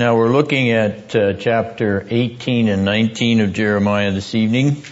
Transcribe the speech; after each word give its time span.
Now 0.00 0.16
we're 0.16 0.32
looking 0.32 0.70
at 0.70 1.14
uh, 1.14 1.34
chapter 1.34 2.06
18 2.08 2.68
and 2.68 2.86
19 2.86 3.40
of 3.40 3.52
Jeremiah 3.52 4.10
this 4.12 4.34
evening. 4.34 4.82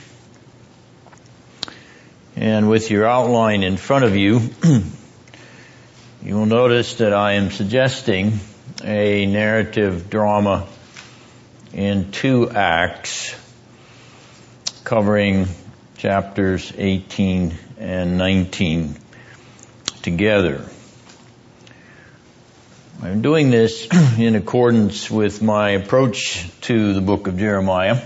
And 2.37 2.69
with 2.69 2.91
your 2.91 3.07
outline 3.07 3.63
in 3.63 3.79
front 3.79 4.05
of 4.05 4.17
you, 4.17 4.51
you 6.23 6.35
will 6.35 6.45
notice 6.45 6.97
that 6.97 7.15
I 7.15 7.33
am 7.37 7.51
suggesting 7.51 8.39
a 8.85 9.25
narrative 9.25 10.11
drama 10.11 10.67
in 11.73 12.11
two 12.13 12.51
acts 12.51 13.35
covering 14.85 15.49
chapters 15.97 16.71
18 16.77 17.57
and 17.79 18.19
19 18.19 18.95
together. 20.03 20.69
I'm 23.01 23.23
doing 23.23 23.51
this 23.51 23.87
in 24.19 24.35
accordance 24.35 25.09
with 25.09 25.41
my 25.41 25.71
approach 25.71 26.45
to 26.63 26.95
the 26.95 27.01
book 27.01 27.29
of 27.29 27.39
Jeremiah, 27.39 28.03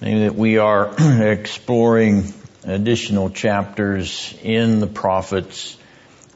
namely 0.00 0.22
that 0.28 0.34
we 0.34 0.56
are 0.56 0.94
exploring 0.98 2.32
additional 2.64 3.28
chapters 3.28 4.34
in 4.42 4.80
the 4.80 4.86
prophet's 4.86 5.76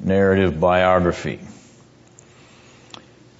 narrative 0.01 0.61
biography. 0.61 1.41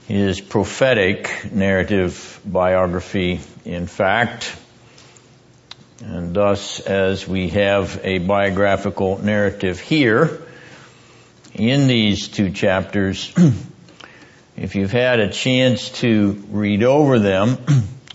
His 0.09 0.41
prophetic 0.41 1.53
narrative 1.53 2.41
biography, 2.43 3.41
in 3.67 3.87
fact, 3.87 4.57
and 6.03 6.33
thus 6.33 6.81
as 6.81 7.29
we 7.29 7.51
have 7.51 8.01
a 8.03 8.17
biographical 8.17 9.19
narrative 9.19 9.79
here, 9.79 10.46
in 11.57 11.87
these 11.87 12.29
two 12.29 12.51
chapters, 12.51 13.33
if 14.57 14.75
you've 14.75 14.93
had 14.93 15.21
a 15.21 15.31
chance 15.31 15.89
to 16.01 16.33
read 16.51 16.83
over 16.83 17.19
them, 17.19 17.57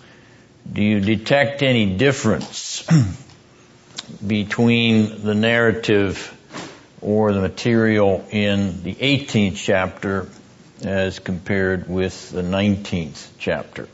do 0.72 0.84
you 0.84 1.00
detect 1.00 1.64
any 1.64 1.98
difference 1.98 2.88
between 4.26 5.24
the 5.24 5.34
narrative 5.34 6.38
or 7.02 7.34
the 7.34 7.42
material 7.42 8.26
in 8.30 8.84
the 8.84 8.94
18th 8.94 9.56
chapter 9.56 10.30
as 10.84 11.18
compared 11.18 11.90
with 11.90 12.30
the 12.30 12.44
19th 12.44 13.28
chapter? 13.40 13.88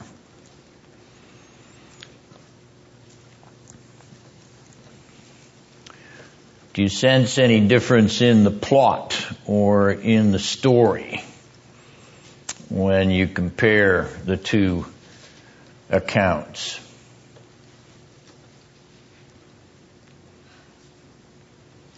Do 6.78 6.84
you 6.84 6.90
sense 6.90 7.40
any 7.40 7.60
difference 7.62 8.22
in 8.22 8.44
the 8.44 8.52
plot 8.52 9.20
or 9.48 9.90
in 9.90 10.32
the 10.32 10.38
story 10.38 11.24
when 12.70 13.10
you 13.10 13.26
compare 13.28 14.04
the 14.26 14.38
two 14.38 14.86
accounts? 15.90 16.80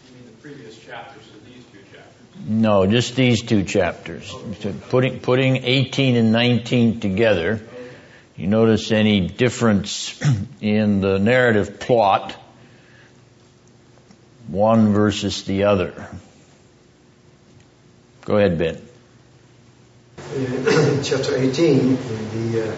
You 0.08 0.16
mean 0.16 0.26
the 0.28 0.32
previous 0.42 0.80
chapters 0.80 1.28
of 1.36 1.46
these 1.46 1.66
two 1.74 1.80
chapters? 1.92 2.48
No, 2.48 2.88
just 2.88 3.18
these 3.18 3.42
two 3.42 3.64
chapters. 3.64 4.34
So 4.62 4.74
putting, 4.88 5.20
putting 5.20 5.58
18 5.58 6.16
and 6.16 6.32
19 6.32 7.02
together, 7.02 7.60
you 8.38 8.48
notice 8.48 8.94
any 8.94 9.28
difference 9.28 10.18
in 10.62 11.02
the 11.02 11.20
narrative 11.20 11.82
plot 11.82 12.34
one 14.50 14.94
versus 14.94 15.44
the 15.44 15.64
other. 15.64 16.08
Go 18.26 18.38
ahead, 18.38 18.58
Ben. 18.58 18.82
In 20.36 20.64
chapter 21.04 21.36
18, 21.36 21.96
the, 21.96 22.62
uh, 22.62 22.76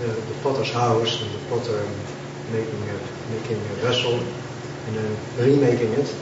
the, 0.00 0.06
the 0.06 0.34
potter's 0.42 0.72
house, 0.72 1.22
and 1.22 1.30
the 1.32 1.38
potter 1.48 1.86
making 2.50 2.88
a, 2.88 3.32
making 3.32 3.56
a 3.56 3.74
vessel 3.80 4.14
and 4.86 4.96
then 4.96 5.16
remaking 5.38 5.92
it, 5.92 6.14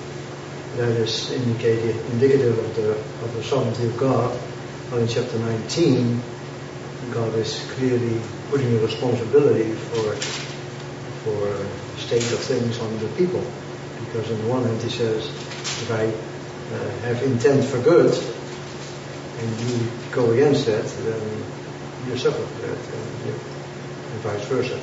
that 0.77 0.91
is 0.91 1.33
indicated, 1.33 1.97
indicative 2.13 2.59
of 2.59 2.77
the, 2.77 2.93
of 2.93 3.35
the 3.35 3.43
sovereignty 3.43 3.87
of 3.87 3.97
God. 3.97 4.39
But 4.91 5.03
in 5.03 5.09
chapter 5.09 5.39
19, 5.39 6.23
God 7.13 7.35
is 7.35 7.65
clearly 7.75 8.21
putting 8.51 8.73
the 8.73 8.81
responsibility 8.81 9.73
for, 9.73 10.15
for 11.25 11.99
state 11.99 12.23
of 12.33 12.39
things 12.39 12.79
on 12.81 12.99
the 12.99 13.09
people. 13.09 13.45
Because 14.07 14.31
on 14.31 14.43
the 14.43 14.49
one 14.49 14.65
hand 14.65 14.83
he 14.83 14.91
says, 14.91 15.27
if 15.27 15.91
I 15.91 16.07
uh, 16.75 16.91
have 17.07 17.23
intent 17.23 17.65
for 17.65 17.81
good, 17.83 18.13
and 19.41 19.61
you 19.61 19.91
go 20.13 20.31
against 20.33 20.67
that, 20.67 20.85
then 20.85 21.43
you 22.07 22.17
suffer 22.17 22.43
for 22.43 22.67
that, 22.67 22.77
and, 22.77 23.27
and 23.27 24.21
vice 24.21 24.45
versa. 24.47 24.79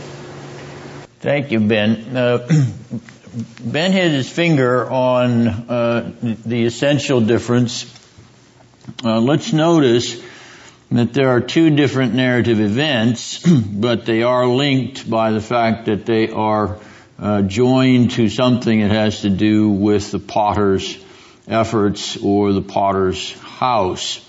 Thank 1.19 1.51
you, 1.51 1.59
Ben. 1.59 2.15
Uh, 2.15 2.47
ben 3.63 3.91
hit 3.91 4.11
his 4.11 4.29
finger 4.29 4.89
on 4.89 5.47
uh, 5.47 6.11
the 6.21 6.65
essential 6.65 7.21
difference. 7.21 7.93
Uh, 9.03 9.19
let's 9.19 9.53
notice 9.53 10.21
that 10.91 11.13
there 11.13 11.29
are 11.29 11.41
two 11.41 11.69
different 11.69 12.13
narrative 12.13 12.59
events, 12.59 13.45
but 13.73 14.05
they 14.05 14.23
are 14.23 14.47
linked 14.47 15.09
by 15.09 15.31
the 15.31 15.41
fact 15.41 15.85
that 15.85 16.05
they 16.05 16.29
are 16.29 16.79
uh, 17.19 17.41
joined 17.41 18.11
to 18.11 18.29
something 18.29 18.81
that 18.81 18.91
has 18.91 19.21
to 19.21 19.29
do 19.29 19.69
with 19.69 20.11
the 20.11 20.19
potter's 20.19 20.97
efforts 21.47 22.17
or 22.17 22.53
the 22.53 22.61
potter's 22.61 23.31
house. 23.39 24.23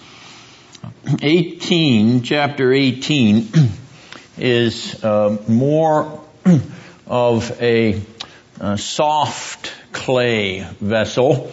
18, 1.23 2.23
chapter 2.23 2.73
18 2.73 3.49
is 4.39 5.05
uh, 5.05 5.37
more 5.49 6.23
of 7.07 7.61
a, 7.61 8.01
a, 8.61 8.79
soft 8.79 9.73
clay 9.93 10.67
vessel, 10.81 11.51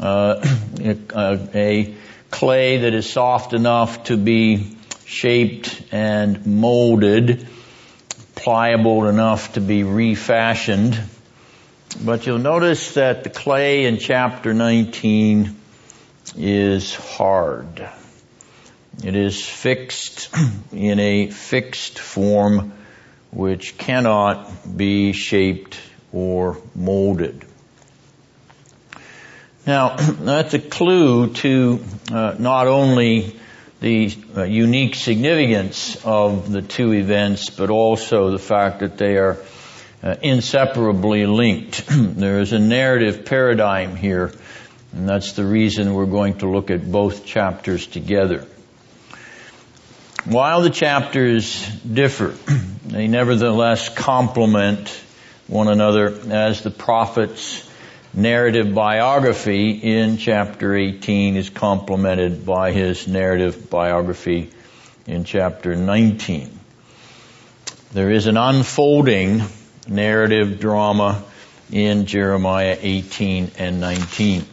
uh, 0.00 0.44
a, 0.80 1.48
a 1.54 1.94
clay 2.30 2.78
that 2.78 2.92
is 2.92 3.08
soft 3.08 3.54
enough 3.54 4.04
to 4.04 4.16
be 4.16 4.76
shaped 5.04 5.82
and 5.92 6.46
molded 6.46 7.48
pliable 8.46 9.08
enough 9.08 9.54
to 9.54 9.60
be 9.60 9.82
refashioned. 9.82 10.96
But 12.04 12.26
you'll 12.26 12.38
notice 12.38 12.94
that 12.94 13.24
the 13.24 13.28
clay 13.28 13.86
in 13.86 13.98
chapter 13.98 14.54
19 14.54 15.56
is 16.36 16.94
hard. 16.94 17.88
It 19.02 19.16
is 19.16 19.44
fixed 19.44 20.32
in 20.72 21.00
a 21.00 21.28
fixed 21.28 21.98
form 21.98 22.72
which 23.32 23.78
cannot 23.78 24.76
be 24.76 25.12
shaped 25.12 25.80
or 26.12 26.58
molded. 26.76 27.44
Now, 29.66 29.96
that's 29.96 30.54
a 30.54 30.60
clue 30.60 31.32
to 31.32 31.84
uh, 32.12 32.36
not 32.38 32.68
only 32.68 33.40
the 33.80 34.16
uh, 34.36 34.42
unique 34.44 34.94
significance 34.94 36.04
of 36.04 36.50
the 36.50 36.62
two 36.62 36.92
events, 36.92 37.50
but 37.50 37.70
also 37.70 38.30
the 38.30 38.38
fact 38.38 38.80
that 38.80 38.96
they 38.96 39.16
are 39.16 39.38
uh, 40.02 40.14
inseparably 40.22 41.26
linked. 41.26 41.84
there 41.90 42.40
is 42.40 42.52
a 42.52 42.58
narrative 42.58 43.24
paradigm 43.24 43.96
here, 43.96 44.32
and 44.92 45.08
that's 45.08 45.32
the 45.32 45.44
reason 45.44 45.94
we're 45.94 46.06
going 46.06 46.38
to 46.38 46.48
look 46.48 46.70
at 46.70 46.90
both 46.90 47.26
chapters 47.26 47.86
together. 47.86 48.46
While 50.24 50.62
the 50.62 50.70
chapters 50.70 51.68
differ, 51.80 52.34
they 52.86 53.08
nevertheless 53.08 53.88
complement 53.88 54.88
one 55.48 55.68
another 55.68 56.08
as 56.30 56.62
the 56.62 56.70
prophets 56.70 57.65
narrative 58.16 58.74
biography 58.74 59.72
in 59.72 60.16
chapter 60.16 60.74
18 60.74 61.36
is 61.36 61.50
complemented 61.50 62.46
by 62.46 62.72
his 62.72 63.06
narrative 63.06 63.68
biography 63.68 64.50
in 65.06 65.24
chapter 65.24 65.76
19. 65.76 66.58
There 67.92 68.10
is 68.10 68.26
an 68.26 68.38
unfolding 68.38 69.42
narrative 69.86 70.58
drama 70.58 71.22
in 71.70 72.06
Jeremiah 72.06 72.78
18 72.80 73.50
and 73.58 73.80
19. 73.80 74.46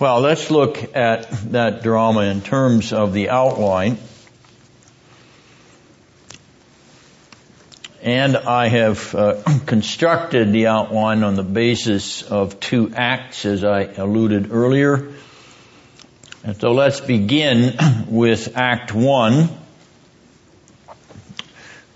Well, 0.00 0.20
let's 0.20 0.50
look 0.50 0.96
at 0.96 1.30
that 1.52 1.82
drama 1.82 2.20
in 2.22 2.40
terms 2.40 2.92
of 2.94 3.12
the 3.12 3.28
outline. 3.28 3.98
And 8.08 8.38
I 8.38 8.68
have 8.68 9.14
uh, 9.14 9.42
constructed 9.66 10.50
the 10.50 10.68
outline 10.68 11.22
on 11.22 11.34
the 11.34 11.42
basis 11.42 12.22
of 12.22 12.58
two 12.58 12.90
acts 12.96 13.44
as 13.44 13.64
I 13.64 13.82
alluded 13.82 14.50
earlier. 14.50 15.12
And 16.42 16.58
so 16.58 16.72
let's 16.72 17.00
begin 17.00 17.76
with 18.08 18.56
Act 18.56 18.94
1, 18.94 19.50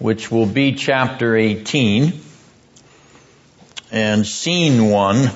which 0.01 0.31
will 0.31 0.45
be 0.45 0.75
chapter 0.75 1.35
18, 1.35 2.13
and 3.91 4.27
scene 4.27 4.91
1 4.91 5.31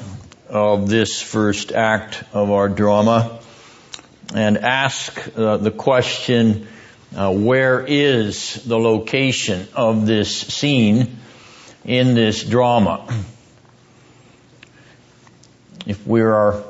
of 0.50 0.90
this 0.90 1.22
first 1.22 1.72
act 1.72 2.22
of 2.34 2.50
our 2.50 2.68
drama 2.68 3.40
and 4.34 4.58
ask 4.58 5.26
uh, 5.38 5.56
the 5.56 5.70
question, 5.70 6.68
uh, 7.16 7.32
where 7.32 7.84
is 7.86 8.62
the 8.64 8.78
location 8.78 9.66
of 9.74 10.06
this 10.06 10.36
scene 10.38 11.16
in 11.84 12.14
this 12.14 12.44
drama? 12.44 13.08
If 15.86 16.06
we 16.06 16.20
are 16.20 16.62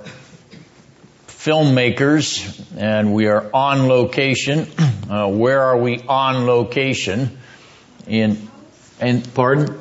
filmmakers 1.26 2.64
and 2.76 3.12
we 3.12 3.26
are 3.26 3.50
on 3.52 3.88
location, 3.88 4.68
uh, 5.10 5.28
where 5.28 5.62
are 5.62 5.78
we 5.78 6.00
on 6.08 6.46
location? 6.46 7.38
In, 8.06 8.48
and 9.00 9.34
pardon? 9.34 9.78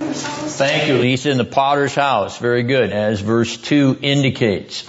Thank 0.00 0.88
you, 0.88 0.98
Lisa. 0.98 1.30
In 1.30 1.38
the 1.38 1.44
potter's 1.44 1.94
house. 1.94 2.38
Very 2.38 2.62
good, 2.62 2.90
as 2.90 3.20
verse 3.20 3.56
2 3.56 3.98
indicates. 4.02 4.84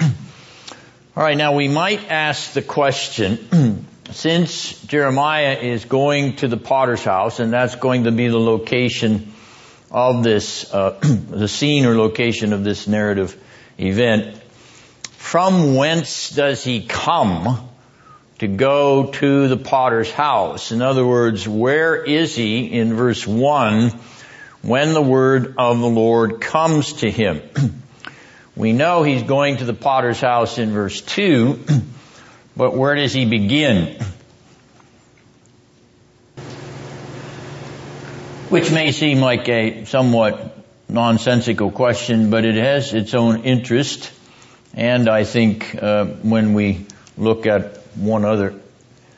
All 1.15 1.23
right, 1.23 1.37
now 1.37 1.55
we 1.55 1.69
might 1.69 2.11
ask 2.11 2.51
the 2.51 2.61
question, 2.61 3.85
since 4.11 4.79
Jeremiah 4.83 5.57
is 5.59 5.85
going 5.85 6.37
to 6.37 6.47
the 6.47 6.57
potter's 6.57 7.03
house, 7.03 7.39
and 7.39 7.51
that's 7.51 7.75
going 7.75 8.03
to 8.03 8.11
be 8.11 8.27
the 8.27 8.39
location 8.39 9.33
of 9.91 10.23
this, 10.23 10.71
uh, 10.73 10.99
the 11.01 11.47
scene 11.47 11.85
or 11.85 11.95
location 11.95 12.53
of 12.53 12.63
this 12.63 12.87
narrative 12.87 13.41
event, 13.79 14.41
from 15.17 15.75
whence 15.75 16.29
does 16.29 16.63
he 16.63 16.85
come 16.85 17.69
to 18.39 18.47
go 18.47 19.11
to 19.11 19.47
the 19.47 19.57
potter's 19.57 20.11
house? 20.11 20.71
In 20.71 20.81
other 20.81 21.05
words, 21.05 21.47
where 21.47 21.95
is 21.95 22.35
he 22.35 22.65
in 22.65 22.93
verse 22.93 23.25
1 23.25 23.89
when 24.61 24.93
the 24.93 25.01
word 25.01 25.55
of 25.57 25.79
the 25.79 25.87
Lord 25.87 26.41
comes 26.41 26.93
to 26.93 27.09
him? 27.09 27.41
we 28.55 28.73
know 28.73 29.03
he's 29.03 29.23
going 29.23 29.57
to 29.57 29.65
the 29.65 29.73
potter's 29.73 30.21
house 30.21 30.57
in 30.57 30.71
verse 30.71 31.01
2, 31.01 31.65
but 32.55 32.75
where 32.75 32.95
does 32.95 33.13
he 33.13 33.25
begin? 33.25 33.97
Which 38.49 38.71
may 38.71 38.91
seem 38.91 39.19
like 39.19 39.49
a 39.49 39.85
somewhat 39.85 40.57
nonsensical 40.87 41.71
question, 41.71 42.29
but 42.29 42.45
it 42.45 42.55
has 42.55 42.93
its 42.93 43.13
own 43.13 43.43
interest. 43.43 44.11
And 44.73 45.09
I 45.09 45.23
think 45.23 45.75
uh, 45.81 46.05
when 46.05 46.53
we 46.53 46.85
look 47.17 47.47
at 47.47 47.77
one 47.95 48.23
other 48.25 48.53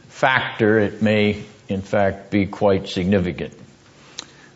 factor, 0.10 0.80
it 0.80 1.02
may 1.02 1.44
in 1.68 1.82
fact 1.82 2.32
be 2.32 2.46
quite 2.46 2.88
significant. 2.88 3.54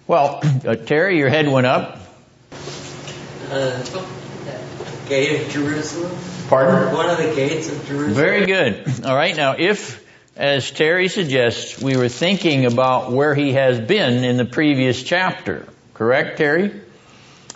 Well, 0.07 0.41
uh, 0.43 0.75
Terry, 0.75 1.17
your 1.17 1.29
head 1.29 1.47
went 1.47 1.67
up. 1.67 1.99
Uh, 3.49 3.83
gate 5.07 5.41
of 5.41 5.49
Jerusalem. 5.51 6.30
Pardon? 6.51 6.93
One 6.93 7.09
of 7.09 7.17
the 7.17 7.33
gates 7.33 7.69
of 7.69 7.85
Jerusalem. 7.85 8.13
Very 8.13 8.45
good. 8.45 9.05
All 9.05 9.15
right. 9.15 9.33
Now, 9.37 9.55
if, 9.57 10.05
as 10.35 10.69
Terry 10.69 11.07
suggests, 11.07 11.81
we 11.81 11.95
were 11.95 12.09
thinking 12.09 12.65
about 12.65 13.13
where 13.13 13.33
he 13.33 13.53
has 13.53 13.79
been 13.79 14.25
in 14.25 14.35
the 14.35 14.43
previous 14.43 15.01
chapter, 15.01 15.65
correct, 15.93 16.39
Terry? 16.39 16.81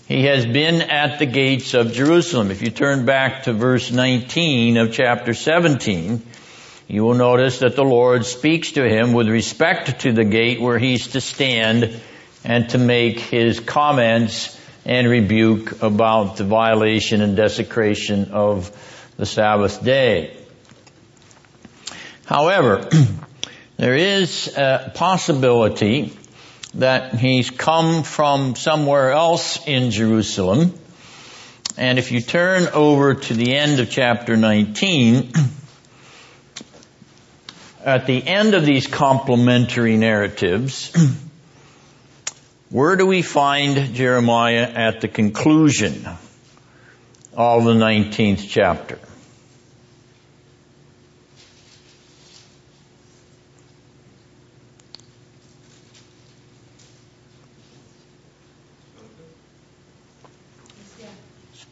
He 0.07 0.23
has 0.27 0.45
been 0.45 0.81
at 0.81 1.19
the 1.19 1.25
gates 1.25 1.73
of 1.73 1.91
Jerusalem. 1.91 2.51
If 2.51 2.61
you 2.61 2.69
turn 2.69 3.05
back 3.05 3.43
to 3.43 3.53
verse 3.53 3.91
19 3.91 4.77
of 4.77 4.93
chapter 4.93 5.33
17, 5.33 6.25
you 6.87 7.03
will 7.03 7.15
notice 7.15 7.59
that 7.59 7.75
the 7.75 7.83
Lord 7.83 8.25
speaks 8.25 8.71
to 8.73 8.87
him 8.87 9.11
with 9.11 9.27
respect 9.27 9.99
to 10.03 10.13
the 10.13 10.23
gate 10.23 10.61
where 10.61 10.79
he's 10.79 11.09
to 11.09 11.19
stand 11.19 11.99
and 12.45 12.69
to 12.69 12.77
make 12.77 13.19
his 13.19 13.59
comments 13.59 14.54
and 14.85 15.09
rebuke 15.09 15.81
about 15.81 16.37
the 16.37 16.43
violation 16.43 17.21
and 17.21 17.35
desecration 17.35 18.31
of 18.31 18.71
the 19.17 19.25
Sabbath 19.25 19.83
day. 19.83 20.37
However, 22.25 22.87
there 23.77 23.95
is 23.95 24.55
a 24.55 24.91
possibility 24.93 26.15
that 26.75 27.15
he's 27.15 27.49
come 27.49 28.03
from 28.03 28.55
somewhere 28.55 29.11
else 29.11 29.65
in 29.65 29.91
Jerusalem. 29.91 30.77
And 31.77 31.97
if 31.97 32.11
you 32.11 32.21
turn 32.21 32.67
over 32.67 33.15
to 33.15 33.33
the 33.33 33.55
end 33.55 33.79
of 33.79 33.89
chapter 33.89 34.37
19, 34.37 35.31
at 37.85 38.05
the 38.05 38.25
end 38.25 38.53
of 38.53 38.65
these 38.65 38.87
complementary 38.87 39.97
narratives, 39.97 40.91
where 42.69 42.95
do 42.95 43.05
we 43.05 43.21
find 43.21 43.93
Jeremiah 43.93 44.63
at 44.63 45.01
the 45.01 45.07
conclusion 45.07 46.05
of 47.33 47.63
the 47.63 47.73
19th 47.73 48.45
chapter? 48.47 48.99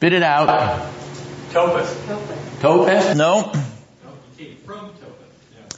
Spit 0.03 0.13
it 0.13 0.23
out. 0.23 0.47
Topheth. 1.53 2.59
Topheth? 2.59 3.15
No. 3.15 3.53
No, 3.53 3.59
you 4.37 4.45
came 4.45 4.57
from 4.57 4.89
Topheth. 4.89 5.31
Yeah. 5.55 5.77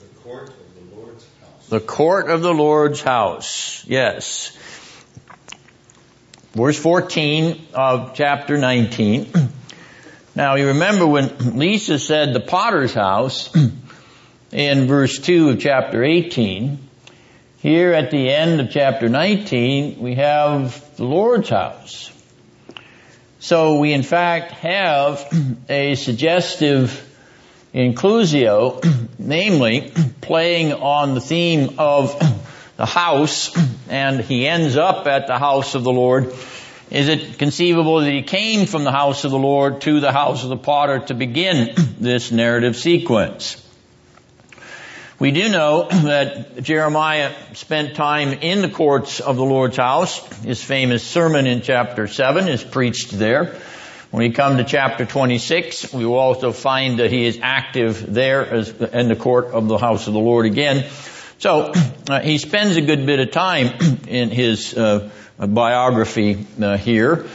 The 0.00 0.06
court 0.20 0.48
of 0.48 0.56
the 0.74 0.96
Lord's 0.96 1.24
house. 1.40 1.57
The 1.68 1.80
court 1.80 2.30
of 2.30 2.40
the 2.40 2.54
Lord's 2.54 3.02
house. 3.02 3.84
Yes. 3.86 4.56
Verse 6.54 6.78
14 6.78 7.66
of 7.74 8.14
chapter 8.14 8.56
19. 8.56 9.32
Now 10.34 10.54
you 10.54 10.68
remember 10.68 11.04
when 11.04 11.58
Lisa 11.58 11.98
said 11.98 12.32
the 12.32 12.38
potter's 12.38 12.94
house 12.94 13.52
in 14.52 14.86
verse 14.86 15.18
2 15.18 15.48
of 15.48 15.58
chapter 15.58 16.04
18, 16.04 16.78
here 17.58 17.92
at 17.92 18.12
the 18.12 18.30
end 18.30 18.60
of 18.60 18.70
chapter 18.70 19.08
19, 19.08 19.98
we 19.98 20.14
have 20.14 20.96
the 20.96 21.04
Lord's 21.04 21.48
house. 21.48 22.12
So 23.40 23.80
we 23.80 23.92
in 23.92 24.04
fact 24.04 24.52
have 24.52 25.26
a 25.68 25.96
suggestive 25.96 27.07
inclusio, 27.74 28.82
namely 29.18 29.92
playing 30.20 30.72
on 30.72 31.14
the 31.14 31.20
theme 31.20 31.76
of 31.78 32.18
the 32.76 32.86
house, 32.86 33.56
and 33.88 34.20
he 34.20 34.46
ends 34.46 34.76
up 34.76 35.06
at 35.06 35.26
the 35.26 35.38
house 35.38 35.74
of 35.74 35.84
the 35.84 35.92
Lord. 35.92 36.32
Is 36.90 37.08
it 37.08 37.38
conceivable 37.38 38.00
that 38.00 38.10
he 38.10 38.22
came 38.22 38.66
from 38.66 38.84
the 38.84 38.92
house 38.92 39.24
of 39.24 39.30
the 39.30 39.38
Lord 39.38 39.82
to 39.82 40.00
the 40.00 40.12
house 40.12 40.42
of 40.42 40.48
the 40.48 40.56
potter 40.56 41.00
to 41.00 41.14
begin 41.14 41.74
this 41.98 42.32
narrative 42.32 42.76
sequence? 42.76 43.62
We 45.18 45.32
do 45.32 45.48
know 45.48 45.88
that 45.88 46.62
Jeremiah 46.62 47.34
spent 47.54 47.96
time 47.96 48.34
in 48.34 48.62
the 48.62 48.68
courts 48.68 49.18
of 49.18 49.34
the 49.34 49.44
Lord's 49.44 49.76
house. 49.76 50.24
His 50.44 50.62
famous 50.62 51.02
sermon 51.02 51.48
in 51.48 51.60
chapter 51.60 52.06
7 52.06 52.46
is 52.46 52.62
preached 52.62 53.10
there. 53.10 53.60
When 54.10 54.22
we 54.22 54.30
come 54.30 54.56
to 54.56 54.64
chapter 54.64 55.04
26, 55.04 55.92
we 55.92 56.06
will 56.06 56.18
also 56.18 56.50
find 56.50 56.98
that 56.98 57.10
he 57.10 57.26
is 57.26 57.40
active 57.42 58.14
there 58.14 58.46
as 58.46 58.70
in 58.70 59.08
the 59.08 59.16
court 59.16 59.48
of 59.48 59.68
the 59.68 59.76
house 59.76 60.06
of 60.06 60.14
the 60.14 60.18
Lord 60.18 60.46
again. 60.46 60.86
So 61.38 61.72
uh, 62.08 62.20
he 62.20 62.38
spends 62.38 62.76
a 62.76 62.80
good 62.80 63.04
bit 63.04 63.20
of 63.20 63.32
time 63.32 63.98
in 64.08 64.30
his 64.30 64.72
uh, 64.74 65.10
biography 65.38 66.46
uh, 66.58 66.78
here. 66.78 67.26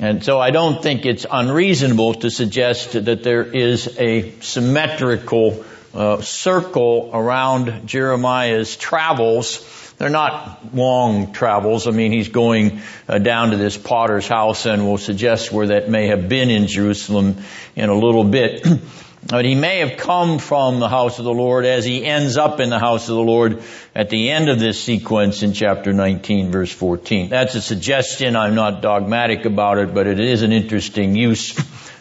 And 0.00 0.24
so 0.24 0.40
I 0.40 0.50
don't 0.50 0.82
think 0.82 1.04
it's 1.04 1.26
unreasonable 1.30 2.14
to 2.14 2.30
suggest 2.30 2.92
that 2.92 3.22
there 3.22 3.44
is 3.44 3.94
a 3.98 4.32
symmetrical 4.40 5.62
uh, 5.92 6.22
circle 6.22 7.10
around 7.12 7.86
Jeremiah's 7.86 8.76
travels. 8.76 9.58
They're 9.98 10.10
not 10.10 10.74
long 10.74 11.32
travels. 11.32 11.86
I 11.86 11.92
mean, 11.92 12.12
he's 12.12 12.28
going 12.28 12.80
uh, 13.08 13.18
down 13.18 13.50
to 13.50 13.56
this 13.56 13.76
potter's 13.76 14.26
house 14.26 14.66
and 14.66 14.84
will 14.84 14.98
suggest 14.98 15.52
where 15.52 15.68
that 15.68 15.88
may 15.88 16.08
have 16.08 16.28
been 16.28 16.50
in 16.50 16.66
Jerusalem 16.66 17.36
in 17.76 17.88
a 17.88 17.94
little 17.94 18.24
bit. 18.24 18.66
but 19.28 19.44
he 19.44 19.54
may 19.54 19.78
have 19.78 19.96
come 19.96 20.38
from 20.38 20.80
the 20.80 20.88
house 20.88 21.18
of 21.18 21.24
the 21.24 21.32
Lord 21.32 21.64
as 21.64 21.84
he 21.84 22.04
ends 22.04 22.36
up 22.36 22.60
in 22.60 22.70
the 22.70 22.78
house 22.78 23.08
of 23.08 23.14
the 23.14 23.22
Lord 23.22 23.62
at 23.94 24.10
the 24.10 24.30
end 24.30 24.48
of 24.48 24.58
this 24.58 24.82
sequence 24.82 25.42
in 25.42 25.52
chapter 25.52 25.92
19 25.92 26.50
verse 26.50 26.72
14. 26.72 27.28
That's 27.30 27.54
a 27.54 27.62
suggestion. 27.62 28.36
I'm 28.36 28.54
not 28.54 28.82
dogmatic 28.82 29.44
about 29.44 29.78
it, 29.78 29.94
but 29.94 30.06
it 30.06 30.20
is 30.20 30.42
an 30.42 30.52
interesting 30.52 31.16
use 31.16 31.56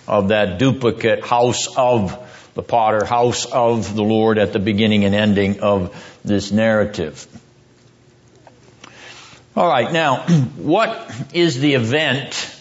of 0.07 0.29
that 0.29 0.57
duplicate 0.57 1.23
house 1.23 1.67
of 1.77 2.19
the 2.55 2.63
potter, 2.63 3.05
house 3.05 3.45
of 3.45 3.95
the 3.95 4.03
Lord 4.03 4.37
at 4.37 4.51
the 4.53 4.59
beginning 4.59 5.05
and 5.05 5.15
ending 5.15 5.61
of 5.61 5.95
this 6.23 6.51
narrative. 6.51 7.27
All 9.55 9.67
right, 9.67 9.91
now, 9.91 10.17
what 10.57 11.11
is 11.33 11.59
the 11.59 11.75
event 11.75 12.59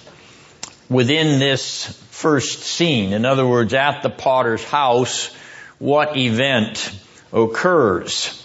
within 0.90 1.38
this 1.38 1.86
first 2.10 2.60
scene? 2.60 3.14
In 3.14 3.24
other 3.24 3.46
words, 3.46 3.72
at 3.72 4.02
the 4.02 4.10
potter's 4.10 4.62
house, 4.62 5.34
what 5.78 6.16
event 6.16 6.94
occurs? 7.32 8.38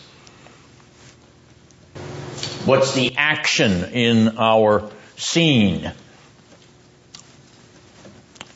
What's 2.65 2.93
the 2.93 3.15
action 3.17 3.83
in 3.85 4.37
our 4.37 4.89
scene? 5.17 5.91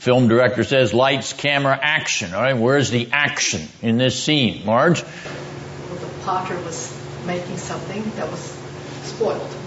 film 0.01 0.27
director 0.27 0.63
says 0.63 0.95
lights, 0.95 1.31
camera, 1.31 1.77
action. 1.79 2.33
All 2.33 2.41
right, 2.41 2.57
where's 2.57 2.89
the 2.89 3.09
action 3.11 3.67
in 3.83 3.99
this 3.99 4.23
scene? 4.23 4.65
Marge? 4.65 5.03
Well, 5.03 5.95
the 5.95 6.23
potter 6.23 6.59
was 6.61 6.91
making 7.27 7.57
something 7.57 8.01
that 8.15 8.27
was 8.31 8.57
spoiled. 9.03 9.60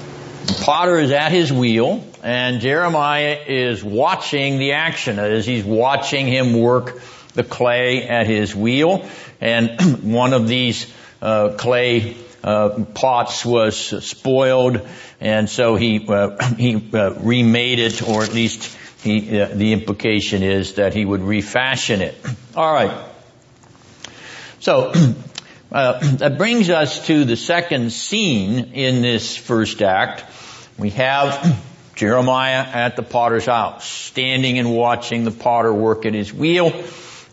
Potter 0.47 0.99
is 0.99 1.11
at 1.11 1.33
his 1.33 1.53
wheel, 1.53 2.05
and 2.23 2.61
Jeremiah 2.61 3.39
is 3.47 3.83
watching 3.83 4.59
the 4.59 4.73
action 4.73 5.19
as 5.19 5.47
he's 5.47 5.65
watching 5.65 6.27
him 6.27 6.59
work 6.59 7.01
the 7.35 7.45
clay 7.45 8.07
at 8.09 8.27
his 8.27 8.55
wheel. 8.55 9.09
And 9.41 10.03
one 10.03 10.33
of 10.33 10.49
these 10.49 10.93
uh, 11.21 11.55
clay 11.57 12.17
uh, 12.43 12.85
pots 12.95 13.45
was 13.45 13.77
spoiled, 14.07 14.87
and 15.21 15.49
so 15.49 15.77
he 15.77 16.07
uh, 16.09 16.55
he 16.57 16.91
uh, 16.93 17.11
remade 17.15 17.79
it, 17.79 18.03
or 18.07 18.23
at 18.23 18.35
least 18.35 18.77
he, 19.03 19.41
uh, 19.41 19.49
the 19.49 19.73
implication 19.73 20.43
is 20.43 20.75
that 20.75 20.95
he 20.95 21.05
would 21.05 21.23
refashion 21.23 22.01
it. 22.01 22.17
All 22.55 22.73
right. 22.73 23.07
So 24.61 24.93
uh, 25.75 25.99
that 26.19 26.39
brings 26.39 26.71
us 26.71 27.07
to 27.09 27.25
the 27.25 27.37
second 27.37 27.93
scene 27.93 28.73
in 28.73 29.03
this 29.03 29.37
first 29.37 29.83
act. 29.83 30.25
We 30.79 30.91
have 30.91 31.61
Jeremiah 31.97 32.63
at 32.63 32.97
the 32.97 33.03
potter's 33.03 33.47
house, 33.47 33.85
standing 33.85 34.59
and 34.59 34.73
watching 34.73 35.25
the 35.25 35.33
potter 35.33 35.75
work 35.75 36.07
at 36.07 36.15
his 36.15 36.33
wheel 36.33 36.73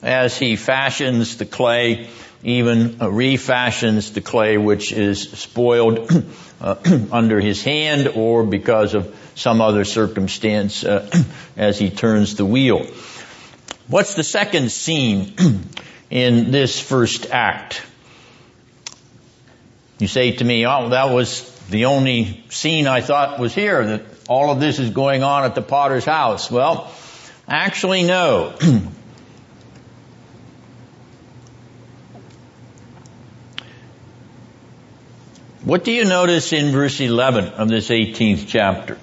as 0.01 0.37
he 0.37 0.55
fashions 0.55 1.37
the 1.37 1.45
clay, 1.45 2.09
even 2.43 3.01
uh, 3.01 3.11
refashions 3.11 4.11
the 4.13 4.21
clay 4.21 4.57
which 4.57 4.91
is 4.91 5.21
spoiled 5.21 6.11
uh, 6.61 6.75
under 7.11 7.39
his 7.39 7.63
hand 7.63 8.07
or 8.07 8.43
because 8.43 8.95
of 8.95 9.15
some 9.35 9.61
other 9.61 9.85
circumstance 9.85 10.83
as 11.55 11.77
he 11.77 11.91
turns 11.91 12.35
the 12.35 12.45
wheel. 12.45 12.87
What's 13.87 14.15
the 14.15 14.23
second 14.23 14.71
scene 14.71 15.35
in 16.09 16.51
this 16.51 16.79
first 16.79 17.29
act? 17.29 17.83
You 20.01 20.07
say 20.07 20.31
to 20.31 20.43
me, 20.43 20.65
oh, 20.65 20.89
that 20.89 21.13
was 21.13 21.47
the 21.69 21.85
only 21.85 22.43
scene 22.49 22.87
I 22.87 23.01
thought 23.01 23.37
was 23.39 23.53
here, 23.53 23.85
that 23.85 24.01
all 24.27 24.49
of 24.49 24.59
this 24.59 24.79
is 24.79 24.89
going 24.89 25.21
on 25.21 25.43
at 25.43 25.53
the 25.53 25.61
potter's 25.61 26.05
house. 26.05 26.49
Well, 26.49 26.91
actually 27.47 28.01
no. 28.01 28.55
what 35.63 35.83
do 35.83 35.91
you 35.91 36.05
notice 36.05 36.51
in 36.51 36.71
verse 36.71 36.99
11 36.99 37.49
of 37.49 37.69
this 37.69 37.89
18th 37.89 38.47
chapter? 38.47 38.97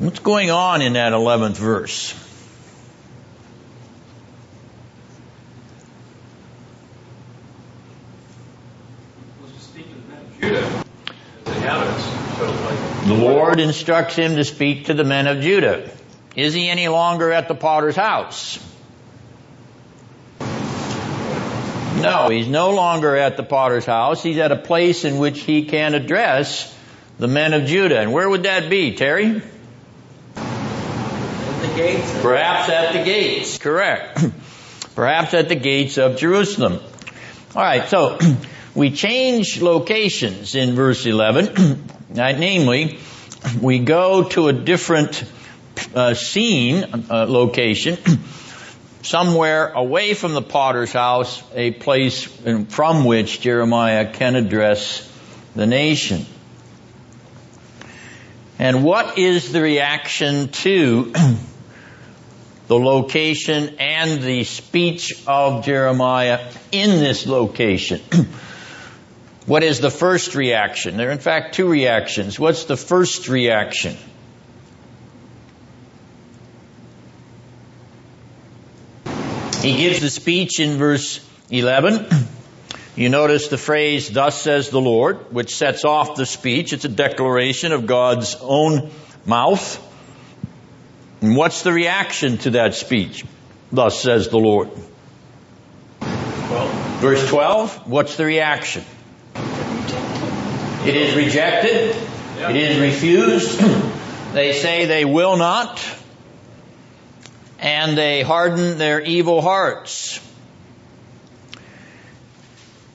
What's 0.00 0.20
going 0.20 0.50
on 0.50 0.80
in 0.80 0.94
that 0.94 1.12
11th 1.12 1.58
verse? 1.58 2.14
The 13.04 13.14
Lord 13.14 13.60
instructs 13.60 14.16
him 14.16 14.36
to 14.36 14.44
speak 14.44 14.86
to 14.86 14.94
the 14.94 15.04
men 15.04 15.26
of 15.26 15.42
Judah. 15.42 15.90
Is 16.34 16.54
he 16.54 16.70
any 16.70 16.88
longer 16.88 17.30
at 17.30 17.48
the 17.48 17.54
potter's 17.54 17.96
house? 17.96 18.58
No, 22.00 22.30
he's 22.30 22.48
no 22.48 22.70
longer 22.70 23.14
at 23.16 23.36
the 23.36 23.42
potter's 23.42 23.84
house. 23.84 24.22
He's 24.22 24.38
at 24.38 24.50
a 24.50 24.56
place 24.56 25.04
in 25.04 25.18
which 25.18 25.40
he 25.40 25.66
can 25.66 25.92
address 25.92 26.74
the 27.18 27.28
men 27.28 27.52
of 27.52 27.66
Judah. 27.66 28.00
And 28.00 28.14
where 28.14 28.30
would 28.30 28.44
that 28.44 28.70
be, 28.70 28.96
Terry? 28.96 29.42
Gates. 31.76 32.22
Perhaps 32.22 32.68
at 32.68 32.92
the 32.92 33.04
gates, 33.04 33.58
correct. 33.58 34.24
Perhaps 34.94 35.34
at 35.34 35.48
the 35.48 35.54
gates 35.54 35.98
of 35.98 36.16
Jerusalem. 36.16 36.80
Alright, 37.54 37.88
so 37.88 38.18
we 38.74 38.90
change 38.90 39.60
locations 39.60 40.54
in 40.54 40.74
verse 40.74 41.06
11. 41.06 41.84
namely, 42.10 42.98
we 43.60 43.78
go 43.78 44.24
to 44.24 44.48
a 44.48 44.52
different 44.52 45.24
uh, 45.94 46.14
scene, 46.14 46.84
uh, 47.10 47.26
location, 47.28 47.98
somewhere 49.02 49.68
away 49.68 50.14
from 50.14 50.34
the 50.34 50.42
potter's 50.42 50.92
house, 50.92 51.42
a 51.54 51.70
place 51.70 52.24
from 52.24 53.04
which 53.04 53.40
Jeremiah 53.40 54.12
can 54.12 54.36
address 54.36 55.06
the 55.54 55.66
nation. 55.66 56.26
And 58.58 58.84
what 58.84 59.18
is 59.18 59.52
the 59.52 59.62
reaction 59.62 60.48
to 60.48 61.12
the 62.70 62.78
location 62.78 63.80
and 63.80 64.22
the 64.22 64.44
speech 64.44 65.24
of 65.26 65.64
Jeremiah 65.64 66.52
in 66.70 67.00
this 67.00 67.26
location. 67.26 68.00
what 69.46 69.64
is 69.64 69.80
the 69.80 69.90
first 69.90 70.36
reaction? 70.36 70.96
There 70.96 71.08
are 71.08 71.10
in 71.10 71.18
fact 71.18 71.56
two 71.56 71.68
reactions. 71.68 72.38
What's 72.38 72.66
the 72.66 72.76
first 72.76 73.28
reaction? 73.28 73.96
He 79.62 79.76
gives 79.76 80.00
the 80.00 80.08
speech 80.08 80.60
in 80.60 80.78
verse 80.78 81.28
11. 81.50 82.06
You 82.96 83.08
notice 83.08 83.48
the 83.48 83.56
phrase, 83.56 84.10
thus 84.10 84.42
says 84.42 84.68
the 84.68 84.80
Lord, 84.80 85.32
which 85.32 85.54
sets 85.54 85.84
off 85.84 86.16
the 86.16 86.26
speech. 86.26 86.72
It's 86.72 86.84
a 86.84 86.88
declaration 86.88 87.72
of 87.72 87.86
God's 87.86 88.36
own 88.40 88.90
mouth. 89.24 89.89
And 91.20 91.36
what's 91.36 91.62
the 91.62 91.72
reaction 91.72 92.38
to 92.38 92.50
that 92.50 92.74
speech? 92.74 93.24
Thus 93.70 94.00
says 94.00 94.28
the 94.28 94.38
Lord. 94.38 94.70
Verse 96.00 97.28
12, 97.28 97.88
what's 97.88 98.16
the 98.16 98.24
reaction? 98.24 98.84
It 100.84 100.96
is 100.96 101.14
rejected. 101.14 101.96
It 102.38 102.56
is 102.56 102.80
refused. 102.80 103.60
they 104.32 104.54
say 104.54 104.86
they 104.86 105.04
will 105.04 105.36
not. 105.36 105.84
And 107.58 107.96
they 107.96 108.22
harden 108.22 108.78
their 108.78 109.00
evil 109.00 109.42
hearts. 109.42 110.20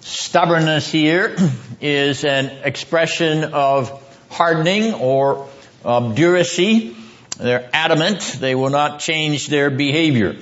Stubbornness 0.01 0.91
here 0.91 1.35
is 1.81 2.25
an 2.25 2.47
expression 2.63 3.43
of 3.43 4.01
hardening 4.29 4.95
or 4.95 5.47
obduracy. 5.83 6.95
They're 7.37 7.69
adamant. 7.73 8.37
They 8.39 8.55
will 8.55 8.69
not 8.69 8.99
change 8.99 9.47
their 9.47 9.69
behavior. 9.69 10.35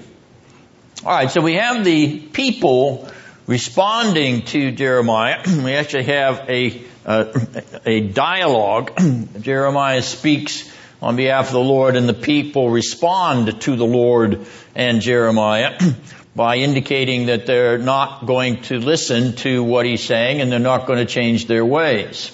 Alright, 1.04 1.32
so 1.32 1.42
we 1.42 1.56
have 1.56 1.84
the 1.84 2.20
people 2.20 3.10
responding 3.48 4.44
to 4.44 4.72
Jeremiah. 4.72 5.42
We 5.64 5.74
actually 5.74 6.06
have 6.06 6.50
a, 6.50 6.82
uh, 7.06 7.40
a 7.86 8.02
dialogue. 8.02 8.92
Jeremiah 9.42 10.02
speaks 10.02 10.72
on 11.02 11.18
behalf 11.18 11.48
of 11.48 11.54
the 11.54 11.60
Lord 11.60 11.98
and 11.98 12.08
the 12.08 12.14
people 12.14 12.70
respond 12.70 13.62
to 13.62 13.76
the 13.76 13.86
Lord 13.86 14.46
and 14.76 15.02
Jeremiah 15.02 15.78
by 16.36 16.58
indicating 16.58 17.26
that 17.26 17.46
they're 17.46 17.78
not 17.78 18.26
going 18.26 18.62
to 18.64 18.80
listen 18.80 19.36
to 19.38 19.64
what 19.64 19.86
he's 19.86 20.04
saying 20.04 20.40
and 20.40 20.52
they're 20.52 20.60
not 20.60 20.88
going 20.88 21.00
to 21.00 21.06
change 21.06 21.48
their 21.48 21.66
ways. 21.66 22.32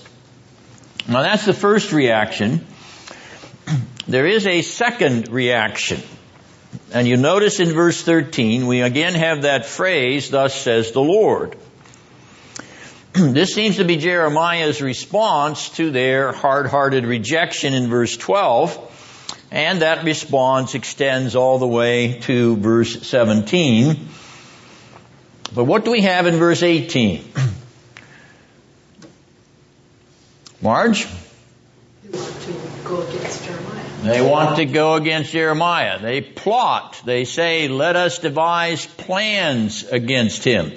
Now 1.08 1.24
that's 1.24 1.46
the 1.46 1.54
first 1.54 1.92
reaction. 1.92 2.66
There 4.10 4.26
is 4.26 4.48
a 4.48 4.64
second 4.64 5.30
reaction. 5.30 6.02
And 6.92 7.08
you 7.08 7.16
notice 7.16 7.60
in 7.60 7.70
verse 7.70 8.02
13, 8.02 8.66
we 8.66 8.82
again 8.82 9.14
have 9.14 9.44
that 9.44 9.68
phrase, 9.68 10.32
thus 10.32 10.60
says 10.60 10.94
the 10.94 11.02
Lord. 11.02 11.56
this 13.14 13.54
seems 13.54 13.76
to 13.76 13.86
be 13.86 13.98
Jeremiah's 13.98 14.82
response 14.82 15.70
to 15.78 15.92
their 15.92 16.32
hard-hearted 16.32 17.06
rejection 17.06 17.76
in 17.76 17.88
verse 17.88 18.18
12. 18.18 19.36
And 19.52 19.84
that 19.84 20.04
response 20.04 20.74
extends 20.74 21.36
all 21.36 21.60
the 21.60 21.68
way 21.68 22.20
to 22.22 22.56
verse 22.56 23.08
17. 23.08 24.08
But 25.54 25.66
what 25.66 25.86
do 25.86 25.92
we 25.92 26.02
have 26.02 26.26
in 26.26 26.38
verse 26.38 26.64
18? 26.64 27.32
Marge? 30.64 31.08
go 32.90 33.02
against. 33.02 33.49
They 34.02 34.22
want 34.22 34.56
to 34.56 34.66
go 34.66 34.96
against 34.96 35.34
Jeremiah. 35.34 36.00
They 36.00 36.22
plot. 36.22 37.02
They 37.04 37.26
say, 37.26 37.68
let 37.68 37.98
us 37.98 38.20
devise 38.20 38.86
plans 38.86 39.84
against 39.84 40.46
him. 40.46 40.72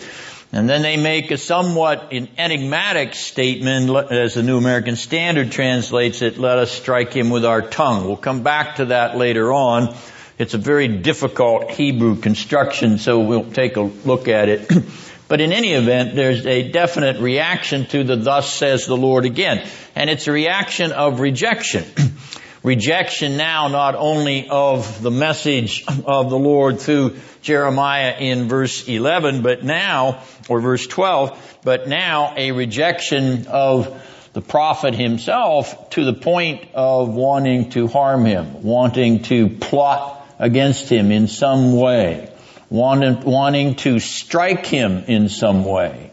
And 0.51 0.69
then 0.69 0.83
they 0.83 0.97
make 0.97 1.31
a 1.31 1.39
somewhat 1.39 2.13
enigmatic 2.13 3.15
statement, 3.15 3.91
as 4.11 4.35
the 4.35 4.43
New 4.43 4.59
American 4.59 4.97
Standard 4.97 5.53
translates 5.53 6.21
it, 6.21 6.37
let 6.37 6.59
us 6.59 6.73
strike 6.73 7.13
him 7.13 7.31
with 7.31 7.45
our 7.45 7.63
tongue. 7.63 8.07
We'll 8.07 8.17
come 8.17 8.43
back 8.43 8.77
to 8.77 8.87
that 8.87 9.17
later 9.17 9.53
on. 9.53 9.95
It's 10.37 10.55
a 10.55 10.59
very 10.59 10.89
difficult 10.89 11.71
Hebrew 11.71 12.17
construction, 12.17 12.99
so 12.99 13.21
we'll 13.21 13.53
take 13.53 13.77
a 13.77 13.83
look 13.83 14.27
at 14.29 14.49
it. 14.49 14.71
But 15.29 15.41
in 15.41 15.51
any 15.51 15.73
event, 15.73 16.15
there's 16.15 16.45
a 16.45 16.71
definite 16.71 17.19
reaction 17.19 17.87
to 17.87 18.05
the 18.05 18.17
thus 18.17 18.53
says 18.53 18.85
the 18.85 18.99
Lord 18.99 19.25
again. 19.25 19.67
And 19.95 20.11
it's 20.11 20.29
a 20.29 20.33
reaction 20.33 20.93
of 20.93 21.21
rejection. 21.21 21.87
rejection 22.63 23.37
now 23.37 23.69
not 23.69 23.95
only 23.95 24.49
of 24.49 25.03
the 25.03 25.11
message 25.11 25.85
of 25.89 26.31
the 26.31 26.39
Lord 26.39 26.81
through 26.81 27.17
Jeremiah 27.43 28.17
in 28.19 28.49
verse 28.49 28.89
11, 28.89 29.43
but 29.43 29.65
now, 29.65 30.23
or 30.49 30.61
verse 30.61 30.87
12, 30.87 31.59
but 31.65 31.89
now 31.89 32.35
a 32.37 32.53
rejection 32.53 33.47
of 33.49 34.03
the 34.33 34.41
prophet 34.41 34.95
himself 34.95 35.91
to 35.91 36.05
the 36.05 36.15
point 36.15 36.69
of 36.75 37.09
wanting 37.09 37.71
to 37.71 37.89
harm 37.89 38.25
him, 38.25 38.63
wanting 38.63 39.23
to 39.25 39.49
plot 39.49 40.27
against 40.39 40.89
him 40.89 41.11
in 41.11 41.29
some 41.29 41.77
way 41.77 42.33
wanting, 42.73 43.21
wanting 43.21 43.75
to 43.75 43.99
strike 43.99 44.65
him 44.67 45.05
in 45.07 45.29
some 45.29 45.65
way. 45.65 46.11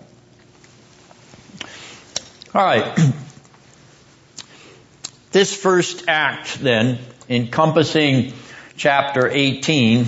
All 2.53 2.63
right. 2.63 2.99
This 5.31 5.55
first 5.55 6.05
act 6.07 6.59
then, 6.59 6.97
encompassing 7.29 8.33
chapter 8.77 9.29
18, 9.29 10.07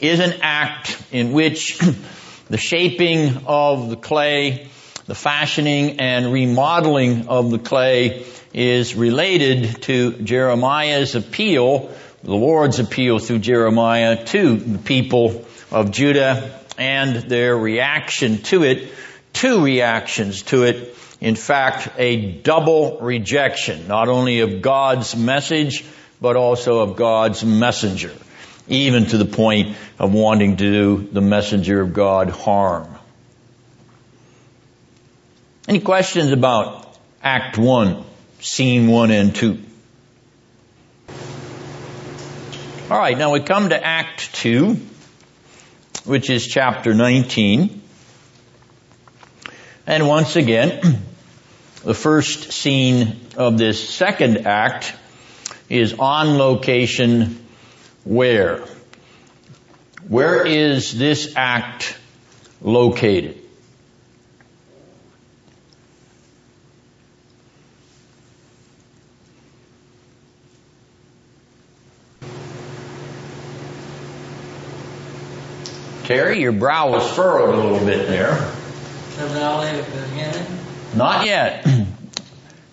is 0.00 0.20
an 0.20 0.32
act 0.40 0.96
in 1.12 1.32
which 1.32 1.78
the 2.48 2.56
shaping 2.56 3.44
of 3.46 3.90
the 3.90 3.96
clay, 3.96 4.68
the 5.04 5.14
fashioning 5.14 6.00
and 6.00 6.32
remodeling 6.32 7.28
of 7.28 7.50
the 7.50 7.58
clay 7.58 8.24
is 8.54 8.94
related 8.94 9.82
to 9.82 10.12
Jeremiah's 10.12 11.14
appeal, 11.14 11.90
the 12.22 12.34
Lord's 12.34 12.78
appeal 12.78 13.18
through 13.18 13.40
Jeremiah 13.40 14.24
to 14.24 14.56
the 14.56 14.78
people 14.78 15.44
of 15.70 15.90
Judah 15.90 16.58
and 16.78 17.28
their 17.28 17.54
reaction 17.54 18.38
to 18.44 18.64
it, 18.64 18.88
two 19.34 19.62
reactions 19.62 20.44
to 20.44 20.62
it. 20.62 20.96
In 21.20 21.34
fact, 21.34 21.88
a 21.98 22.32
double 22.32 22.98
rejection, 23.00 23.88
not 23.88 24.08
only 24.08 24.40
of 24.40 24.60
God's 24.62 25.16
message, 25.16 25.84
but 26.20 26.36
also 26.36 26.80
of 26.80 26.96
God's 26.96 27.44
messenger, 27.44 28.12
even 28.68 29.06
to 29.06 29.18
the 29.18 29.24
point 29.24 29.76
of 29.98 30.12
wanting 30.12 30.56
to 30.56 30.70
do 30.70 31.08
the 31.10 31.20
messenger 31.20 31.80
of 31.80 31.94
God 31.94 32.30
harm. 32.30 32.88
Any 35.68 35.80
questions 35.80 36.32
about 36.32 36.96
Act 37.22 37.58
1, 37.58 38.04
Scene 38.40 38.86
1 38.86 39.10
and 39.10 39.34
2? 39.34 39.58
All 42.90 42.98
right, 42.98 43.18
now 43.18 43.32
we 43.32 43.40
come 43.40 43.70
to 43.70 43.84
Act 43.84 44.34
2 44.34 44.76
which 46.06 46.30
is 46.30 46.46
chapter 46.46 46.94
19. 46.94 47.82
And 49.86 50.08
once 50.08 50.36
again, 50.36 51.02
the 51.86 51.94
first 51.94 52.50
scene 52.50 53.16
of 53.36 53.58
this 53.58 53.88
second 53.88 54.44
act 54.44 54.92
is 55.68 55.92
on 55.92 56.36
location 56.36 57.46
where? 58.02 58.64
Where 60.08 60.44
is 60.44 60.98
this 60.98 61.34
act 61.36 61.96
located? 62.60 63.40
Terry, 76.02 76.40
your 76.40 76.50
brow 76.50 76.90
was 76.90 77.08
furrowed 77.14 77.54
a 77.54 77.56
little 77.56 77.86
bit 77.86 78.08
there. 78.08 78.34
The 79.18 79.26
Valley 79.28 79.78
of 79.78 80.10
Hinnom? 80.10 80.56
Not 80.96 81.26
yet. 81.26 81.66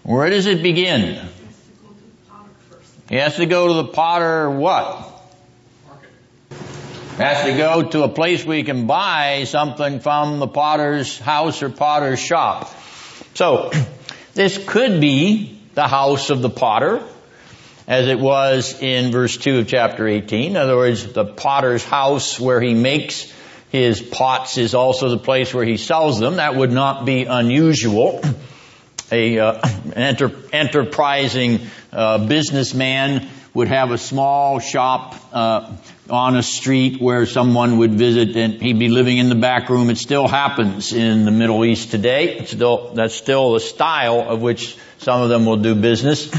Where 0.04 0.30
does 0.30 0.48
it 0.48 0.62
begin? 0.62 1.26
He 3.10 3.16
has 3.16 3.38
to 3.38 3.46
go 3.46 3.70
to 3.70 3.74
the 3.74 3.86
potter 3.86 4.50
what? 4.50 5.10
Has 7.18 7.46
to 7.46 7.56
go 7.56 7.84
to 7.84 8.04
a 8.04 8.10
place 8.10 8.44
where 8.44 8.58
he 8.58 8.64
can 8.64 8.86
buy 8.86 9.46
something 9.46 10.02
from 10.02 10.40
the 10.40 10.48
potter's 10.48 11.20
house 11.20 11.64
or 11.64 11.70
potter's 11.70 12.20
shop. 12.20 12.74
So, 13.34 13.72
this 14.34 14.62
could 14.66 15.00
be 15.00 15.58
the 15.74 15.88
house 15.88 16.32
of 16.32 16.42
the 16.42 16.50
potter 16.50 17.02
as 17.88 18.08
it 18.08 18.20
was 18.20 18.82
in 18.82 19.12
verse 19.12 19.38
2 19.38 19.60
of 19.60 19.68
chapter 19.68 20.06
18. 20.06 20.52
In 20.52 20.58
other 20.58 20.76
words, 20.76 21.14
the 21.14 21.26
potter's 21.26 21.86
house 21.86 22.40
where 22.40 22.60
he 22.60 22.74
makes 22.74 23.32
his 23.72 24.02
pots 24.02 24.58
is 24.58 24.74
also 24.74 25.10
the 25.10 25.18
place 25.18 25.54
where 25.54 25.66
he 25.66 25.78
sells 25.78 26.20
them. 26.20 26.38
That 26.38 26.56
would 26.56 26.72
not 26.72 27.06
be 27.06 27.24
unusual. 27.24 28.22
A 29.14 29.38
uh, 29.38 29.62
enter, 29.96 30.32
enterprising 30.52 31.68
uh, 31.92 32.26
businessman 32.26 33.30
would 33.54 33.68
have 33.68 33.92
a 33.92 33.98
small 34.00 34.58
shop 34.58 35.16
uh, 35.32 35.72
on 36.10 36.36
a 36.36 36.42
street 36.42 37.00
where 37.00 37.28
someone 37.28 37.78
would 37.78 37.94
visit 37.94 38.36
and 38.36 38.60
he'd 38.60 38.80
be 38.80 38.90
living 38.90 39.20
in 39.20 39.30
the 39.30 39.36
back 39.36 39.70
room. 39.70 39.92
It 39.92 40.00
still 40.00 40.28
happens 40.28 40.94
in 40.94 41.26
the 41.26 41.32
Middle 41.32 41.64
East 41.64 41.92
today. 41.92 42.40
It's 42.40 42.54
still, 42.54 42.96
that's 42.96 43.14
still 43.14 43.54
the 43.54 43.60
style 43.60 44.22
of 44.22 44.42
which 44.42 44.76
some 44.98 45.22
of 45.22 45.30
them 45.30 45.46
will 45.46 45.58
do 45.58 45.76
business. 45.76 46.32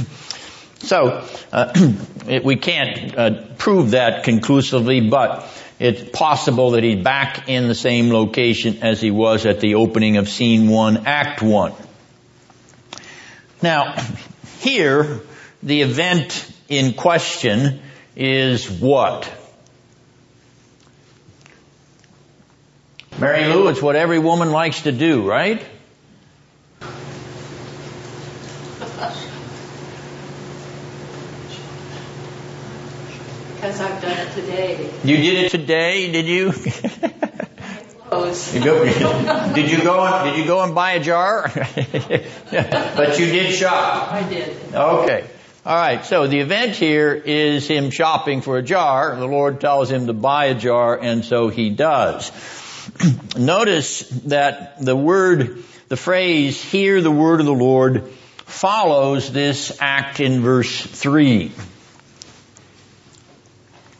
So 0.80 1.24
uh, 1.52 1.72
it, 2.26 2.42
we 2.42 2.56
can't 2.56 3.16
uh, 3.16 3.44
prove 3.56 3.92
that 3.92 4.24
conclusively, 4.24 5.08
but 5.08 5.48
it's 5.78 6.10
possible 6.10 6.72
that 6.72 6.82
he's 6.82 7.04
back 7.04 7.48
in 7.48 7.68
the 7.68 7.74
same 7.76 8.10
location 8.10 8.78
as 8.82 9.00
he 9.00 9.12
was 9.12 9.46
at 9.46 9.60
the 9.60 9.76
opening 9.76 10.16
of 10.16 10.28
scene 10.28 10.68
one, 10.68 11.06
act 11.06 11.40
one. 11.40 11.72
Now, 13.64 13.96
here, 14.60 15.22
the 15.62 15.80
event 15.80 16.52
in 16.68 16.92
question 16.92 17.80
is 18.14 18.70
what? 18.70 19.32
Mary 23.18 23.46
Lou, 23.46 23.68
it's 23.68 23.80
what 23.80 23.96
every 23.96 24.18
woman 24.18 24.50
likes 24.50 24.82
to 24.82 24.92
do, 24.92 25.26
right? 25.26 25.64
Because 33.54 33.80
I've 33.80 34.02
done 34.02 34.18
it 34.18 34.32
today. 34.34 34.92
You 35.04 35.16
did 35.16 35.44
it 35.46 35.50
today, 35.50 36.12
did 36.12 36.26
you? 36.26 36.52
Close. 38.14 38.54
You 38.54 38.64
go, 38.64 38.84
did 39.54 39.70
you 39.70 39.82
go 39.82 40.04
and, 40.04 40.30
did 40.30 40.38
you 40.38 40.46
go 40.46 40.62
and 40.62 40.72
buy 40.72 40.92
a 40.92 41.00
jar? 41.00 41.50
but 41.54 43.18
you 43.18 43.26
did 43.26 43.52
shop. 43.52 44.12
I 44.12 44.28
did. 44.28 44.56
Okay. 44.72 45.26
All 45.66 45.76
right. 45.76 46.04
So 46.04 46.28
the 46.28 46.38
event 46.38 46.76
here 46.76 47.12
is 47.12 47.66
him 47.66 47.90
shopping 47.90 48.40
for 48.40 48.56
a 48.56 48.62
jar. 48.62 49.16
The 49.16 49.26
Lord 49.26 49.60
tells 49.60 49.90
him 49.90 50.06
to 50.06 50.12
buy 50.12 50.46
a 50.46 50.54
jar, 50.54 50.96
and 50.96 51.24
so 51.24 51.48
he 51.48 51.70
does. 51.70 52.30
Notice 53.36 54.08
that 54.26 54.84
the 54.84 54.94
word, 54.94 55.64
the 55.88 55.96
phrase, 55.96 56.62
hear 56.62 57.00
the 57.00 57.10
word 57.10 57.40
of 57.40 57.46
the 57.46 57.52
Lord 57.52 58.08
follows 58.46 59.32
this 59.32 59.76
act 59.80 60.20
in 60.20 60.40
verse 60.40 60.80
3. 60.80 61.50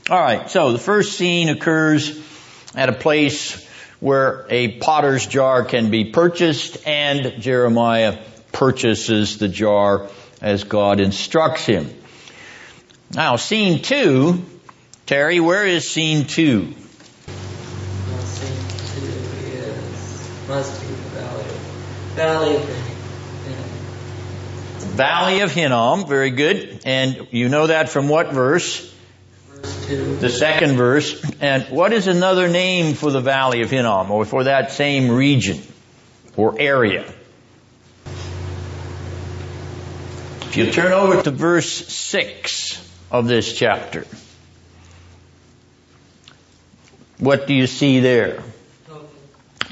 Alright, 0.09 0.50
so 0.50 0.70
the 0.70 0.79
first 0.79 1.16
scene 1.18 1.48
occurs 1.48 2.16
at 2.77 2.88
a 2.88 2.92
place 2.92 3.64
where 4.00 4.46
a 4.50 4.78
potter's 4.78 5.26
jar 5.26 5.64
can 5.64 5.90
be 5.90 6.11
purchased 6.11 6.87
and 6.87 7.40
Jeremiah 7.40 8.18
purchases 8.52 9.38
the 9.38 9.48
jar 9.48 10.09
as 10.40 10.64
God 10.64 11.00
instructs 11.00 11.66
him. 11.66 11.90
Now, 13.12 13.37
scene 13.37 13.83
two, 13.83 14.44
Terry, 15.07 15.40
where 15.40 15.66
is 15.66 15.90
scene 15.90 16.26
two? 16.26 16.74
Well, 18.09 18.20
scene 18.20 19.00
two 19.00 19.07
is, 19.46 20.48
must 20.48 20.80
be 20.80 20.88
the 20.88 20.94
Valley 20.94 21.44
of, 21.44 21.57
Valley 22.14 22.57
of 22.57 22.68
Hinnom. 22.68 23.64
Valley 24.96 25.40
of 25.40 25.52
Hinnom, 25.52 26.07
very 26.07 26.30
good. 26.30 26.80
And 26.85 27.28
you 27.30 27.48
know 27.48 27.66
that 27.66 27.88
from 27.88 28.09
what 28.09 28.33
verse? 28.33 28.93
The 29.87 30.31
second 30.31 30.77
verse. 30.77 31.23
And 31.40 31.64
what 31.64 31.92
is 31.92 32.07
another 32.07 32.49
name 32.49 32.94
for 32.94 33.11
the 33.11 33.20
Valley 33.20 33.62
of 33.62 33.70
Hinnom 33.70 34.11
or 34.11 34.25
for 34.25 34.44
that 34.44 34.73
same 34.73 35.11
region 35.11 35.61
or 36.37 36.59
area? 36.59 37.12
If 40.47 40.57
you 40.57 40.70
turn 40.70 40.92
over 40.92 41.20
to 41.23 41.31
verse 41.31 41.88
6 41.88 42.92
of 43.11 43.27
this 43.27 43.53
chapter, 43.53 44.07
what 47.18 47.47
do 47.47 47.55
you 47.55 47.66
see 47.66 48.01
there? 48.01 48.42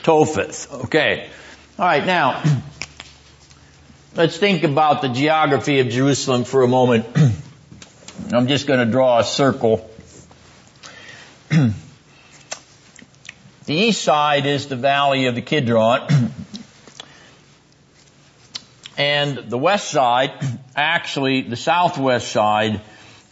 Topheth. 0.03 0.85
Okay. 0.87 1.31
All 1.79 1.87
right, 1.87 2.05
now, 2.05 2.43
let's 4.17 4.37
think 4.37 4.65
about 4.65 5.03
the 5.03 5.09
geography 5.09 5.81
of 5.81 5.89
Jerusalem 5.89 6.45
for 6.45 6.63
a 6.63 6.69
moment. 6.69 7.07
I'm 8.33 8.49
just 8.49 8.67
going 8.67 8.85
to 8.85 8.91
draw 8.91 9.21
a 9.21 9.25
circle 9.25 9.89
The 13.65 13.75
east 13.75 14.03
side 14.03 14.45
is 14.45 14.67
the 14.67 14.77
valley 14.77 15.27
of 15.27 15.37
the 15.37 15.43
Kidron. 15.43 16.09
and 18.99 19.39
the 19.49 19.57
west 19.57 19.89
side, 19.89 20.33
actually 20.77 21.43
the 21.43 21.57
southwest 21.57 22.33
side, 22.33 22.81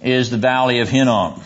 is 0.01 0.31
the 0.31 0.39
valley 0.39 0.79
of 0.79 0.89
Hinnom. 0.89 1.43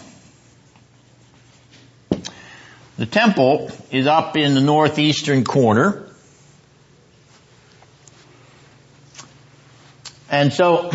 The 2.99 3.07
temple 3.07 3.71
is 3.91 4.07
up 4.07 4.37
in 4.37 4.55
the 4.55 4.61
northeastern 4.61 5.45
corner. 5.45 6.07
And 10.31 10.53
so 10.53 10.93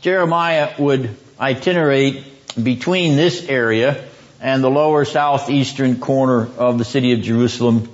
Jeremiah 0.00 0.74
would 0.78 1.16
itinerate 1.40 2.24
between 2.62 3.16
this 3.16 3.44
area 3.48 4.06
and 4.40 4.62
the 4.62 4.70
lower 4.70 5.04
southeastern 5.04 5.98
corner 5.98 6.48
of 6.58 6.78
the 6.78 6.84
city 6.84 7.12
of 7.12 7.20
Jerusalem. 7.20 7.88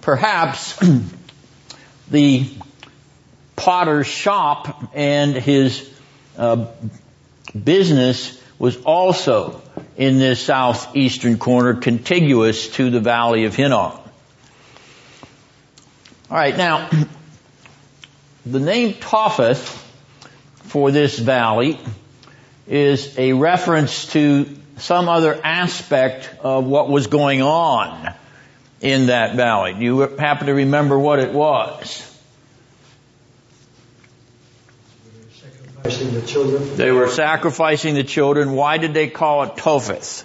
Perhaps 0.00 0.78
the 2.10 2.48
potter's 3.56 4.06
shop 4.06 4.90
and 4.94 5.34
his 5.34 5.88
uh, 6.36 6.66
business 7.64 8.40
was 8.58 8.76
also 8.82 9.60
in 9.96 10.18
this 10.18 10.40
southeastern 10.40 11.38
corner 11.38 11.74
contiguous 11.74 12.68
to 12.68 12.90
the 12.90 13.00
valley 13.00 13.44
of 13.44 13.54
Hinnom. 13.54 13.98
Alright, 16.30 16.56
now, 16.56 16.88
the 18.46 18.60
name 18.60 18.94
Topheth 18.94 19.82
for 20.64 20.90
this 20.90 21.18
valley 21.18 21.78
is 22.66 23.16
a 23.18 23.32
reference 23.32 24.06
to 24.12 24.46
some 24.76 25.08
other 25.08 25.38
aspect 25.42 26.30
of 26.40 26.66
what 26.66 26.88
was 26.88 27.06
going 27.06 27.42
on 27.42 28.14
in 28.80 29.06
that 29.06 29.34
valley. 29.36 29.74
Do 29.74 29.80
you 29.80 30.00
happen 30.00 30.46
to 30.46 30.54
remember 30.54 30.98
what 30.98 31.18
it 31.18 31.32
was? 31.32 32.12
The 35.82 36.22
children. 36.26 36.76
They 36.76 36.90
were 36.90 37.08
sacrificing 37.08 37.94
the 37.94 38.02
children. 38.02 38.52
Why 38.52 38.76
did 38.76 38.92
they 38.92 39.08
call 39.08 39.44
it 39.44 39.56
Topheth? 39.56 40.24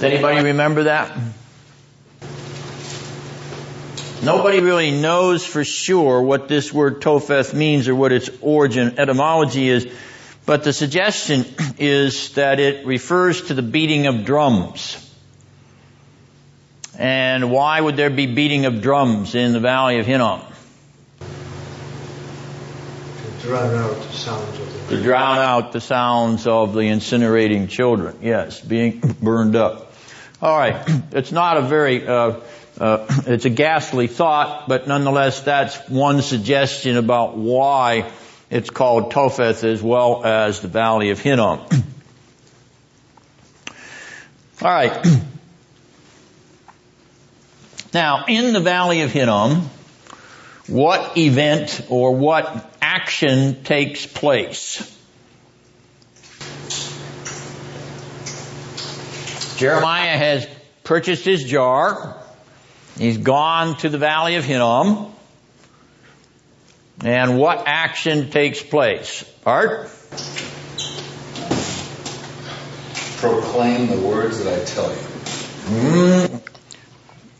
Does 0.00 0.02
anybody 0.02 0.42
remember 0.44 0.84
that? 0.84 1.14
Nobody 4.22 4.60
really 4.60 4.90
knows 4.90 5.44
for 5.44 5.64
sure 5.64 6.22
what 6.22 6.48
this 6.48 6.72
word 6.72 7.02
Topheth 7.02 7.52
means 7.52 7.88
or 7.88 7.94
what 7.94 8.10
its 8.10 8.30
origin, 8.40 8.98
etymology 8.98 9.68
is, 9.68 9.86
but 10.50 10.64
the 10.64 10.72
suggestion 10.72 11.44
is 11.78 12.34
that 12.34 12.58
it 12.58 12.84
refers 12.84 13.42
to 13.42 13.54
the 13.54 13.62
beating 13.62 14.08
of 14.08 14.24
drums. 14.24 14.96
And 16.98 17.52
why 17.52 17.80
would 17.80 17.96
there 17.96 18.10
be 18.10 18.26
beating 18.26 18.66
of 18.66 18.82
drums 18.82 19.36
in 19.36 19.52
the 19.52 19.60
valley 19.60 20.00
of 20.00 20.06
Hinnom? 20.06 20.40
To 21.20 21.26
drown 23.46 23.76
out 23.76 23.94
the 23.94 24.12
sounds 24.12 24.58
of 24.58 24.88
the 24.88 24.96
To 24.96 25.02
drown 25.04 25.38
out 25.38 25.70
the 25.70 25.80
sounds 25.80 26.48
of 26.48 26.74
the 26.74 26.80
incinerating 26.80 27.68
children. 27.68 28.18
Yes, 28.20 28.60
being 28.60 28.98
burned 29.22 29.54
up. 29.54 29.92
All 30.42 30.58
right, 30.58 30.84
it's 31.12 31.30
not 31.30 31.58
a 31.58 31.62
very 31.62 32.04
uh, 32.04 32.40
uh, 32.76 33.06
it's 33.28 33.44
a 33.44 33.50
ghastly 33.50 34.08
thought, 34.08 34.66
but 34.66 34.88
nonetheless, 34.88 35.42
that's 35.42 35.76
one 35.88 36.22
suggestion 36.22 36.96
about 36.96 37.36
why 37.36 38.10
it's 38.50 38.68
called 38.70 39.12
Topheth 39.12 39.64
as 39.64 39.82
well 39.82 40.24
as 40.24 40.60
the 40.60 40.68
Valley 40.68 41.10
of 41.10 41.20
Hinnom. 41.20 41.60
All 44.62 44.70
right. 44.70 45.06
Now, 47.92 48.26
in 48.28 48.52
the 48.52 48.60
Valley 48.60 49.00
of 49.00 49.10
Hinnom, 49.10 49.68
what 50.68 51.18
event 51.18 51.86
or 51.88 52.14
what 52.14 52.72
action 52.80 53.64
takes 53.64 54.06
place? 54.06 54.78
Jeremiah 59.56 60.16
has 60.16 60.46
purchased 60.84 61.24
his 61.24 61.42
jar. 61.42 62.16
He's 62.96 63.18
gone 63.18 63.76
to 63.78 63.88
the 63.88 63.98
valley 63.98 64.36
of 64.36 64.44
Hinnom. 64.44 65.12
And 67.04 67.38
what 67.38 67.64
action 67.66 68.30
takes 68.30 68.62
place? 68.62 69.24
Art? 69.46 69.88
Proclaim 73.16 73.86
the 73.88 73.98
words 74.06 74.44
that 74.44 74.60
I 74.60 74.64
tell 74.64 74.90
you. 74.90 74.98
Mm, 75.70 76.42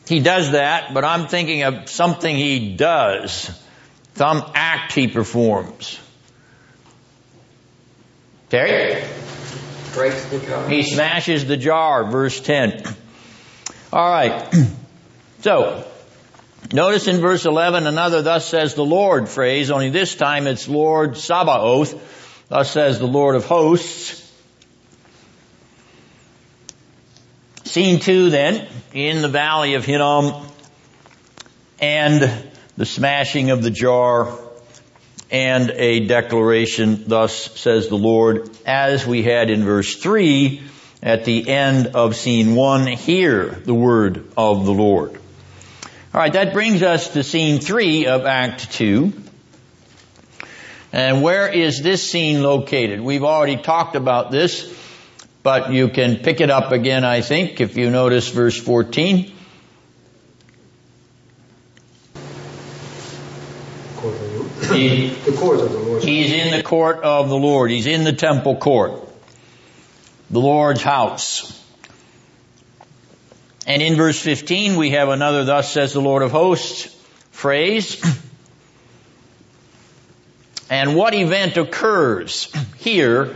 he 0.06 0.20
does 0.20 0.52
that, 0.52 0.94
but 0.94 1.04
I'm 1.04 1.28
thinking 1.28 1.62
of 1.64 1.88
something 1.90 2.34
he 2.34 2.74
does. 2.76 3.50
Some 4.14 4.42
act 4.54 4.92
he 4.92 5.08
performs. 5.08 5.98
Terry? 8.50 9.02
Breaks 9.94 10.24
the 10.26 10.38
jar. 10.40 10.68
He 10.68 10.82
smashes 10.82 11.46
the 11.46 11.56
jar, 11.56 12.04
verse 12.10 12.40
10. 12.40 12.82
Alright. 13.92 14.54
So, 15.42 15.89
notice 16.72 17.06
in 17.08 17.20
verse 17.20 17.46
11 17.46 17.86
another 17.86 18.22
thus 18.22 18.46
says 18.46 18.74
the 18.74 18.84
Lord 18.84 19.28
phrase, 19.28 19.70
only 19.70 19.90
this 19.90 20.14
time 20.14 20.46
it's 20.46 20.68
Lord 20.68 21.16
Sabaoth, 21.16 22.46
thus 22.48 22.70
says 22.70 22.98
the 22.98 23.06
Lord 23.06 23.36
of 23.36 23.44
hosts. 23.44 24.16
Scene 27.64 28.00
two 28.00 28.30
then, 28.30 28.66
in 28.92 29.22
the 29.22 29.28
valley 29.28 29.74
of 29.74 29.84
Hinnom, 29.84 30.48
and 31.80 32.50
the 32.76 32.86
smashing 32.86 33.50
of 33.50 33.62
the 33.62 33.70
jar, 33.70 34.36
and 35.30 35.70
a 35.70 36.06
declaration, 36.06 37.04
thus 37.06 37.32
says 37.60 37.88
the 37.88 37.96
Lord, 37.96 38.50
as 38.66 39.06
we 39.06 39.22
had 39.22 39.50
in 39.50 39.64
verse 39.64 39.94
three, 39.94 40.62
at 41.02 41.24
the 41.24 41.48
end 41.48 41.88
of 41.88 42.16
scene 42.16 42.56
one, 42.56 42.86
hear 42.86 43.46
the 43.46 43.74
word 43.74 44.24
of 44.36 44.66
the 44.66 44.72
Lord. 44.72 45.19
Alright, 46.12 46.32
that 46.32 46.52
brings 46.52 46.82
us 46.82 47.10
to 47.10 47.22
scene 47.22 47.60
three 47.60 48.06
of 48.06 48.26
Act 48.26 48.72
two. 48.72 49.12
And 50.92 51.22
where 51.22 51.46
is 51.46 51.82
this 51.82 52.10
scene 52.10 52.42
located? 52.42 53.00
We've 53.00 53.22
already 53.22 53.56
talked 53.56 53.94
about 53.94 54.32
this, 54.32 54.76
but 55.44 55.72
you 55.72 55.88
can 55.88 56.16
pick 56.16 56.40
it 56.40 56.50
up 56.50 56.72
again, 56.72 57.04
I 57.04 57.20
think, 57.20 57.60
if 57.60 57.76
you 57.76 57.90
notice 57.90 58.28
verse 58.28 58.60
14. 58.60 59.32
He, 64.72 65.10
the 65.10 65.36
court 65.38 65.60
of 65.60 65.70
the 65.70 65.78
Lord. 65.78 66.02
He's 66.02 66.32
in 66.32 66.50
the 66.50 66.62
court 66.64 67.04
of 67.04 67.28
the 67.28 67.36
Lord. 67.36 67.70
He's 67.70 67.86
in 67.86 68.02
the 68.02 68.12
temple 68.12 68.56
court. 68.56 69.08
The 70.28 70.40
Lord's 70.40 70.82
house. 70.82 71.59
And 73.66 73.82
in 73.82 73.96
verse 73.96 74.18
15 74.18 74.76
we 74.76 74.90
have 74.90 75.08
another 75.08 75.44
thus 75.44 75.72
says 75.72 75.92
the 75.92 76.00
Lord 76.00 76.22
of 76.22 76.30
hosts 76.30 76.94
phrase. 77.30 78.02
And 80.70 80.94
what 80.94 81.14
event 81.14 81.56
occurs 81.56 82.52
here 82.78 83.34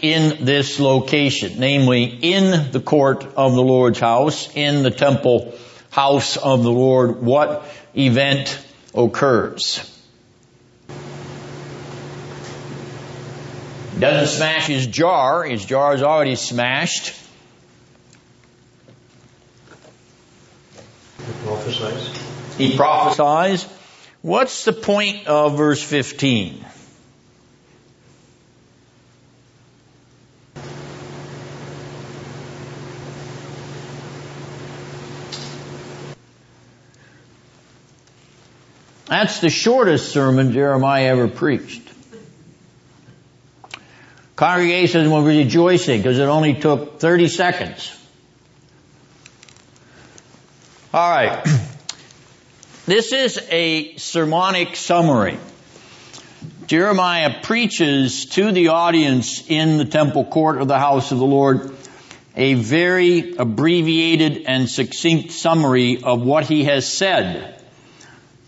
in 0.00 0.44
this 0.44 0.78
location, 0.78 1.54
namely 1.58 2.04
in 2.04 2.70
the 2.70 2.80
court 2.80 3.24
of 3.36 3.54
the 3.54 3.62
Lord's 3.62 3.98
house, 3.98 4.48
in 4.54 4.82
the 4.82 4.90
temple 4.90 5.54
house 5.90 6.36
of 6.36 6.62
the 6.62 6.70
Lord, 6.70 7.20
what 7.22 7.68
event 7.96 8.64
occurs? 8.94 9.88
Doesn't 13.98 14.36
smash 14.36 14.66
his 14.66 14.86
jar, 14.86 15.44
his 15.44 15.64
jar 15.64 15.94
is 15.94 16.02
already 16.02 16.34
smashed. 16.34 17.14
He 21.26 21.32
prophesies. 21.44 22.56
He 22.56 22.76
prophesies. 22.76 23.64
What's 24.22 24.64
the 24.64 24.72
point 24.72 25.26
of 25.26 25.56
verse 25.56 25.82
15? 25.82 26.64
That's 39.06 39.40
the 39.40 39.50
shortest 39.50 40.10
sermon 40.10 40.52
Jeremiah 40.52 41.08
ever 41.08 41.28
preached. 41.28 41.82
Congregation 44.36 45.10
were 45.10 45.22
rejoicing 45.22 46.00
because 46.00 46.18
it 46.18 46.22
only 46.22 46.54
took 46.54 46.98
30 46.98 47.28
seconds. 47.28 48.01
Alright. 50.92 51.46
This 52.84 53.12
is 53.12 53.38
a 53.48 53.94
sermonic 53.96 54.74
summary. 54.74 55.38
Jeremiah 56.66 57.40
preaches 57.40 58.26
to 58.30 58.50
the 58.50 58.68
audience 58.68 59.48
in 59.48 59.78
the 59.78 59.84
temple 59.84 60.24
court 60.24 60.60
of 60.60 60.66
the 60.66 60.80
house 60.80 61.12
of 61.12 61.18
the 61.18 61.24
Lord 61.24 61.76
a 62.36 62.54
very 62.54 63.36
abbreviated 63.36 64.46
and 64.48 64.68
succinct 64.68 65.30
summary 65.30 66.02
of 66.02 66.22
what 66.22 66.46
he 66.46 66.64
has 66.64 66.92
said 66.92 67.62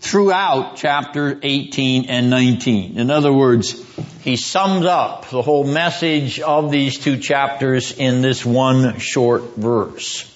throughout 0.01 0.75
chapter 0.75 1.39
18 1.41 2.09
and 2.09 2.29
19. 2.29 2.99
In 2.99 3.09
other 3.09 3.31
words, 3.31 3.81
he 4.21 4.35
sums 4.35 4.85
up 4.85 5.29
the 5.29 5.41
whole 5.41 5.63
message 5.63 6.41
of 6.41 6.71
these 6.71 6.99
two 6.99 7.17
chapters 7.17 7.93
in 7.93 8.21
this 8.21 8.45
one 8.45 8.99
short 8.99 9.55
verse. 9.55 10.29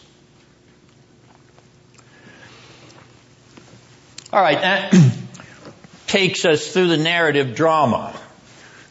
All 4.31 4.43
right, 4.43 4.61
that 4.61 4.93
takes 6.07 6.45
us 6.45 6.71
through 6.71 6.89
the 6.89 6.97
narrative 6.97 7.55
drama. 7.55 8.15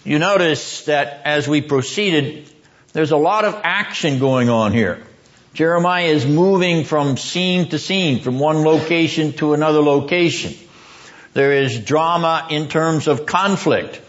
You 0.02 0.18
notice 0.18 0.86
that 0.86 1.22
as 1.24 1.46
we 1.46 1.60
proceeded, 1.60 2.50
there's 2.92 3.12
a 3.12 3.16
lot 3.16 3.44
of 3.44 3.60
action 3.62 4.18
going 4.18 4.48
on 4.48 4.72
here. 4.72 5.00
Jeremiah 5.54 6.06
is 6.06 6.26
moving 6.26 6.82
from 6.82 7.16
scene 7.16 7.68
to 7.68 7.78
scene, 7.78 8.20
from 8.20 8.40
one 8.40 8.64
location 8.64 9.32
to 9.34 9.54
another 9.54 9.80
location. 9.80 10.56
There 11.34 11.52
is 11.52 11.78
drama 11.78 12.48
in 12.50 12.66
terms 12.66 13.06
of 13.06 13.24
conflict 13.24 14.00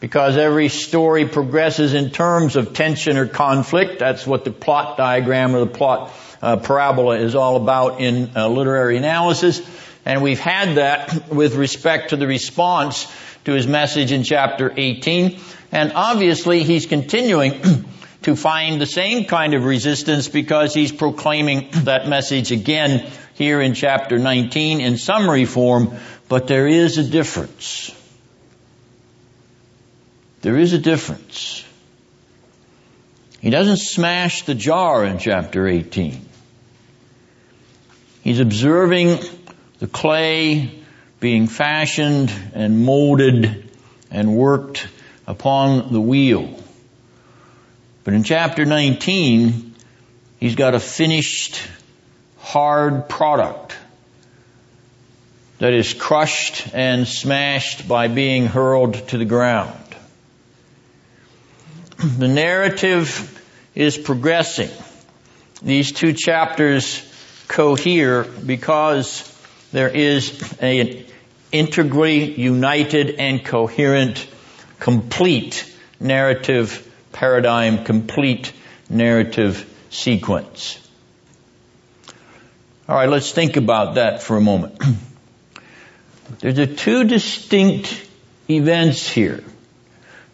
because 0.00 0.36
every 0.36 0.68
story 0.68 1.26
progresses 1.26 1.94
in 1.94 2.10
terms 2.10 2.54
of 2.54 2.74
tension 2.74 3.16
or 3.16 3.26
conflict. 3.26 3.98
That's 3.98 4.26
what 4.26 4.44
the 4.44 4.50
plot 4.50 4.98
diagram 4.98 5.56
or 5.56 5.60
the 5.60 5.68
plot 5.68 6.12
uh, 6.42 6.56
parabola 6.56 7.16
is 7.16 7.34
all 7.34 7.56
about 7.56 8.02
in 8.02 8.32
uh, 8.36 8.48
literary 8.48 8.98
analysis. 8.98 9.66
And 10.06 10.22
we've 10.22 10.38
had 10.38 10.76
that 10.76 11.28
with 11.28 11.56
respect 11.56 12.10
to 12.10 12.16
the 12.16 12.28
response 12.28 13.12
to 13.44 13.52
his 13.52 13.66
message 13.66 14.12
in 14.12 14.22
chapter 14.22 14.72
18. 14.74 15.40
And 15.72 15.92
obviously 15.94 16.62
he's 16.62 16.86
continuing 16.86 17.60
to 18.22 18.36
find 18.36 18.80
the 18.80 18.86
same 18.86 19.24
kind 19.24 19.52
of 19.52 19.64
resistance 19.64 20.28
because 20.28 20.72
he's 20.72 20.92
proclaiming 20.92 21.68
that 21.84 22.08
message 22.08 22.52
again 22.52 23.10
here 23.34 23.60
in 23.60 23.74
chapter 23.74 24.16
19 24.16 24.80
in 24.80 24.96
summary 24.96 25.44
form, 25.44 25.96
but 26.28 26.46
there 26.46 26.68
is 26.68 26.98
a 26.98 27.04
difference. 27.04 27.92
There 30.42 30.56
is 30.56 30.72
a 30.72 30.78
difference. 30.78 31.64
He 33.40 33.50
doesn't 33.50 33.78
smash 33.78 34.42
the 34.42 34.54
jar 34.54 35.04
in 35.04 35.18
chapter 35.18 35.66
18. 35.66 36.24
He's 38.22 38.38
observing 38.38 39.18
the 39.78 39.86
clay 39.86 40.82
being 41.20 41.46
fashioned 41.48 42.32
and 42.54 42.84
molded 42.84 43.70
and 44.10 44.36
worked 44.36 44.88
upon 45.26 45.92
the 45.92 46.00
wheel. 46.00 46.62
But 48.04 48.14
in 48.14 48.22
chapter 48.22 48.64
19, 48.64 49.74
he's 50.38 50.54
got 50.54 50.74
a 50.74 50.80
finished 50.80 51.60
hard 52.38 53.08
product 53.08 53.76
that 55.58 55.72
is 55.72 55.94
crushed 55.94 56.68
and 56.74 57.08
smashed 57.08 57.88
by 57.88 58.08
being 58.08 58.46
hurled 58.46 59.08
to 59.08 59.18
the 59.18 59.24
ground. 59.24 59.74
The 62.18 62.28
narrative 62.28 63.32
is 63.74 63.96
progressing. 63.96 64.70
These 65.62 65.92
two 65.92 66.12
chapters 66.12 67.02
cohere 67.48 68.24
because 68.24 69.35
there 69.76 69.90
is 69.90 70.56
an 70.58 71.04
integrally 71.52 72.32
united 72.32 73.16
and 73.16 73.44
coherent, 73.44 74.26
complete 74.80 75.70
narrative 76.00 76.90
paradigm, 77.12 77.84
complete 77.84 78.54
narrative 78.88 79.70
sequence. 79.90 80.78
All 82.88 82.96
right, 82.96 83.10
let's 83.10 83.32
think 83.32 83.58
about 83.58 83.96
that 83.96 84.22
for 84.22 84.38
a 84.38 84.40
moment. 84.40 84.82
There's 86.38 86.80
two 86.80 87.04
distinct 87.04 88.02
events 88.48 89.06
here 89.06 89.44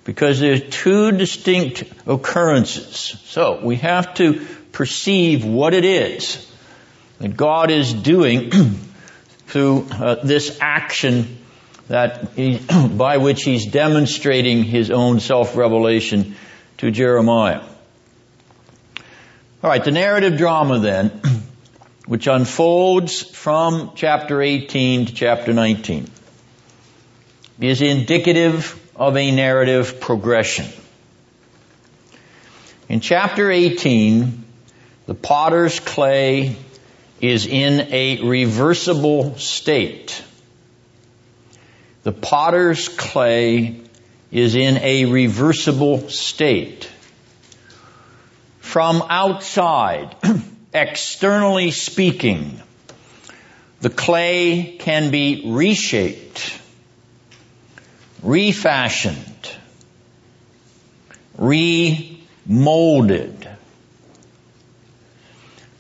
because 0.05 0.39
there's 0.39 0.63
two 0.71 1.11
distinct 1.11 1.83
occurrences. 2.07 3.19
So 3.25 3.61
we 3.61 3.75
have 3.77 4.15
to 4.15 4.47
perceive 4.71 5.45
what 5.45 5.75
it 5.75 5.85
is 5.85 6.49
that 7.19 7.37
God 7.37 7.73
is 7.73 7.93
doing 7.93 8.53
through 9.53 9.87
uh, 9.93 10.15
this 10.25 10.57
action 10.63 11.37
that 11.89 12.33
he, 12.37 12.59
by 12.97 13.19
which 13.19 13.43
he's 13.43 13.67
demonstrating 13.67 14.65
his 14.65 14.91
own 14.91 15.21
self-revelation 15.21 16.35
to 16.79 16.91
Jeremiah. 16.91 17.61
All 19.63 19.71
right, 19.71 19.85
the 19.85 19.91
narrative 19.91 20.39
drama 20.39 20.79
then 20.79 21.09
which 22.07 22.27
unfolds 22.29 23.21
from 23.21 23.93
chapter 23.95 24.41
18 24.41 25.07
to 25.07 25.15
chapter 25.15 25.53
19, 25.53 26.09
is 27.61 27.83
indicative 27.83 28.81
of 28.97 29.19
a 29.19 29.31
narrative 29.31 30.01
progression. 30.01 30.67
In 32.89 33.01
chapter 33.01 33.51
18, 33.51 34.45
the 35.05 35.15
potter's 35.15 35.79
clay 35.79 36.57
is 37.23 37.47
in 37.47 37.81
a 37.93 38.21
reversible 38.21 39.39
state. 39.39 40.23
The 42.03 42.11
potter's 42.11 42.89
clay 42.89 43.81
is 44.33 44.57
in 44.57 44.79
a 44.79 45.05
reversible 45.05 46.09
state. 46.09 46.91
From 48.59 49.05
outside, 49.09 50.17
externally 50.75 51.71
speaking, 51.71 52.61
the 53.81 53.91
clay 53.91 54.77
can 54.81 55.13
be 55.13 55.45
reshaped, 55.47 56.59
refashioned, 58.23 59.55
remolded 61.39 63.52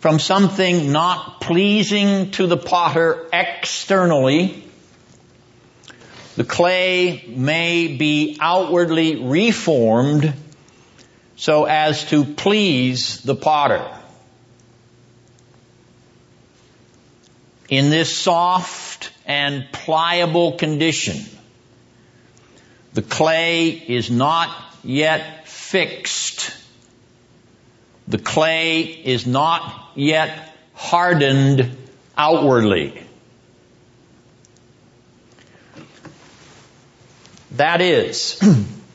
from 0.02 0.18
something 0.18 0.92
not 0.92 1.40
pleasing 1.40 2.30
to 2.32 2.46
the 2.46 2.58
potter 2.58 3.26
externally. 3.32 4.62
The 6.36 6.44
clay 6.44 7.24
may 7.28 7.96
be 7.96 8.36
outwardly 8.40 9.24
reformed 9.24 10.34
so 11.36 11.64
as 11.64 12.04
to 12.10 12.24
please 12.24 13.22
the 13.22 13.34
potter. 13.34 13.88
in 17.72 17.88
this 17.88 18.14
soft 18.14 19.10
and 19.24 19.66
pliable 19.72 20.58
condition. 20.58 21.24
The 22.92 23.00
clay 23.00 23.70
is 23.70 24.10
not 24.10 24.54
yet 24.84 25.48
fixed. 25.48 26.54
The 28.12 28.18
clay 28.18 28.82
is 28.82 29.26
not 29.26 29.92
yet 29.94 30.54
hardened 30.74 31.74
outwardly. 32.14 33.02
That 37.52 37.80
is, 37.80 38.38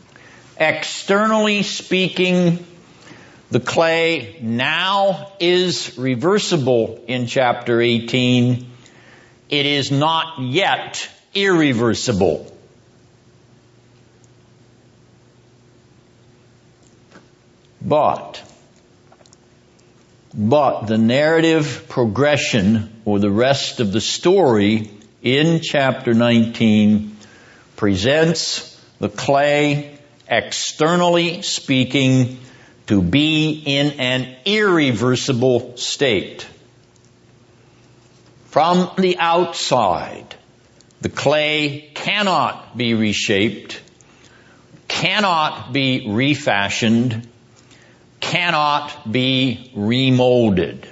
externally 0.58 1.64
speaking, 1.64 2.64
the 3.50 3.60
clay 3.60 4.38
now 4.40 5.32
is 5.40 5.98
reversible 5.98 7.04
in 7.08 7.26
chapter 7.26 7.82
18. 7.82 8.70
It 9.50 9.66
is 9.66 9.90
not 9.90 10.44
yet 10.44 11.10
irreversible. 11.34 12.56
But, 17.82 18.44
but 20.38 20.86
the 20.86 21.00
narrative 21.00 21.88
progression 21.90 23.02
or 23.06 23.18
the 23.18 23.32
rest 23.32 23.80
of 23.80 23.92
the 23.92 24.00
story 24.00 24.92
in 25.24 25.62
chapter 25.64 26.14
19 26.14 27.18
presents 27.76 28.80
the 29.00 29.10
clay 29.10 29.98
externally 30.28 31.42
speaking 31.42 32.38
to 32.86 33.02
be 33.02 33.64
in 33.66 34.00
an 34.00 34.38
irreversible 34.46 35.76
state. 35.76 36.48
From 38.46 38.92
the 38.98 39.18
outside, 39.18 40.36
the 41.02 41.10
clay 41.10 41.92
cannot 41.96 42.78
be 42.78 42.94
reshaped, 42.94 43.82
cannot 44.88 45.74
be 45.74 46.08
refashioned, 46.08 47.28
cannot 48.28 49.12
be 49.12 49.72
remolded. 49.74 50.88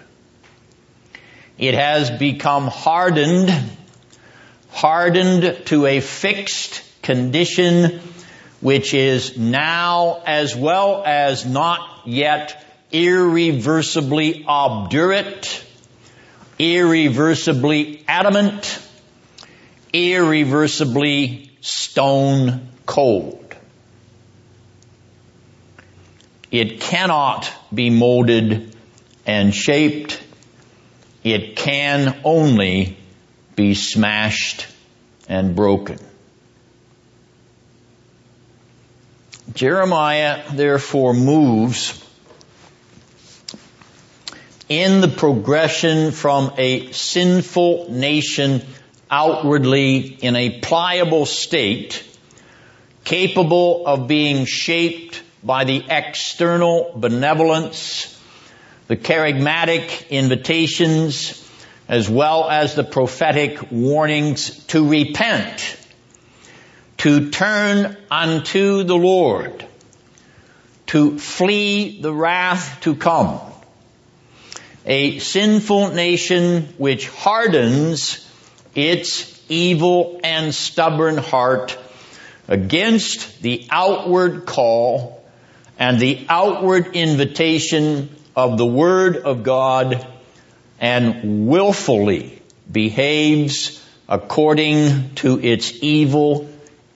It 1.58 1.74
has 1.74 2.10
become 2.10 2.67
hardened, 2.67 3.54
hardened 4.71 5.65
to 5.67 5.86
a 5.86 6.00
fixed 6.00 6.82
condition 7.02 8.00
which 8.62 8.93
is 8.93 9.38
now 9.38 10.21
as 10.26 10.56
well 10.56 11.04
as 11.06 11.45
not 11.45 12.02
yet 12.06 12.65
irreversibly 12.91 14.43
obdurate, 14.48 15.63
irreversibly 16.58 18.04
adamant, 18.08 18.80
irreversibly 19.93 21.52
stone 21.62 22.69
cold. 22.86 23.44
It 26.51 26.79
cannot 26.79 27.51
be 27.73 27.89
molded 27.89 28.75
and 29.25 29.53
shaped. 29.53 30.21
It 31.23 31.55
can 31.55 32.19
only 32.23 32.97
be 33.55 33.73
smashed 33.73 34.67
and 35.27 35.55
broken. 35.55 35.99
Jeremiah 39.53 40.43
therefore 40.53 41.13
moves 41.13 42.01
in 44.67 45.01
the 45.01 45.08
progression 45.08 46.12
from 46.12 46.51
a 46.58 46.91
sinful 46.91 47.88
nation 47.91 48.63
outwardly 49.10 49.99
in 49.99 50.36
a 50.36 50.60
pliable 50.60 51.25
state, 51.25 52.03
capable 53.03 53.86
of 53.86 54.08
being 54.08 54.45
shaped 54.45 55.21
by 55.45 55.63
the 55.63 55.86
external 55.88 56.91
benevolence, 56.95 58.19
the 58.88 58.97
charismatic 58.97 60.10
invitations, 60.10 61.47
as 61.88 62.10
well 62.10 62.49
as 62.49 62.73
the 62.73 62.84
prophetic 62.84 63.71
warnings 63.71 64.65
to 64.65 64.89
repent, 64.89 65.77
to 66.97 67.29
turn 67.29 67.95
unto 68.10 68.84
the 68.84 68.97
Lord, 68.97 69.67
to 70.88 71.19
flee 71.19 72.01
the 72.01 72.12
wrath 72.12 72.79
to 72.81 72.95
come. 72.95 73.39
A 74.88 75.19
sinful 75.19 75.89
nation 75.89 76.73
which 76.79 77.08
hardens 77.08 78.27
its 78.73 79.39
evil 79.47 80.19
and 80.23 80.53
stubborn 80.55 81.17
heart 81.17 81.77
against 82.47 83.43
the 83.43 83.67
outward 83.69 84.45
call 84.47 85.23
and 85.78 86.00
the 86.00 86.26
outward 86.30 86.96
invitation 86.96 88.10
of 88.36 88.58
the 88.58 88.66
Word 88.66 89.18
of 89.18 89.44
God 89.44 90.06
and 90.80 91.48
willfully 91.48 92.42
behaves 92.72 93.82
according 94.08 95.16
to 95.16 95.40
its 95.40 95.74
evil 95.82 96.50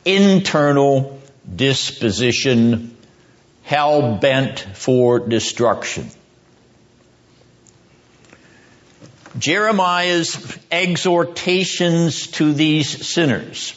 internal 0.05 1.19
disposition, 1.55 2.95
hell 3.63 4.17
bent 4.17 4.59
for 4.59 5.19
destruction. 5.19 6.09
Jeremiah's 9.37 10.57
exhortations 10.71 12.27
to 12.27 12.51
these 12.53 13.07
sinners. 13.07 13.73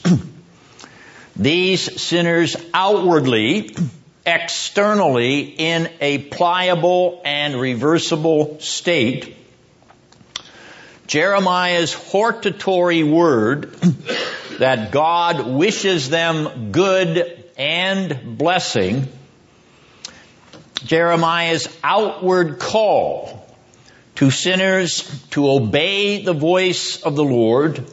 these 1.36 2.00
sinners 2.00 2.56
outwardly, 2.72 3.74
externally, 4.24 5.40
in 5.40 5.90
a 6.00 6.18
pliable 6.18 7.20
and 7.24 7.60
reversible 7.60 8.60
state. 8.60 9.36
Jeremiah's 11.06 11.92
hortatory 11.92 13.02
word 13.02 13.72
that 14.58 14.92
God 14.92 15.46
wishes 15.46 16.08
them 16.08 16.72
good 16.72 17.44
and 17.56 18.38
blessing. 18.38 19.08
Jeremiah's 20.84 21.68
outward 21.82 22.58
call 22.58 23.46
to 24.16 24.30
sinners 24.30 25.02
to 25.30 25.50
obey 25.50 26.22
the 26.22 26.32
voice 26.32 27.02
of 27.02 27.16
the 27.16 27.24
Lord, 27.24 27.84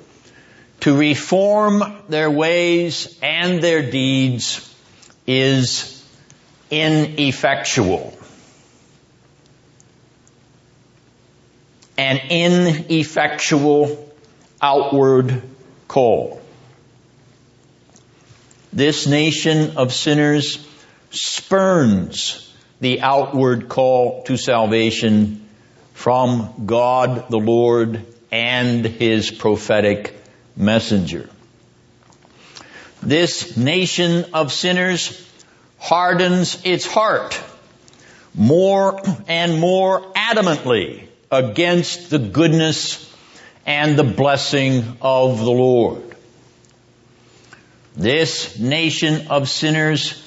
to 0.81 0.97
reform 0.97 1.83
their 2.07 2.29
ways 2.29 3.17
and 3.21 3.61
their 3.61 3.89
deeds 3.89 4.65
is 5.27 5.98
ineffectual. 6.69 8.17
An 11.97 12.19
ineffectual 12.29 14.13
outward 14.62 15.41
call. 15.88 16.41
This 18.71 19.08
nation 19.08 19.77
of 19.77 19.93
sinners 19.93 20.65
spurns 21.12 22.53
the 22.79 23.01
outward 23.01 23.67
call 23.67 24.23
to 24.23 24.38
salvation 24.38 25.47
from 25.93 26.65
God 26.65 27.29
the 27.29 27.39
Lord 27.39 28.05
and 28.32 28.86
His 28.86 29.32
prophetic 29.32 30.15
messenger. 30.55 31.29
This 33.01 33.58
nation 33.58 34.25
of 34.34 34.53
sinners 34.53 35.28
hardens 35.79 36.61
its 36.65 36.85
heart 36.85 37.39
more 38.35 39.01
and 39.27 39.59
more 39.59 40.13
adamantly 40.13 41.07
against 41.31 42.09
the 42.09 42.19
goodness 42.19 43.05
and 43.65 43.97
the 43.97 44.03
blessing 44.03 44.97
of 45.01 45.39
the 45.39 45.51
Lord. 45.51 46.03
This 47.95 48.57
nation 48.59 49.27
of 49.27 49.49
sinners 49.49 50.23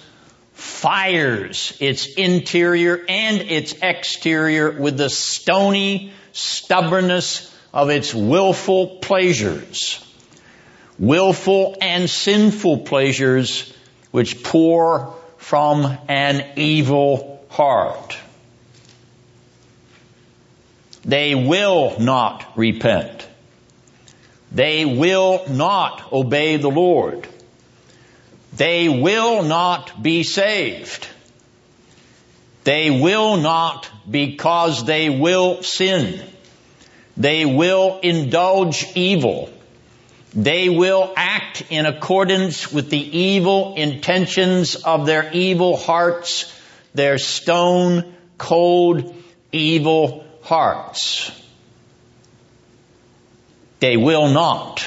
fires 0.52 1.76
its 1.80 2.06
interior 2.06 3.04
and 3.08 3.40
its 3.40 3.74
exterior 3.82 4.70
with 4.70 4.96
the 4.96 5.10
stony 5.10 6.12
stubbornness 6.32 7.54
of 7.72 7.90
its 7.90 8.14
willful 8.14 8.98
pleasures. 8.98 10.04
Willful 10.98 11.78
and 11.80 12.08
sinful 12.08 12.78
pleasures 12.80 13.72
which 14.10 14.42
pour 14.42 15.16
from 15.42 15.98
an 16.09 16.44
evil 16.57 17.44
heart. 17.50 18.16
They 21.05 21.35
will 21.35 21.98
not 22.00 22.57
repent. 22.57 23.28
They 24.50 24.85
will 24.85 25.44
not 25.48 26.12
obey 26.12 26.57
the 26.57 26.70
Lord 26.70 27.28
they 28.52 28.88
will 28.88 29.42
not 29.42 30.02
be 30.02 30.22
saved. 30.22 31.09
They 32.64 32.90
will 32.90 33.38
not 33.38 33.88
because 34.09 34.85
they 34.85 35.09
will 35.09 35.62
sin. 35.62 36.22
They 37.16 37.44
will 37.46 37.98
indulge 38.02 38.87
evil. 38.94 39.50
They 40.35 40.68
will 40.68 41.12
act 41.16 41.64
in 41.71 41.87
accordance 41.87 42.73
with 42.73 42.88
the 42.90 43.18
evil 43.18 43.75
intentions 43.77 44.77
of 44.77 45.07
their 45.07 45.31
evil 45.33 45.77
hearts, 45.77 46.53
their 46.95 47.18
stone 47.18 48.14
cold 48.38 49.14
evil 49.53 50.25
hearts. 50.42 51.31
They 53.81 53.97
will 53.97 54.29
not. 54.29 54.87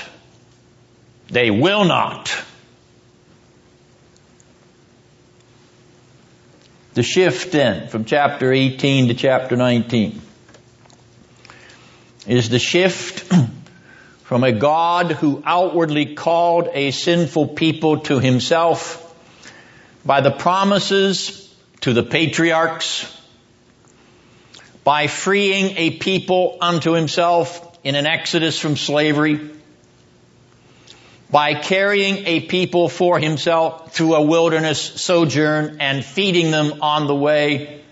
They 1.28 1.52
will 1.52 1.86
not 1.86 2.46
The 6.96 7.04
shift 7.04 7.52
then 7.52 7.90
from 7.90 8.06
chapter 8.06 8.54
18 8.54 9.10
to 9.10 9.16
chapter 9.16 9.58
19 9.58 10.22
is 12.26 12.48
the 12.48 12.58
shift 12.58 13.30
from 14.26 14.44
a 14.44 14.52
God 14.52 15.12
who 15.12 15.44
outwardly 15.46 16.16
called 16.16 16.68
a 16.74 16.90
sinful 16.90 17.50
people 17.50 18.00
to 18.00 18.20
himself 18.20 19.16
by 20.04 20.22
the 20.22 20.32
promises 20.32 21.56
to 21.82 21.93
the 21.93 22.02
patriarchs, 22.02 23.06
by 24.84 25.06
freeing 25.06 25.78
a 25.78 25.91
people 25.91 26.58
unto 26.60 26.93
himself 26.93 27.78
in 27.84 27.93
an 27.93 28.08
exodus 28.08 28.58
from 28.58 28.78
slavery, 28.78 29.52
by 31.30 31.54
carrying 31.54 32.26
a 32.26 32.39
people 32.41 32.89
for 32.89 33.20
himself 33.20 33.93
through 33.93 34.16
a 34.16 34.24
wilderness 34.24 34.82
sojourn 34.82 35.78
and 35.80 36.04
feeding 36.04 36.49
them 36.49 36.82
on 36.82 37.06
the 37.06 37.16
way. 37.16 37.85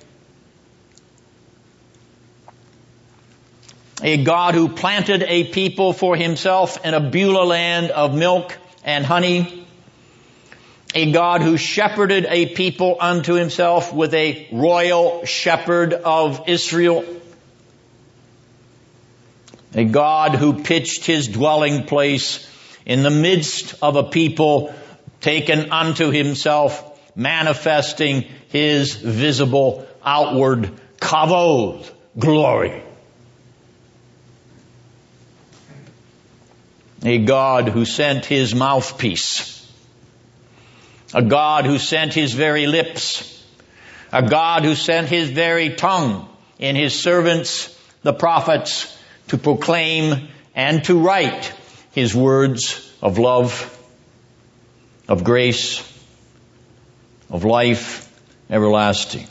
A 4.02 4.24
God 4.24 4.56
who 4.56 4.70
planted 4.70 5.24
a 5.24 5.44
people 5.44 5.94
for 5.94 6.16
himself 6.16 6.84
in 6.86 6.94
a 6.94 7.00
Beulah 7.00 7.46
land 7.46 7.92
of 7.92 8.16
milk 8.16 8.58
and 8.84 9.06
honey. 9.06 9.66
A 10.96 11.12
God 11.12 11.42
who 11.42 11.58
shepherded 11.58 12.26
a 12.28 12.48
people 12.48 12.98
unto 13.00 13.34
himself 13.34 13.94
with 13.94 14.14
a 14.14 14.48
royal 14.52 15.26
shepherd 15.26 15.94
of 15.94 16.44
Israel. 16.48 17.04
A 19.74 19.86
God 19.86 20.36
who 20.36 20.64
pitched 20.64 21.06
his 21.06 21.28
dwelling 21.28 21.86
place 21.86 22.48
in 22.86 23.04
the 23.04 23.10
midst 23.10 23.76
of 23.82 23.96
a 23.96 24.04
people 24.04 24.74
taken 25.22 25.72
unto 25.72 26.12
himself, 26.12 27.00
manifesting 27.16 28.26
his 28.50 28.94
visible 28.94 29.88
outward 30.04 30.72
kavod, 31.00 31.90
glory. 32.18 32.84
A 37.04 37.18
God 37.18 37.68
who 37.68 37.86
sent 37.86 38.26
his 38.26 38.56
mouthpiece. 38.56 39.60
A 41.14 41.22
God 41.22 41.66
who 41.66 41.78
sent 41.78 42.14
his 42.14 42.34
very 42.34 42.66
lips. 42.66 43.30
A 44.12 44.28
God 44.28 44.64
who 44.64 44.76
sent 44.76 45.10
his 45.10 45.30
very 45.30 45.76
tongue 45.76 46.30
in 46.60 46.76
his 46.76 46.98
servants, 46.98 47.78
the 48.04 48.14
prophets, 48.14 48.98
to 49.28 49.38
proclaim 49.38 50.30
and 50.56 50.84
to 50.86 51.00
write 51.00 51.54
his 51.92 52.16
words 52.16 52.94
of 53.02 53.20
love, 53.20 53.70
of 55.08 55.24
grace, 55.24 55.80
of 57.30 57.44
life 57.44 58.10
everlasting. 58.50 59.28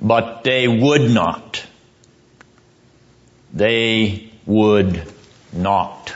But 0.00 0.44
they 0.44 0.68
would 0.68 1.10
not. 1.10 1.64
They 3.52 4.30
would 4.44 5.12
not. 5.56 6.14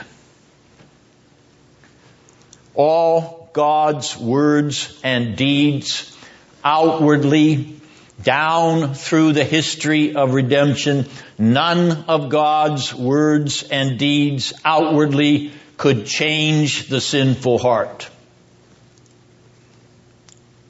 All 2.73 3.49
God's 3.53 4.17
words 4.17 4.99
and 5.03 5.35
deeds 5.35 6.17
outwardly 6.63 7.81
down 8.23 8.93
through 8.93 9.33
the 9.33 9.43
history 9.43 10.15
of 10.15 10.33
redemption, 10.33 11.07
none 11.37 12.05
of 12.07 12.29
God's 12.29 12.93
words 12.93 13.63
and 13.63 13.97
deeds 13.97 14.53
outwardly 14.63 15.51
could 15.77 16.05
change 16.05 16.87
the 16.87 17.01
sinful 17.01 17.57
heart. 17.57 18.09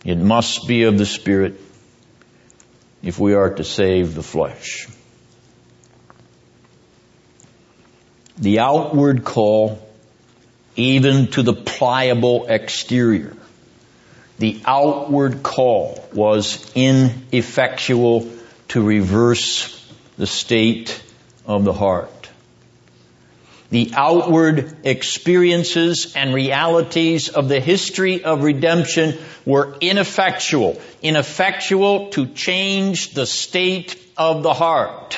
It 0.05 0.17
must 0.17 0.67
be 0.67 0.83
of 0.83 0.97
the 0.97 1.05
Spirit 1.05 1.59
if 3.03 3.19
we 3.19 3.33
are 3.33 3.53
to 3.55 3.63
save 3.63 4.15
the 4.15 4.23
flesh. 4.23 4.87
The 8.41 8.59
outward 8.59 9.23
call, 9.23 9.87
even 10.75 11.27
to 11.27 11.43
the 11.43 11.53
pliable 11.53 12.47
exterior, 12.47 13.37
the 14.39 14.59
outward 14.65 15.43
call 15.43 16.03
was 16.11 16.71
ineffectual 16.73 18.27
to 18.69 18.81
reverse 18.81 19.77
the 20.17 20.25
state 20.25 21.03
of 21.45 21.65
the 21.65 21.73
heart. 21.73 22.29
The 23.69 23.91
outward 23.93 24.75
experiences 24.83 26.13
and 26.15 26.33
realities 26.33 27.29
of 27.29 27.47
the 27.47 27.59
history 27.59 28.23
of 28.23 28.43
redemption 28.43 29.19
were 29.45 29.77
ineffectual, 29.79 30.81
ineffectual 31.03 32.09
to 32.09 32.25
change 32.25 33.13
the 33.13 33.27
state 33.27 34.01
of 34.17 34.41
the 34.41 34.53
heart. 34.53 35.17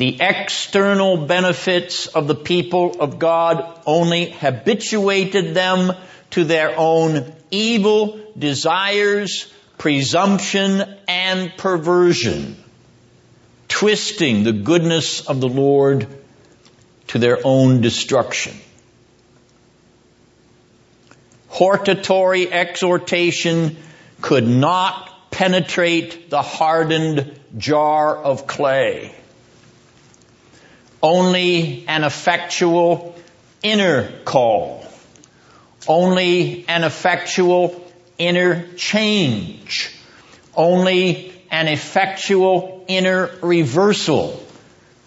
The 0.00 0.16
external 0.18 1.18
benefits 1.26 2.06
of 2.06 2.26
the 2.26 2.34
people 2.34 3.02
of 3.02 3.18
God 3.18 3.82
only 3.84 4.30
habituated 4.30 5.52
them 5.52 5.92
to 6.30 6.44
their 6.44 6.72
own 6.74 7.30
evil 7.50 8.18
desires, 8.38 9.52
presumption, 9.76 10.82
and 11.06 11.54
perversion, 11.54 12.56
twisting 13.68 14.42
the 14.42 14.54
goodness 14.54 15.28
of 15.28 15.42
the 15.42 15.50
Lord 15.50 16.06
to 17.08 17.18
their 17.18 17.38
own 17.44 17.82
destruction. 17.82 18.56
Hortatory 21.48 22.50
exhortation 22.50 23.76
could 24.22 24.48
not 24.48 25.30
penetrate 25.30 26.30
the 26.30 26.40
hardened 26.40 27.38
jar 27.58 28.16
of 28.16 28.46
clay. 28.46 29.14
Only 31.02 31.84
an 31.88 32.04
effectual 32.04 33.14
inner 33.62 34.10
call 34.24 34.80
only 35.88 36.64
an 36.68 36.84
effectual 36.84 37.84
inner 38.18 38.66
change. 38.76 39.94
Only 40.54 41.32
an 41.50 41.68
effectual 41.68 42.84
inner 42.88 43.30
reversal 43.42 44.44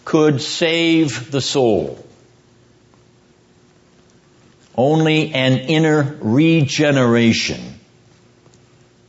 could 0.05 0.41
save 0.41 1.31
the 1.31 1.41
soul. 1.41 2.03
Only 4.75 5.33
an 5.33 5.53
inner 5.59 6.17
regeneration 6.19 7.79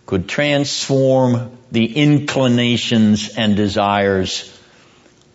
could 0.07 0.29
transform 0.29 1.57
the 1.73 1.97
inclinations 1.97 3.31
and 3.37 3.57
desires 3.57 4.51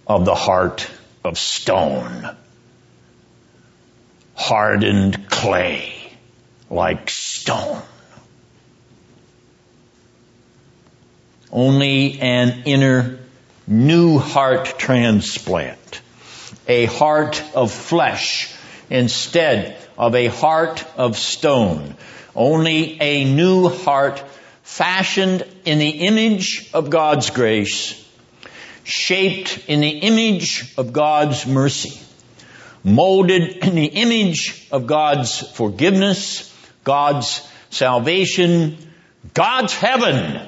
of 0.05 0.25
the 0.25 0.35
heart 0.35 0.87
of 1.23 1.37
stone, 1.37 2.35
hardened 4.35 5.29
clay 5.29 5.93
like 6.69 7.09
stone. 7.09 7.81
Only 11.51 12.19
an 12.19 12.63
inner 12.65 13.19
new 13.67 14.19
heart 14.19 14.75
transplant, 14.77 16.01
a 16.67 16.85
heart 16.85 17.43
of 17.55 17.71
flesh 17.71 18.53
instead 18.89 19.77
of 19.97 20.15
a 20.15 20.27
heart 20.27 20.85
of 20.97 21.17
stone. 21.17 21.95
Only 22.35 23.01
a 23.01 23.25
new 23.25 23.69
heart 23.69 24.23
fashioned 24.63 25.45
in 25.65 25.79
the 25.79 25.89
image 25.89 26.69
of 26.73 26.89
God's 26.89 27.31
grace, 27.31 27.95
shaped 28.89 29.65
in 29.67 29.81
the 29.81 29.89
image 29.89 30.73
of 30.77 30.91
God's 30.91 31.45
mercy, 31.45 31.99
molded 32.83 33.57
in 33.57 33.75
the 33.75 33.85
image 33.85 34.67
of 34.71 34.87
God's 34.87 35.47
forgiveness, 35.51 36.53
God's 36.83 37.47
salvation, 37.69 38.77
God's 39.33 39.73
heaven. 39.73 40.47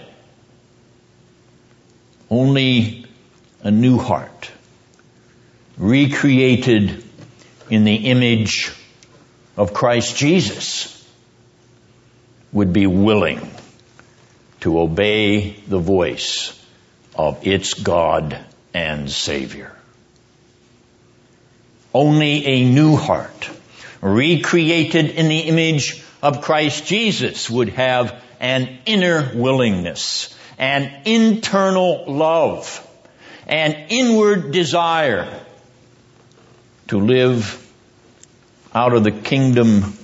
Only 2.29 3.05
a 3.61 3.69
new 3.69 3.97
heart, 3.97 4.49
recreated 5.77 7.03
in 7.69 7.83
the 7.83 7.95
image 7.95 8.73
of 9.55 9.73
Christ 9.73 10.15
Jesus, 10.15 10.97
would 12.51 12.73
be 12.73 12.87
willing 12.87 13.51
to 14.61 14.79
obey 14.79 15.51
the 15.67 15.79
voice 15.79 16.60
of 17.15 17.45
its 17.45 17.73
God 17.73 18.37
and 18.73 19.09
Savior. 19.09 19.75
Only 21.93 22.45
a 22.45 22.65
new 22.65 22.95
heart, 22.95 23.49
recreated 24.01 25.09
in 25.09 25.27
the 25.27 25.39
image 25.39 26.03
of 26.21 26.41
Christ 26.41 26.85
Jesus 26.85 27.49
would 27.49 27.69
have 27.69 28.21
an 28.39 28.79
inner 28.85 29.31
willingness, 29.35 30.35
an 30.57 31.01
internal 31.05 32.05
love, 32.07 32.87
an 33.45 33.73
inward 33.89 34.51
desire 34.51 35.27
to 36.87 36.99
live 36.99 37.57
out 38.73 38.93
of 38.93 39.03
the 39.03 39.11
kingdom 39.11 39.97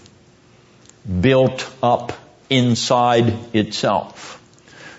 built 1.21 1.69
up 1.81 2.11
inside 2.49 3.55
itself, 3.55 4.41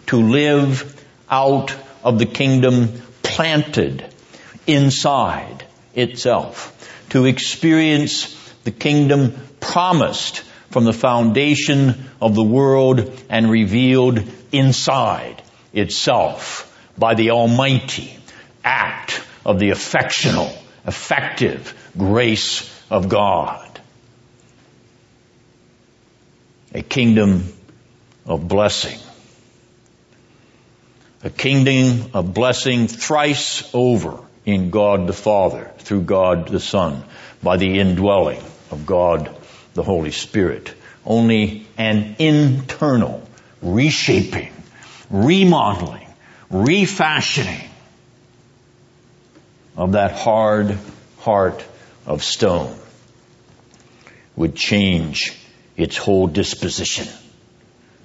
to 0.07 0.17
live 0.21 1.05
out 1.31 1.75
of 2.09 2.19
the 2.19 2.25
kingdom 2.25 3.03
planted 3.23 4.03
inside 4.67 5.67
itself, 5.95 6.75
to 7.11 7.27
experience 7.27 8.35
the 8.65 8.71
kingdom 8.71 9.35
promised 9.61 10.39
from 10.71 10.85
the 10.85 10.93
foundation 10.95 12.09
of 12.19 12.35
the 12.35 12.43
world 12.43 13.13
and 13.29 13.51
revealed 13.51 14.23
inside 14.53 15.43
itself 15.75 16.65
by 16.97 17.15
the 17.15 17.31
almighty 17.33 18.19
act 18.65 19.23
of 19.45 19.59
the 19.59 19.69
affectional, 19.69 20.51
effective 20.87 21.91
grace 21.95 22.75
of 22.91 23.11
God. 23.11 23.81
A 26.73 26.81
kingdom 26.81 27.53
of 28.25 28.49
blessing. 28.49 28.99
A 31.23 31.31
kingdom 31.31 32.11
of 32.15 32.33
blessing 32.33 32.87
thrice 32.87 33.69
over 33.75 34.21
in 34.47 34.71
God 34.71 35.09
the 35.09 35.13
Father, 35.13 35.71
through 35.79 36.03
God 36.03 36.49
the 36.49 36.61
Son, 36.61 37.03
by 37.43 37.57
the 37.57 37.81
indwelling 37.81 38.41
of 38.71 38.87
God 38.87 39.35
the 39.75 39.83
Holy 39.83 40.13
Spirit. 40.13 40.73
Only 41.05 41.67
an 41.77 42.17
internal 42.19 43.23
reshaping, 43.63 44.53
remodeling, 45.11 46.07
refashioning 46.51 47.69
of 49.77 49.93
that 49.93 50.13
hard 50.13 50.79
heart 51.19 51.65
of 52.07 52.23
stone 52.23 52.77
would 54.37 54.55
change 54.55 55.37
its 55.77 55.97
whole 55.97 56.29
disposition, 56.29 57.09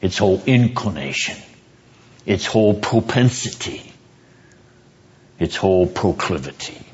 its 0.02 0.18
whole 0.18 0.42
inclination, 0.46 1.36
its 2.26 2.46
whole 2.46 2.74
propensity, 2.74 3.94
its 5.40 5.56
whole 5.56 5.88
proclivity. 5.88 6.86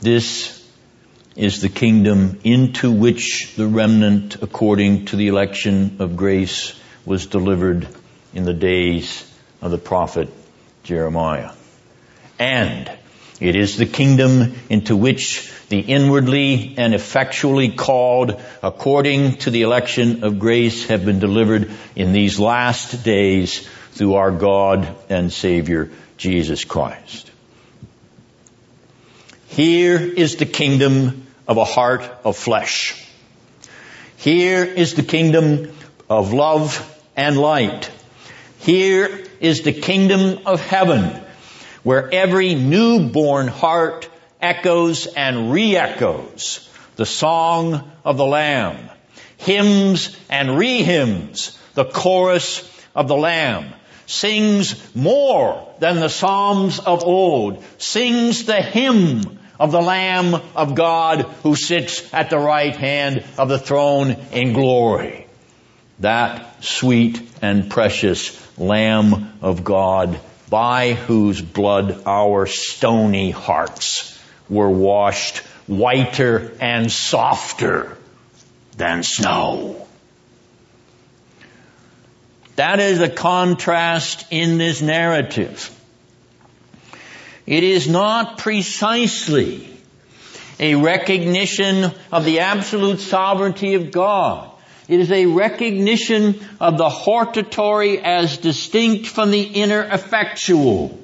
This 0.00 0.58
is 1.36 1.60
the 1.60 1.68
kingdom 1.68 2.40
into 2.44 2.90
which 2.90 3.54
the 3.56 3.66
remnant, 3.66 4.42
according 4.42 5.06
to 5.06 5.16
the 5.16 5.28
election 5.28 5.96
of 6.00 6.16
grace, 6.16 6.78
was 7.04 7.26
delivered 7.26 7.88
in 8.34 8.44
the 8.44 8.54
days 8.54 9.28
of 9.60 9.70
the 9.70 9.78
prophet 9.78 10.28
Jeremiah. 10.82 11.52
And 12.38 12.90
it 13.42 13.56
is 13.56 13.76
the 13.76 13.86
kingdom 13.86 14.54
into 14.70 14.94
which 14.94 15.52
the 15.68 15.80
inwardly 15.80 16.74
and 16.76 16.94
effectually 16.94 17.70
called, 17.70 18.40
according 18.62 19.36
to 19.38 19.50
the 19.50 19.62
election 19.62 20.22
of 20.22 20.38
grace, 20.38 20.86
have 20.86 21.04
been 21.04 21.18
delivered 21.18 21.70
in 21.96 22.12
these 22.12 22.38
last 22.38 23.02
days 23.02 23.68
through 23.92 24.14
our 24.14 24.30
God 24.30 24.94
and 25.08 25.32
Savior, 25.32 25.90
Jesus 26.16 26.64
Christ. 26.64 27.30
Here 29.48 29.98
is 29.98 30.36
the 30.36 30.46
kingdom 30.46 31.26
of 31.48 31.56
a 31.56 31.64
heart 31.64 32.02
of 32.24 32.36
flesh. 32.36 33.04
Here 34.18 34.64
is 34.64 34.94
the 34.94 35.02
kingdom 35.02 35.72
of 36.08 36.32
love 36.32 36.88
and 37.16 37.36
light. 37.36 37.90
Here 38.60 39.24
is 39.40 39.62
the 39.62 39.72
kingdom 39.72 40.46
of 40.46 40.64
heaven 40.64 41.21
where 41.82 42.12
every 42.12 42.54
newborn 42.54 43.48
heart 43.48 44.08
echoes 44.40 45.06
and 45.06 45.52
re-echoes 45.52 46.68
the 46.96 47.06
song 47.06 47.90
of 48.04 48.16
the 48.16 48.26
Lamb, 48.26 48.90
hymns 49.38 50.16
and 50.28 50.56
re-hymns 50.58 51.58
the 51.74 51.84
chorus 51.84 52.68
of 52.94 53.08
the 53.08 53.16
Lamb, 53.16 53.72
sings 54.06 54.94
more 54.94 55.74
than 55.78 56.00
the 56.00 56.08
Psalms 56.08 56.78
of 56.78 57.02
old, 57.02 57.64
sings 57.78 58.44
the 58.44 58.60
hymn 58.60 59.38
of 59.58 59.72
the 59.72 59.80
Lamb 59.80 60.34
of 60.54 60.74
God 60.74 61.22
who 61.42 61.54
sits 61.54 62.12
at 62.12 62.30
the 62.30 62.38
right 62.38 62.76
hand 62.76 63.24
of 63.38 63.48
the 63.48 63.58
throne 63.58 64.16
in 64.32 64.52
glory. 64.52 65.26
That 66.00 66.64
sweet 66.64 67.22
and 67.40 67.70
precious 67.70 68.38
Lamb 68.58 69.38
of 69.40 69.64
God 69.64 70.20
by 70.52 70.92
whose 70.92 71.40
blood 71.40 72.02
our 72.04 72.44
stony 72.44 73.30
hearts 73.30 74.20
were 74.50 74.68
washed 74.68 75.38
whiter 75.66 76.52
and 76.60 76.92
softer 76.92 77.96
than 78.76 79.02
snow. 79.02 79.88
That 82.56 82.80
is 82.80 83.00
a 83.00 83.08
contrast 83.08 84.26
in 84.30 84.58
this 84.58 84.82
narrative. 84.82 85.70
It 87.46 87.64
is 87.64 87.88
not 87.88 88.36
precisely 88.36 89.74
a 90.60 90.74
recognition 90.74 91.92
of 92.12 92.26
the 92.26 92.40
absolute 92.40 93.00
sovereignty 93.00 93.72
of 93.72 93.90
God. 93.90 94.51
It 94.88 95.00
is 95.00 95.12
a 95.12 95.26
recognition 95.26 96.40
of 96.60 96.76
the 96.76 96.88
hortatory 96.88 98.00
as 98.00 98.38
distinct 98.38 99.06
from 99.06 99.30
the 99.30 99.42
inner 99.42 99.82
effectual. 99.82 100.98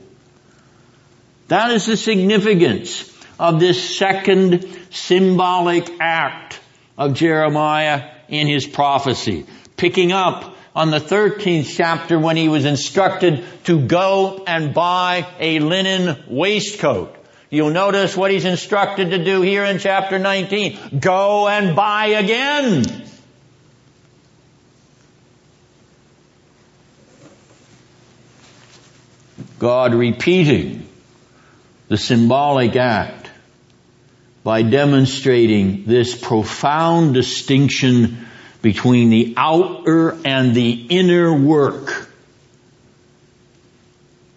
That 1.49 1.71
is 1.71 1.87
the 1.87 1.97
significance 1.97 3.11
of 3.39 3.61
this 3.61 3.97
second 3.97 4.67
symbolic 4.91 5.89
act 6.01 6.61
of 6.97 7.15
Jeremiah 7.15 8.11
in 8.29 8.47
his 8.47 8.67
prophecy. 8.67 9.47
Picking 9.77 10.13
up 10.13 10.57
on 10.75 10.91
the 10.91 10.99
13th 10.99 11.75
chapter 11.75 12.19
when 12.19 12.37
he 12.37 12.49
was 12.49 12.65
instructed 12.65 13.45
to 13.65 13.81
go 13.81 14.45
and 14.47 14.75
buy 14.75 15.27
a 15.41 15.61
linen 15.61 16.23
waistcloth. 16.29 17.17
You'll 17.51 17.71
notice 17.71 18.17
what 18.17 18.31
he's 18.31 18.45
instructed 18.45 19.11
to 19.11 19.25
do 19.25 19.41
here 19.41 19.65
in 19.65 19.79
chapter 19.79 20.19
19. 20.19 21.01
Go 21.01 21.49
and 21.49 21.75
buy 21.75 22.07
again. 22.09 23.08
God 29.59 29.95
repeating 29.95 30.89
the 31.89 31.97
symbolic 31.97 32.77
act 32.77 33.31
by 34.45 34.63
demonstrating 34.63 35.85
this 35.85 36.17
profound 36.17 37.15
distinction 37.15 38.27
between 38.63 39.11
the 39.11 39.35
outer 39.37 40.17
and 40.25 40.55
the 40.55 40.71
inner 40.71 41.33
work 41.33 42.09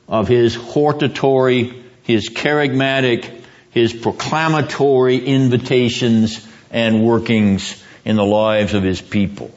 of 0.08 0.28
his 0.28 0.56
hortatory, 0.56 1.84
his 2.04 2.30
charismatic, 2.30 3.42
his 3.72 3.94
proclamatory 3.94 5.26
invitations 5.26 6.46
and 6.70 7.04
workings 7.04 7.82
in 8.04 8.16
the 8.16 8.26
lives 8.26 8.74
of 8.74 8.84
his 8.84 9.02
people. 9.02 9.52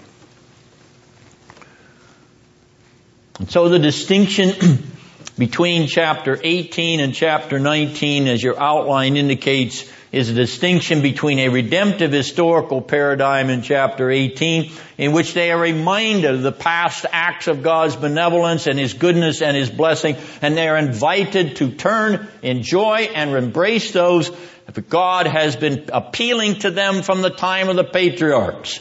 And 3.39 3.51
so 3.51 3.69
the 3.69 3.81
distinction 3.81 4.53
between 5.39 5.89
chapter 5.89 6.39
18 6.43 7.01
and 7.01 7.15
chapter 7.15 7.59
19, 7.59 8.29
as 8.29 8.43
your 8.43 8.61
outline 8.61 9.17
indicates, 9.17 9.91
is 10.13 10.31
a 10.31 10.35
distinction 10.35 11.03
between 11.03 11.41
a 11.41 11.49
redemptive 11.49 12.13
historical 12.13 12.81
paradigm 12.81 13.51
in 13.51 13.63
chapter 13.63 14.11
18, 14.11 14.71
in 14.97 15.13
which 15.13 15.35
they 15.35 15.51
are 15.51 15.61
reminded 15.61 16.27
of 16.27 16.43
the 16.43 16.53
past 16.53 17.05
acts 17.11 17.49
of 17.49 17.63
God's 17.63 17.97
benevolence 17.97 18.67
and 18.67 18.79
His 18.79 18.95
goodness 18.95 19.43
and 19.43 19.57
His 19.57 19.71
blessing, 19.71 20.17
and 20.41 20.57
they 20.57 20.69
are 20.69 20.79
invited 20.79 21.57
to 21.57 21.73
turn, 21.73 22.29
enjoy, 22.43 23.11
and 23.15 23.31
embrace 23.35 23.91
those 23.91 24.31
that 24.73 24.89
God 24.89 25.27
has 25.27 25.57
been 25.57 25.87
appealing 25.93 26.61
to 26.61 26.71
them 26.71 27.03
from 27.03 27.23
the 27.23 27.31
time 27.31 27.69
of 27.69 27.77
the 27.77 27.85
patriarchs. 27.85 28.81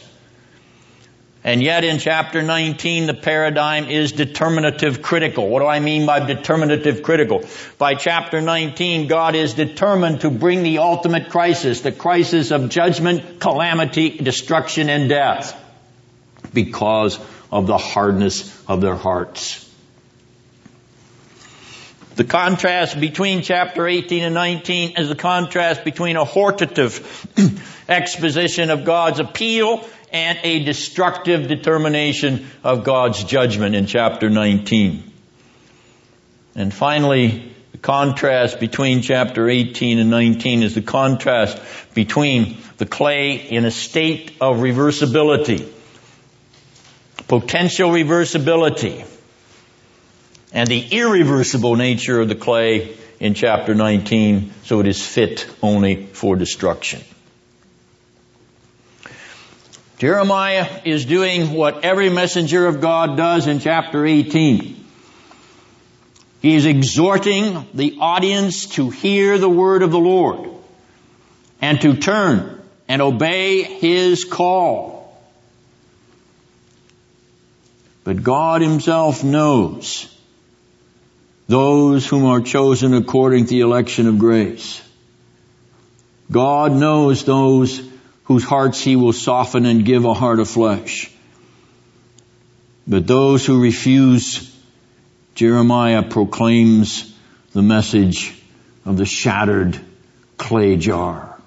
And 1.45 1.61
yet 1.61 1.83
in 1.83 1.99
chapter 1.99 2.41
19, 2.41 3.05
the 3.05 3.13
paradigm 3.13 3.89
is 3.89 4.13
determinative 4.13 5.01
critical. 5.01 5.49
What 5.49 5.59
do 5.59 5.65
I 5.65 5.81
mean 5.81 6.05
by 6.05 6.25
determinative 6.25 7.03
critical? 7.03 7.43
By 7.77 7.95
chapter 7.95 8.39
19, 8.39 9.07
God 9.07 9.35
is 9.35 9.53
determined 9.53 10.21
to 10.21 10.29
bring 10.29 10.63
the 10.63 10.77
ultimate 10.77 11.29
crisis, 11.29 11.81
the 11.81 11.91
crisis 11.91 12.51
of 12.51 12.69
judgment, 12.69 13.41
calamity, 13.41 14.11
destruction, 14.11 14.89
and 14.89 15.09
death 15.09 15.59
because 16.53 17.19
of 17.51 17.67
the 17.67 17.77
hardness 17.77 18.63
of 18.65 18.79
their 18.79 18.95
hearts. 18.95 19.59
The 22.15 22.23
contrast 22.23 22.99
between 22.99 23.41
chapter 23.41 23.87
18 23.87 24.23
and 24.23 24.35
19 24.35 24.97
is 24.97 25.09
the 25.09 25.15
contrast 25.15 25.83
between 25.83 26.15
a 26.15 26.23
hortative 26.23 27.01
exposition 27.89 28.69
of 28.69 28.85
God's 28.85 29.19
appeal 29.19 29.83
and 30.13 30.37
a 30.43 30.63
destructive 30.63 31.47
determination 31.47 32.47
of 32.63 32.83
God's 32.83 33.23
judgment 33.23 33.75
in 33.75 33.87
chapter 33.87 34.29
19. 34.29 35.11
And 36.55 36.71
finally, 36.71 37.51
the 37.71 37.79
contrast 37.79 38.59
between 38.59 39.01
chapter 39.01 39.49
18 39.49 39.97
and 39.97 40.11
19 40.11 40.61
is 40.61 40.75
the 40.75 40.83
contrast 40.83 41.59
between 41.95 42.57
the 42.77 42.85
clay 42.85 43.35
in 43.35 43.65
a 43.65 43.71
state 43.71 44.33
of 44.39 44.57
reversibility, 44.57 45.67
potential 47.27 47.89
reversibility, 47.89 49.07
and 50.53 50.69
the 50.69 50.87
irreversible 50.91 51.75
nature 51.75 52.21
of 52.21 52.29
the 52.29 52.35
clay 52.35 52.95
in 53.19 53.33
chapter 53.33 53.73
19, 53.73 54.53
so 54.63 54.79
it 54.79 54.87
is 54.87 55.03
fit 55.03 55.47
only 55.63 56.05
for 56.05 56.35
destruction. 56.35 57.01
Jeremiah 59.97 60.81
is 60.85 61.05
doing 61.05 61.53
what 61.53 61.83
every 61.83 62.09
messenger 62.09 62.67
of 62.67 62.81
God 62.81 63.15
does 63.15 63.47
in 63.47 63.59
chapter 63.59 64.05
18. 64.05 64.83
He 66.41 66.55
is 66.55 66.65
exhorting 66.65 67.65
the 67.73 67.97
audience 68.01 68.65
to 68.75 68.89
hear 68.89 69.37
the 69.37 69.49
word 69.49 69.81
of 69.81 69.91
the 69.91 69.99
Lord 69.99 70.49
and 71.61 71.79
to 71.81 71.95
turn 71.95 72.61
and 72.89 73.01
obey 73.01 73.63
his 73.63 74.25
call. 74.25 75.17
But 78.03 78.23
God 78.23 78.61
himself 78.61 79.23
knows 79.23 80.13
those 81.47 82.05
whom 82.07 82.25
are 82.25 82.41
chosen 82.41 82.93
according 82.93 83.45
to 83.45 83.49
the 83.51 83.61
election 83.61 84.07
of 84.07 84.19
grace. 84.19 84.81
God 86.29 86.73
knows 86.73 87.23
those 87.23 87.92
whose 88.25 88.43
hearts 88.43 88.81
he 88.81 88.95
will 88.95 89.13
soften 89.13 89.65
and 89.65 89.85
give 89.85 90.05
a 90.05 90.13
heart 90.13 90.39
of 90.39 90.49
flesh. 90.49 91.11
But 92.87 93.07
those 93.07 93.45
who 93.45 93.61
refuse, 93.61 94.55
Jeremiah 95.35 96.03
proclaims 96.03 97.13
the 97.53 97.61
message 97.61 98.39
of 98.85 98.97
the 98.97 99.05
shattered 99.05 99.79
clay 100.37 100.77
jar. 100.77 101.39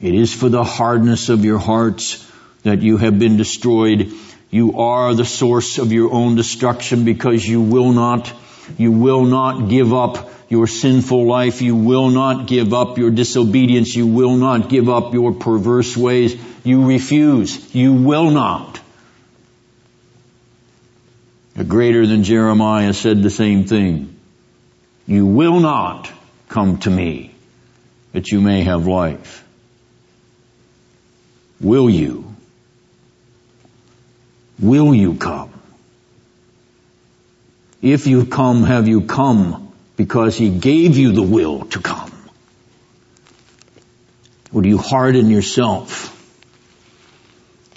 It 0.00 0.14
is 0.14 0.32
for 0.32 0.48
the 0.48 0.64
hardness 0.64 1.28
of 1.28 1.44
your 1.44 1.58
hearts 1.58 2.22
that 2.62 2.82
you 2.82 2.96
have 2.96 3.18
been 3.18 3.36
destroyed 3.36 4.12
You 4.50 4.78
are 4.78 5.14
the 5.14 5.24
source 5.24 5.78
of 5.78 5.92
your 5.92 6.12
own 6.12 6.36
destruction 6.36 7.04
because 7.04 7.46
you 7.46 7.60
will 7.60 7.92
not, 7.92 8.32
you 8.78 8.92
will 8.92 9.24
not 9.24 9.68
give 9.68 9.92
up 9.92 10.30
your 10.48 10.66
sinful 10.66 11.26
life. 11.26 11.62
You 11.62 11.76
will 11.76 12.10
not 12.10 12.46
give 12.46 12.72
up 12.72 12.98
your 12.98 13.10
disobedience. 13.10 13.94
You 13.94 14.06
will 14.06 14.36
not 14.36 14.68
give 14.68 14.88
up 14.88 15.12
your 15.12 15.32
perverse 15.32 15.96
ways. 15.96 16.36
You 16.64 16.86
refuse. 16.86 17.74
You 17.74 17.94
will 17.94 18.30
not. 18.30 18.80
A 21.56 21.64
greater 21.64 22.06
than 22.06 22.22
Jeremiah 22.22 22.92
said 22.92 23.22
the 23.22 23.30
same 23.30 23.64
thing. 23.64 24.14
You 25.06 25.26
will 25.26 25.60
not 25.60 26.10
come 26.48 26.78
to 26.78 26.90
me 26.90 27.34
that 28.12 28.30
you 28.30 28.40
may 28.40 28.62
have 28.62 28.86
life. 28.86 29.44
Will 31.60 31.88
you? 31.88 32.34
Will 34.58 34.94
you 34.94 35.14
come? 35.14 35.52
If 37.82 38.06
you 38.06 38.26
come, 38.26 38.64
have 38.64 38.88
you 38.88 39.02
come 39.02 39.65
because 39.96 40.36
he 40.36 40.50
gave 40.50 40.96
you 40.96 41.12
the 41.12 41.22
will 41.22 41.64
to 41.66 41.80
come? 41.80 42.12
Or 44.52 44.62
do 44.62 44.68
you 44.68 44.78
harden 44.78 45.28
yourself, 45.28 46.12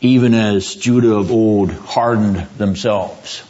even 0.02 0.34
as 0.34 0.76
Judah 0.76 1.16
of 1.16 1.32
old 1.32 1.72
hardened 1.72 2.38
themselves 2.58 3.44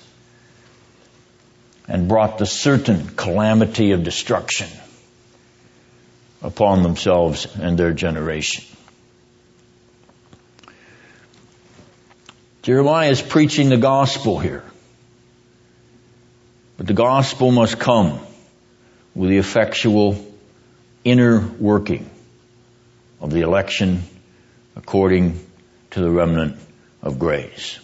and 1.87 2.07
brought 2.07 2.37
the 2.37 2.45
certain 2.45 3.07
calamity 3.15 3.91
of 3.91 4.03
destruction 4.03 4.69
upon 6.41 6.83
themselves 6.83 7.47
and 7.59 7.77
their 7.77 7.93
generation? 7.93 8.63
Jeremiah 12.61 13.09
is 13.09 13.21
preaching 13.21 13.69
the 13.69 13.77
gospel 13.77 14.37
here. 14.37 14.63
But 16.77 16.87
the 16.87 16.93
gospel 16.93 17.51
must 17.51 17.79
come 17.79 18.19
with 19.19 19.29
the 19.29 19.37
effectual 19.37 20.15
inner 21.03 21.45
working 21.59 22.09
of 23.19 23.31
the 23.31 23.41
election 23.41 24.01
according 24.77 25.45
to 25.91 25.99
the 25.99 26.09
remnant 26.09 26.55
of 27.01 27.19
grace. 27.19 27.77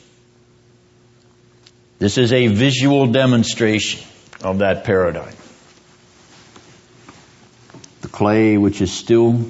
This 2.00 2.18
is 2.18 2.32
a 2.32 2.48
visual 2.48 3.08
demonstration 3.08 4.08
of 4.46 4.60
that 4.60 4.86
paradigm. 4.86 5.36
The 8.00 8.08
clay 8.08 8.58
which 8.58 8.80
is 8.80 8.94
still 8.94 9.46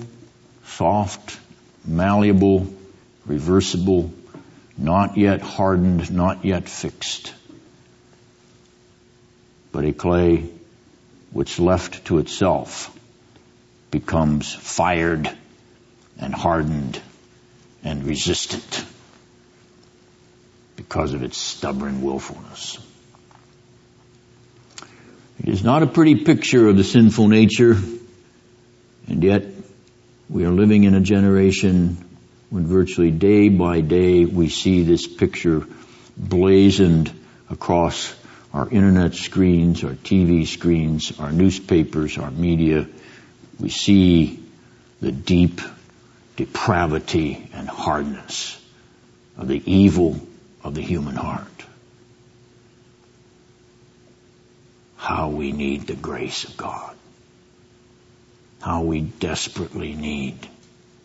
soft, 0.65 1.39
malleable, 1.85 2.65
reversible, 3.27 4.11
not 4.75 5.17
yet 5.17 5.43
hardened, 5.43 6.11
not 6.11 6.45
yet 6.45 6.67
fixed, 6.67 7.31
but 9.71 9.85
a 9.85 9.93
clay 9.93 10.49
which 11.35 11.59
left 11.59 12.05
to 12.05 12.19
itself 12.19 12.97
becomes 13.91 14.53
fired 14.53 15.29
and 16.17 16.33
hardened 16.33 17.01
and 17.83 18.05
resistant 18.05 18.85
because 20.77 21.11
of 21.11 21.23
its 21.23 21.37
stubborn 21.37 22.01
willfulness. 22.01 22.79
It 25.43 25.49
is 25.49 25.61
not 25.61 25.83
a 25.83 25.87
pretty 25.87 26.23
picture 26.23 26.69
of 26.69 26.77
the 26.77 26.85
sinful 26.85 27.27
nature, 27.27 27.75
and 29.09 29.21
yet 29.21 29.43
we 30.29 30.45
are 30.45 30.53
living 30.53 30.85
in 30.85 30.95
a 30.95 31.01
generation 31.01 31.97
when 32.49 32.65
virtually 32.65 33.11
day 33.11 33.49
by 33.49 33.81
day 33.81 34.23
we 34.23 34.47
see 34.47 34.83
this 34.83 35.05
picture 35.05 35.67
blazoned 36.15 37.11
across 37.49 38.15
our 38.55 38.69
internet 38.69 39.13
screens, 39.13 39.83
our 39.83 39.95
TV 39.95 40.47
screens, 40.47 41.19
our 41.19 41.29
newspapers, 41.29 42.17
our 42.17 42.31
media. 42.31 42.87
We 43.59 43.67
see 43.67 44.41
the 45.01 45.11
deep 45.11 45.59
depravity 46.37 47.49
and 47.53 47.67
hardness 47.67 48.57
of 49.37 49.49
the 49.49 49.61
evil 49.69 50.25
of 50.63 50.73
the 50.73 50.81
human 50.81 51.15
heart. 51.15 51.65
How 54.95 55.27
we 55.27 55.51
need 55.51 55.87
the 55.87 55.95
grace 55.95 56.45
of 56.45 56.55
God. 56.55 56.95
How 58.61 58.83
we 58.83 59.01
desperately 59.01 59.95
need 59.95 60.47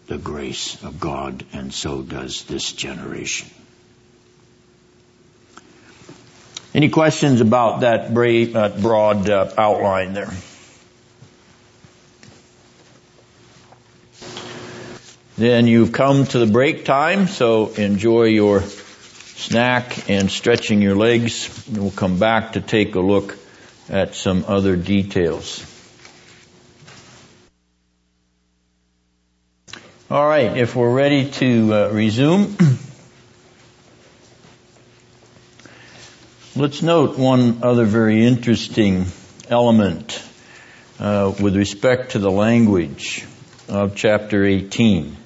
the 0.07 0.18
grace 0.18 0.80
of 0.84 1.01
God, 1.01 1.44
and 1.53 1.74
so 1.74 2.01
does 2.01 2.44
this 2.44 2.70
generation. 2.70 3.51
Any 6.73 6.89
questions 6.89 7.41
about 7.41 7.81
that 7.81 8.14
broad 8.14 9.29
uh, 9.29 9.53
outline 9.59 10.12
there? 10.12 10.31
Then 15.37 15.66
you've 15.66 15.93
come 15.93 16.27
to 16.27 16.39
the 16.39 16.47
break 16.47 16.85
time, 16.85 17.27
so 17.27 17.68
enjoy 17.73 18.25
your 18.25 18.61
snack 18.61 20.09
and 20.11 20.31
stretching 20.31 20.83
your 20.83 20.95
legs. 20.95 21.66
We'll 21.73 21.91
come 21.91 22.18
back 22.18 22.53
to 22.53 22.61
take 22.61 22.95
a 22.95 23.01
look 23.01 23.39
at 23.89 24.14
some 24.14 24.45
other 24.47 24.77
details. 24.77 25.66
All 30.11 30.27
right, 30.27 30.57
if 30.57 30.77
we're 30.77 30.93
ready 30.93 31.31
to 31.31 31.73
uh, 31.73 31.91
resume, 31.91 32.55
let's 36.57 36.82
note 36.82 37.16
one 37.16 37.62
other 37.62 37.84
very 37.84 38.26
interesting 38.26 39.07
element 39.48 40.22
uh, 40.98 41.32
with 41.40 41.57
respect 41.57 42.12
to 42.12 42.18
the 42.18 42.30
language 42.30 43.24
of 43.68 43.94
chapter 43.94 44.44
18. 44.44 45.16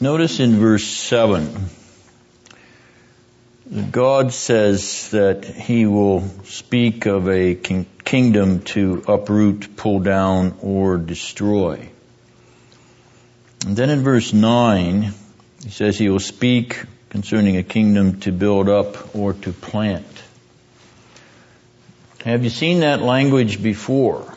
Notice 0.00 0.40
in 0.40 0.56
verse 0.56 0.84
7, 0.84 1.70
God 3.90 4.32
says 4.32 5.10
that 5.10 5.44
He 5.44 5.86
will 5.86 6.28
speak 6.44 7.06
of 7.06 7.28
a 7.28 7.54
kingdom 8.04 8.60
to 8.62 9.02
uproot, 9.08 9.76
pull 9.76 10.00
down, 10.00 10.56
or 10.60 10.96
destroy. 10.98 11.88
And 13.66 13.76
then 13.76 13.90
in 13.90 14.02
verse 14.02 14.32
9, 14.32 15.12
He 15.62 15.70
says 15.70 15.98
He 15.98 16.08
will 16.08 16.20
speak 16.20 16.82
concerning 17.08 17.56
a 17.56 17.62
kingdom 17.62 18.20
to 18.20 18.32
build 18.32 18.68
up 18.68 19.14
or 19.14 19.32
to 19.32 19.52
plant. 19.52 20.06
Have 22.24 22.44
you 22.44 22.50
seen 22.50 22.80
that 22.80 23.00
language 23.02 23.62
before? 23.62 24.33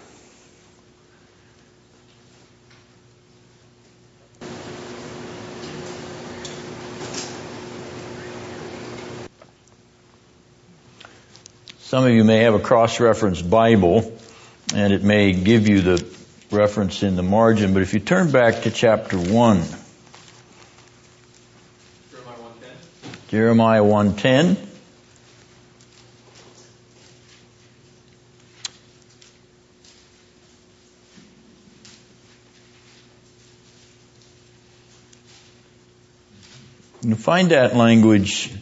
Some 11.87 12.03
of 12.03 12.11
you 12.11 12.25
may 12.25 12.39
have 12.39 12.53
a 12.53 12.59
cross-referenced 12.59 13.49
Bible, 13.49 14.11
and 14.75 14.91
it 14.91 15.03
may 15.03 15.31
give 15.31 15.69
you 15.69 15.79
the 15.79 16.05
reference 16.51 17.01
in 17.01 17.15
the 17.15 17.23
margin, 17.23 17.73
but 17.73 17.81
if 17.81 17.93
you 17.93 18.01
turn 18.01 18.29
back 18.29 18.63
to 18.63 18.71
chapter 18.71 19.17
1, 19.17 19.63
Jeremiah 23.29 23.85
110. 23.85 24.57
You 37.01 37.15
find 37.15 37.51
that 37.51 37.77
language 37.77 38.53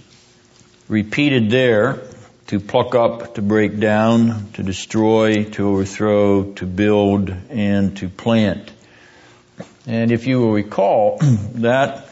repeated 0.88 1.49
there 1.49 2.03
to 2.47 2.59
pluck 2.59 2.93
up, 2.93 3.35
to 3.35 3.41
break 3.41 3.79
down, 3.79 4.51
to 4.53 4.63
destroy, 4.63 5.43
to 5.45 5.67
overthrow, 5.67 6.53
to 6.53 6.65
build, 6.65 7.33
and 7.49 7.97
to 7.97 8.09
plant. 8.09 8.71
And 9.87 10.11
if 10.11 10.27
you 10.27 10.39
will 10.39 10.51
recall, 10.51 11.17
that 11.55 12.09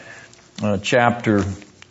uh, 0.61 0.77
chapter 0.77 1.43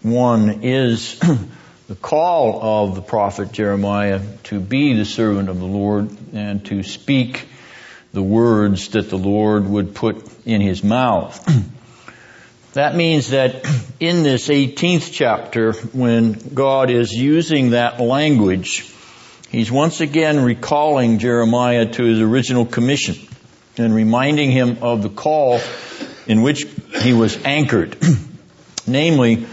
1 0.03 0.63
is 0.63 1.19
the 1.89 1.95
call 1.95 2.89
of 2.89 2.95
the 2.97 3.03
prophet 3.03 3.53
Jeremiah 3.53 4.21
to 4.45 4.59
be 4.59 4.95
the 4.95 5.05
servant 5.05 5.49
of 5.49 5.61
the 5.61 5.67
Lord 5.67 6.11
and 6.33 6.65
to 6.67 6.83
speak 6.83 7.47
the 8.13 8.23
words 8.23 8.89
that 8.89 9.09
the 9.09 9.19
Lord 9.19 9.69
would 9.69 9.95
put 9.95 10.29
in 10.45 10.61
his 10.61 10.83
mouth. 10.83 11.49
That 12.73 12.95
means 12.95 13.31
that 13.31 13.67
in 14.01 14.23
this 14.23 14.49
18th 14.49 15.13
chapter, 15.13 15.73
when 15.73 16.33
God 16.33 16.91
is 16.91 17.13
using 17.13 17.71
that 17.71 18.01
language, 18.01 18.91
he's 19.51 19.71
once 19.71 20.01
again 20.01 20.43
recalling 20.43 21.19
Jeremiah 21.19 21.85
to 21.85 22.03
his 22.03 22.21
original 22.21 22.65
commission 22.65 23.17
and 23.77 23.95
reminding 23.95 24.51
him 24.51 24.79
of 24.81 25.03
the 25.03 25.11
call 25.11 25.61
in 26.27 26.41
which 26.41 26.65
he 27.03 27.13
was 27.13 27.37
anchored. 27.45 27.99
Namely, 28.87 29.47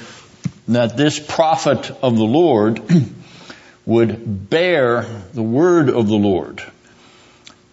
that 0.69 0.95
this 0.95 1.19
prophet 1.19 1.91
of 2.01 2.15
the 2.15 2.23
Lord 2.23 2.81
would 3.85 4.49
bear 4.49 5.01
the 5.33 5.43
word 5.43 5.89
of 5.89 6.07
the 6.07 6.15
Lord. 6.15 6.63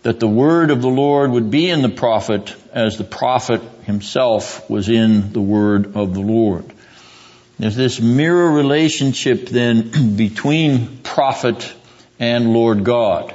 That 0.06 0.20
the 0.20 0.28
word 0.28 0.70
of 0.70 0.82
the 0.82 0.88
Lord 0.88 1.32
would 1.32 1.50
be 1.50 1.68
in 1.68 1.82
the 1.82 1.88
prophet 1.88 2.54
as 2.72 2.96
the 2.96 3.02
prophet 3.02 3.60
himself 3.86 4.70
was 4.70 4.88
in 4.88 5.32
the 5.32 5.40
word 5.40 5.96
of 5.96 6.14
the 6.14 6.20
Lord. 6.20 6.64
There's 7.58 7.74
this 7.74 8.00
mirror 8.00 8.52
relationship 8.52 9.48
then 9.48 10.14
between 10.16 10.98
prophet 10.98 11.74
and 12.20 12.52
Lord 12.52 12.84
God. 12.84 13.34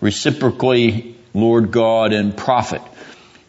Reciprocally, 0.00 1.14
Lord 1.34 1.70
God 1.70 2.12
and 2.12 2.36
prophet. 2.36 2.82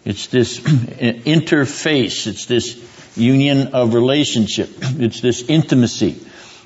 It's 0.05 0.28
this 0.28 0.59
interface. 0.59 2.28
It's 2.28 2.45
this 2.45 3.17
union 3.17 3.70
of 3.74 3.95
relationship. 3.95 4.70
It's 4.99 5.22
this 5.22 5.41
intimacy. 5.41 6.24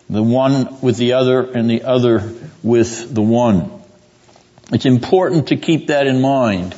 The 0.10 0.22
one 0.22 0.82
with 0.82 0.97
the 0.97 1.14
other 1.14 1.49
and 1.49 1.70
the 1.70 1.84
other 1.84 2.30
with 2.62 3.16
the 3.16 3.22
one. 3.22 3.83
It's 4.72 4.86
important 4.86 5.47
to 5.49 5.57
keep 5.57 5.88
that 5.88 6.07
in 6.07 6.22
mind. 6.22 6.76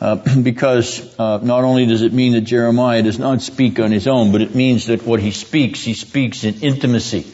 Uh, 0.00 0.14
because 0.42 1.18
uh, 1.18 1.38
not 1.38 1.64
only 1.64 1.86
does 1.86 2.02
it 2.02 2.12
mean 2.12 2.32
that 2.34 2.42
Jeremiah 2.42 3.02
does 3.02 3.18
not 3.18 3.42
speak 3.42 3.80
on 3.80 3.90
his 3.90 4.06
own, 4.06 4.30
but 4.32 4.42
it 4.42 4.54
means 4.54 4.86
that 4.86 5.02
what 5.02 5.20
he 5.20 5.32
speaks, 5.32 5.82
he 5.82 5.94
speaks 5.94 6.44
in 6.44 6.60
intimacy 6.60 7.26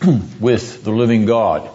with 0.40 0.82
the 0.82 0.90
living 0.90 1.26
God. 1.26 1.70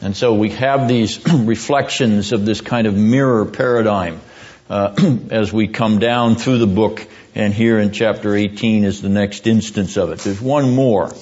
And 0.00 0.16
so 0.16 0.34
we 0.34 0.50
have 0.50 0.88
these 0.88 1.20
reflections 1.34 2.32
of 2.32 2.46
this 2.46 2.60
kind 2.60 2.86
of 2.86 2.96
mirror 2.96 3.44
paradigm 3.44 4.20
uh, 4.68 4.94
as 5.30 5.52
we 5.52 5.68
come 5.68 5.98
down 5.98 6.36
through 6.36 6.58
the 6.58 6.66
book, 6.66 7.06
and 7.34 7.52
here 7.52 7.78
in 7.78 7.92
chapter 7.92 8.34
18 8.34 8.84
is 8.84 9.02
the 9.02 9.08
next 9.08 9.46
instance 9.46 9.96
of 9.96 10.10
it. 10.10 10.20
There's 10.20 10.40
one 10.40 10.74
more, 10.74 11.12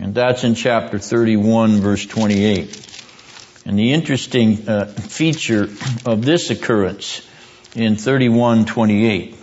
and 0.00 0.14
that's 0.14 0.44
in 0.44 0.54
chapter 0.54 0.98
31, 0.98 1.80
verse 1.80 2.04
28. 2.04 2.91
And 3.64 3.78
the 3.78 3.92
interesting 3.92 4.68
uh, 4.68 4.86
feature 4.86 5.68
of 6.04 6.24
this 6.24 6.50
occurrence 6.50 7.26
in 7.74 7.94
31:28 7.94 9.36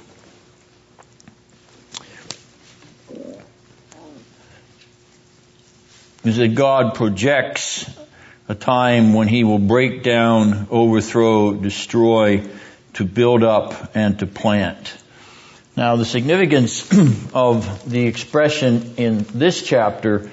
is 6.26 6.38
that 6.38 6.56
God 6.56 6.96
projects 6.96 7.90
a 8.50 8.56
time 8.56 9.14
when 9.14 9.28
he 9.28 9.44
will 9.44 9.60
break 9.60 10.04
down, 10.04 10.68
overthrow, 10.70 11.54
destroy, 11.54 12.44
to 12.94 13.06
build 13.06 13.44
up 13.44 13.96
and 13.96 14.20
to 14.20 14.28
plant. 14.28 14.96
Now 15.78 15.96
the 15.96 16.06
significance 16.06 16.86
of 17.34 17.90
the 17.90 18.06
expression 18.06 18.96
in 18.98 19.26
this 19.34 19.64
chapter 19.64 20.30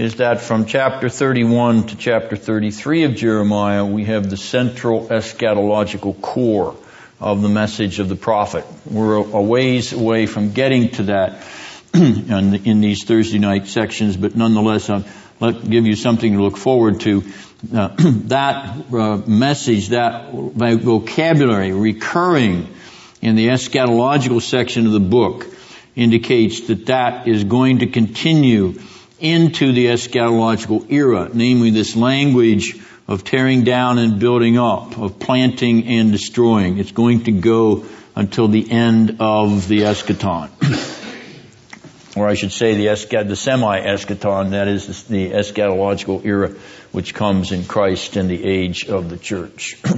is 0.00 0.14
that 0.14 0.40
from 0.40 0.64
chapter 0.64 1.10
31 1.10 1.88
to 1.88 1.94
chapter 1.94 2.34
33 2.34 3.02
of 3.02 3.14
Jeremiah, 3.14 3.84
we 3.84 4.06
have 4.06 4.30
the 4.30 4.36
central 4.38 5.08
eschatological 5.08 6.18
core 6.22 6.74
of 7.20 7.42
the 7.42 7.50
message 7.50 7.98
of 7.98 8.08
the 8.08 8.16
prophet. 8.16 8.64
We're 8.86 9.16
a 9.16 9.42
ways 9.42 9.92
away 9.92 10.24
from 10.24 10.52
getting 10.52 10.88
to 10.92 11.02
that 11.02 11.46
in 11.92 12.80
these 12.80 13.04
Thursday 13.04 13.38
night 13.38 13.66
sections, 13.66 14.16
but 14.16 14.34
nonetheless, 14.34 14.88
I'll 14.88 15.52
give 15.52 15.84
you 15.84 15.96
something 15.96 16.32
to 16.32 16.42
look 16.42 16.56
forward 16.56 17.00
to. 17.00 17.22
Uh, 17.70 17.88
that 18.28 18.90
uh, 18.90 19.18
message, 19.26 19.88
that 19.88 20.32
vocabulary 20.32 21.72
recurring 21.72 22.74
in 23.20 23.36
the 23.36 23.48
eschatological 23.48 24.40
section 24.40 24.86
of 24.86 24.92
the 24.92 25.00
book 25.00 25.44
indicates 25.94 26.68
that 26.68 26.86
that 26.86 27.28
is 27.28 27.44
going 27.44 27.80
to 27.80 27.86
continue 27.86 28.80
into 29.20 29.72
the 29.72 29.86
eschatological 29.86 30.90
era, 30.90 31.30
namely 31.32 31.70
this 31.70 31.96
language 31.96 32.78
of 33.06 33.24
tearing 33.24 33.64
down 33.64 33.98
and 33.98 34.20
building 34.20 34.56
up, 34.56 34.96
of 34.98 35.18
planting 35.18 35.86
and 35.86 36.12
destroying. 36.12 36.78
It's 36.78 36.92
going 36.92 37.24
to 37.24 37.32
go 37.32 37.84
until 38.14 38.48
the 38.48 38.70
end 38.70 39.16
of 39.20 39.66
the 39.68 39.80
eschaton. 39.80 40.50
or 42.16 42.28
I 42.28 42.34
should 42.34 42.52
say 42.52 42.74
the, 42.74 42.86
eschat- 42.86 43.28
the 43.28 43.36
semi-eschaton, 43.36 44.50
that 44.50 44.68
is 44.68 45.04
the 45.04 45.30
eschatological 45.30 46.24
era 46.24 46.54
which 46.92 47.14
comes 47.14 47.52
in 47.52 47.64
Christ 47.64 48.16
in 48.16 48.28
the 48.28 48.44
age 48.44 48.86
of 48.86 49.10
the 49.10 49.18
church. 49.18 49.80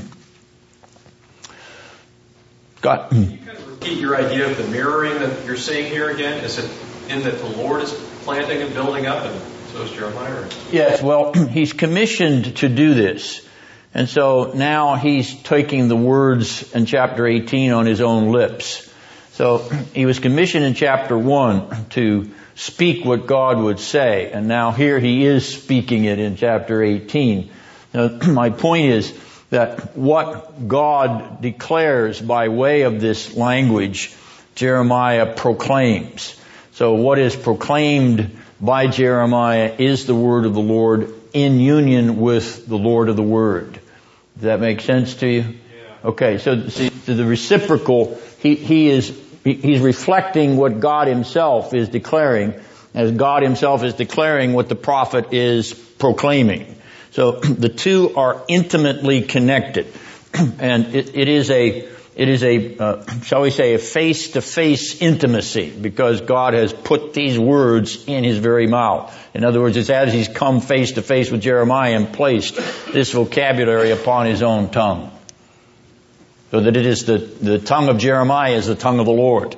Can 2.83 3.31
you 3.31 3.39
kind 3.39 3.51
of 3.51 3.69
repeat 3.69 3.99
your 3.99 4.17
idea 4.17 4.51
of 4.51 4.57
the 4.57 4.67
mirroring 4.69 5.21
that 5.21 5.45
you're 5.47 5.57
seeing 5.57 5.91
here 5.91 6.11
again? 6.11 6.43
Is 6.45 6.59
it 6.59 6.69
in 7.09 7.23
that 7.23 7.39
the 7.39 7.49
Lord 7.49 7.83
is 7.83 7.93
planting 8.25 8.63
and 8.63 8.73
building 8.75 9.07
up 9.07 9.25
and 9.25 9.41
so 9.73 9.83
is 9.83 9.91
Jeremiah? 9.93 10.47
Yes, 10.71 11.03
well, 11.03 11.33
he's 11.51 11.73
commissioned 11.73 12.57
to 12.59 12.69
do 12.69 12.93
this. 12.93 13.47
And 13.95 14.09
so 14.09 14.53
now 14.55 14.97
he's 14.97 15.35
taking 15.43 15.89
the 15.89 15.97
words 15.97 16.75
in 16.75 16.85
chapter 16.87 17.27
18 17.27 17.73
on 17.73 17.87
his 17.87 18.01
own 18.01 18.33
lips. 18.33 18.91
So 19.33 19.59
he 19.95 20.05
was 20.05 20.19
commissioned 20.19 20.65
in 20.65 20.75
chapter 20.75 21.17
1 21.17 21.87
to 21.91 22.31
speak 22.55 23.05
what 23.05 23.27
God 23.27 23.59
would 23.59 23.81
say, 23.81 24.31
and 24.31 24.47
now 24.47 24.73
here 24.73 24.99
he 25.01 25.25
is 25.25 25.49
speaking 25.49 26.05
it 26.05 26.19
in 26.19 26.37
chapter 26.37 26.83
18. 26.83 27.51
Now, 27.95 28.09
my 28.09 28.51
point 28.51 28.87
is 28.87 29.19
that 29.49 29.97
what 29.97 30.69
God 30.69 31.41
declares 31.41 32.21
by 32.21 32.49
way 32.49 32.83
of 32.83 33.01
this 33.01 33.35
language, 33.35 34.15
Jeremiah 34.55 35.35
proclaims. 35.35 36.39
So 36.73 36.95
what 36.95 37.19
is 37.19 37.37
proclaimed 37.37 38.37
by 38.61 38.87
Jeremiah 38.87 39.75
is 39.79 40.07
the 40.07 40.15
word 40.15 40.47
of 40.47 40.55
the 40.55 40.61
Lord 40.61 41.13
in 41.33 41.61
union 41.61 42.19
with 42.19 42.67
the 42.67 42.77
Lord 42.77 43.09
of 43.09 43.17
the 43.17 43.23
Word. 43.23 43.81
Does 44.35 44.43
that 44.43 44.61
make 44.61 44.81
sense 44.81 45.15
to 45.17 45.27
you? 45.27 45.41
Yeah. 45.41 46.09
Okay, 46.11 46.39
so 46.39 46.69
see, 46.69 46.89
the 46.89 47.25
reciprocal, 47.25 48.19
he, 48.41 48.55
he 48.55 48.89
is, 48.89 49.19
he's 49.45 49.81
reflecting 49.81 50.57
what 50.57 50.81
God 50.81 51.09
himself 51.09 51.75
is 51.75 51.89
declaring 51.89 52.55
as 52.95 53.11
God 53.13 53.43
himself 53.43 53.83
is 53.85 53.95
declaring 53.95 54.53
what 54.53 54.69
the 54.69 54.75
prophet 54.75 55.33
is 55.33 55.73
proclaiming. 55.73 56.77
So 57.11 57.33
the 57.41 57.69
two 57.69 58.15
are 58.17 58.45
intimately 58.49 59.23
connected. 59.23 59.87
And 60.59 60.95
it, 60.95 61.15
it 61.15 61.29
is 61.29 61.51
a, 61.51 61.87
it 62.15 62.29
is 62.29 62.43
a, 62.45 62.77
uh, 62.77 63.21
shall 63.23 63.41
we 63.41 63.51
say, 63.51 63.75
a 63.75 63.79
face-to-face 63.79 65.01
intimacy 65.01 65.71
because 65.71 66.21
God 66.21 66.53
has 66.53 66.73
put 66.73 67.15
these 67.15 67.39
words 67.39 68.05
in 68.07 68.23
His 68.23 68.37
very 68.37 68.67
mouth. 68.67 69.19
In 69.35 69.45
other 69.45 69.61
words, 69.61 69.79
it's 69.79 69.89
as 69.89 70.13
He's 70.13 70.29
come 70.29 70.61
face-to-face 70.61 71.31
with 71.31 71.41
Jeremiah 71.41 71.97
and 71.97 72.13
placed 72.13 72.57
this 72.93 73.13
vocabulary 73.13 73.93
upon 73.93 74.27
His 74.27 74.43
own 74.43 74.71
tongue. 74.71 75.11
So 76.51 76.61
that 76.61 76.77
it 76.77 76.85
is 76.85 77.07
the, 77.07 77.17
the 77.17 77.59
tongue 77.59 77.89
of 77.89 77.97
Jeremiah 77.97 78.53
is 78.53 78.67
the 78.67 78.75
tongue 78.75 78.99
of 79.01 79.07
the 79.07 79.13
Lord. 79.13 79.57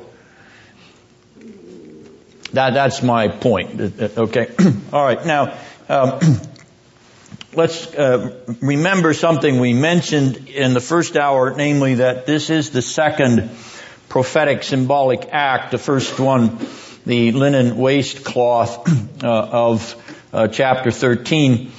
That, 2.53 2.75
that's 2.75 3.03
my 3.03 3.27
point. 3.27 3.81
Uh, 3.81 3.85
uh, 3.99 4.09
okay. 4.23 4.55
All 4.93 5.05
right. 5.05 5.27
Now, 5.27 5.59
um, 5.89 6.21
let's 7.57 7.87
uh, 7.95 8.41
remember 8.61 9.15
something 9.15 9.61
we 9.61 9.73
mentioned 9.73 10.49
in 10.49 10.75
the 10.75 10.81
first 10.81 11.17
hour, 11.17 11.55
namely 11.57 11.95
that 11.95 12.27
this 12.27 12.51
is 12.51 12.71
the 12.71 12.83
second 12.83 13.51
prophetic 14.09 14.63
symbolic 14.63 15.29
act. 15.33 15.71
The 15.71 15.79
first 15.79 16.19
one, 16.19 16.59
the 17.07 17.33
linen 17.33 17.77
waistcloth 17.77 18.89
uh, 19.25 19.29
of 19.29 19.95
uh, 20.33 20.49
chapter 20.49 20.91
13. 20.91 21.73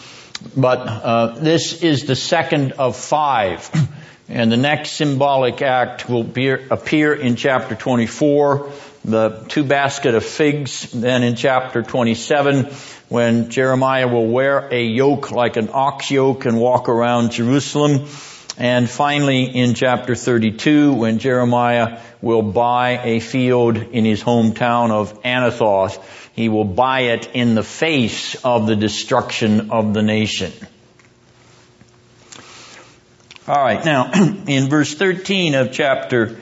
But 0.56 0.80
uh, 0.80 1.40
this 1.40 1.82
is 1.82 2.06
the 2.06 2.16
second 2.16 2.74
of 2.74 2.96
five. 2.96 3.70
And 4.28 4.52
the 4.52 4.58
next 4.58 4.92
symbolic 4.94 5.62
act 5.62 6.10
will 6.10 6.22
appear 6.22 7.14
in 7.14 7.36
chapter 7.36 7.76
24, 7.76 8.72
the 9.04 9.46
two 9.48 9.64
basket 9.64 10.16
of 10.16 10.26
figs, 10.26 10.92
then 10.92 11.22
in 11.22 11.36
chapter 11.36 11.84
27, 11.84 12.66
when 13.08 13.52
Jeremiah 13.52 14.08
will 14.08 14.28
wear 14.28 14.68
a 14.72 14.84
yoke 14.84 15.32
like 15.32 15.58
an 15.58 15.70
ox 15.72 16.10
yoke 16.10 16.46
and 16.46 16.60
walk 16.60 16.90
around 16.90 17.34
Jerusalem. 17.34 18.08
And 18.58 18.90
finally 18.90 19.44
in 19.44 19.76
chapter 19.76 20.16
32 20.16 20.94
when 20.94 21.20
Jeremiah 21.20 22.00
will 22.22 22.42
buy 22.42 23.02
a 23.04 23.20
field 23.20 23.78
in 23.78 24.06
his 24.06 24.24
hometown 24.24 24.92
of 24.92 25.22
Anathoth, 25.24 26.02
he 26.34 26.50
will 26.50 26.66
buy 26.66 27.02
it 27.02 27.30
in 27.34 27.54
the 27.54 27.64
face 27.64 28.36
of 28.44 28.66
the 28.66 28.76
destruction 28.76 29.72
of 29.72 29.94
the 29.94 30.02
nation. 30.02 30.52
Alright, 33.48 33.86
now 33.86 34.10
in 34.48 34.70
verse 34.70 34.96
13 34.96 35.54
of 35.54 35.72
chapter 35.72 36.36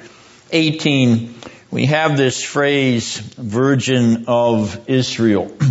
18, 0.52 1.36
we 1.70 1.88
have 1.88 2.16
this 2.16 2.42
phrase, 2.42 3.18
virgin 3.18 4.24
of 4.30 4.90
Israel. 4.90 5.54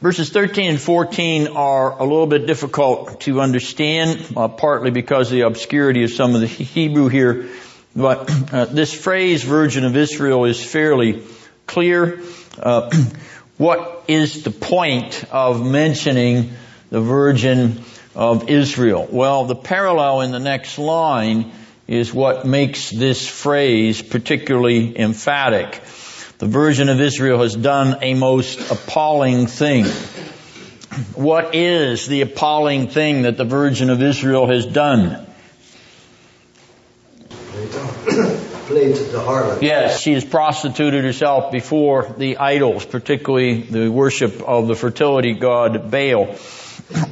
Verses 0.00 0.30
13 0.30 0.70
and 0.70 0.80
14 0.80 1.48
are 1.48 1.98
a 1.98 2.04
little 2.04 2.28
bit 2.28 2.46
difficult 2.46 3.20
to 3.22 3.40
understand, 3.40 4.32
uh, 4.36 4.46
partly 4.46 4.92
because 4.92 5.32
of 5.32 5.32
the 5.32 5.40
obscurity 5.40 6.04
of 6.04 6.12
some 6.12 6.36
of 6.36 6.40
the 6.40 6.46
Hebrew 6.46 7.08
here. 7.08 7.48
But 7.96 8.30
uh, 8.52 8.66
this 8.66 8.94
phrase, 8.94 9.42
Virgin 9.42 9.84
of 9.84 9.96
Israel, 9.96 10.44
is 10.44 10.64
fairly 10.64 11.24
clear. 11.66 12.22
Uh, 12.56 12.92
what 13.58 14.04
is 14.06 14.44
the 14.44 14.52
point 14.52 15.24
of 15.32 15.66
mentioning 15.66 16.52
the 16.92 17.00
Virgin 17.00 17.80
of 18.14 18.50
Israel? 18.50 19.08
Well, 19.10 19.46
the 19.46 19.56
parallel 19.56 20.20
in 20.20 20.30
the 20.30 20.38
next 20.38 20.78
line 20.78 21.50
is 21.88 22.12
what 22.12 22.46
makes 22.46 22.90
this 22.90 23.26
phrase 23.26 24.02
particularly 24.02 25.00
emphatic. 25.00 25.80
The 26.36 26.46
Virgin 26.46 26.90
of 26.90 27.00
Israel 27.00 27.40
has 27.40 27.56
done 27.56 27.96
a 28.02 28.12
most 28.12 28.70
appalling 28.70 29.46
thing. 29.46 29.86
What 31.14 31.54
is 31.54 32.06
the 32.06 32.20
appalling 32.20 32.88
thing 32.88 33.22
that 33.22 33.38
the 33.38 33.46
Virgin 33.46 33.88
of 33.88 34.02
Israel 34.02 34.46
has 34.48 34.66
done? 34.66 35.26
Played 38.66 38.96
the 38.96 39.18
harlot. 39.18 39.62
Yes, 39.62 40.00
she 40.00 40.12
has 40.12 40.24
prostituted 40.24 41.04
herself 41.04 41.52
before 41.52 42.14
the 42.18 42.36
idols, 42.36 42.84
particularly 42.84 43.62
the 43.62 43.88
worship 43.90 44.42
of 44.42 44.66
the 44.66 44.74
fertility 44.74 45.32
god 45.32 45.90
Baal. 45.90 46.36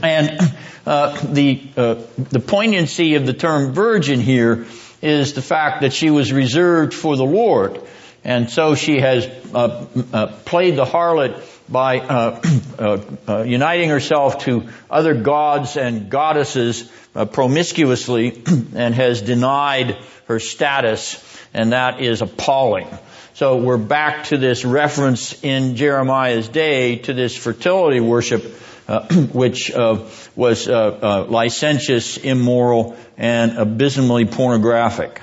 And 0.03 0.39
uh, 0.87 1.21
the 1.25 1.63
uh, 1.77 1.95
the 2.17 2.41
poignancy 2.41 3.15
of 3.15 3.27
the 3.27 3.33
term 3.33 3.73
virgin 3.73 4.21
here 4.21 4.67
is 5.03 5.35
the 5.35 5.43
fact 5.43 5.83
that 5.83 5.93
she 5.93 6.11
was 6.11 6.33
reserved 6.33 6.95
for 6.95 7.17
the 7.17 7.25
Lord. 7.25 7.81
And 8.23 8.51
so 8.51 8.75
she 8.75 9.01
has 9.01 9.27
uh, 9.55 9.87
uh, 10.13 10.27
played 10.45 10.77
the 10.77 10.85
harlot 10.85 11.43
by 11.69 11.99
uh, 12.01 13.01
uh, 13.29 13.43
uniting 13.43 13.89
herself 13.89 14.45
to 14.45 14.69
other 14.91 15.15
gods 15.15 15.77
and 15.77 16.11
goddesses 16.11 16.91
promiscuously 17.33 18.43
and 18.75 18.95
has 18.95 19.23
denied 19.23 19.97
her 20.27 20.39
status, 20.39 21.25
and 21.55 21.73
that 21.73 22.01
is 22.01 22.23
appalling. 22.23 22.89
So 23.35 23.57
we're 23.57 23.79
back 23.79 24.25
to 24.27 24.37
this 24.37 24.65
reference 24.65 25.43
in 25.43 25.75
Jeremiah's 25.75 26.49
day 26.49 26.97
to 26.97 27.15
this 27.15 27.35
fertility 27.35 27.99
worship, 27.99 28.45
Uh, 28.91 29.07
which 29.33 29.71
uh, 29.71 30.05
was 30.35 30.69
uh, 30.69 31.25
licentious, 31.29 32.19
immoral, 32.19 32.97
and 33.17 33.57
abysmally 33.57 34.25
pornographic. 34.25 35.23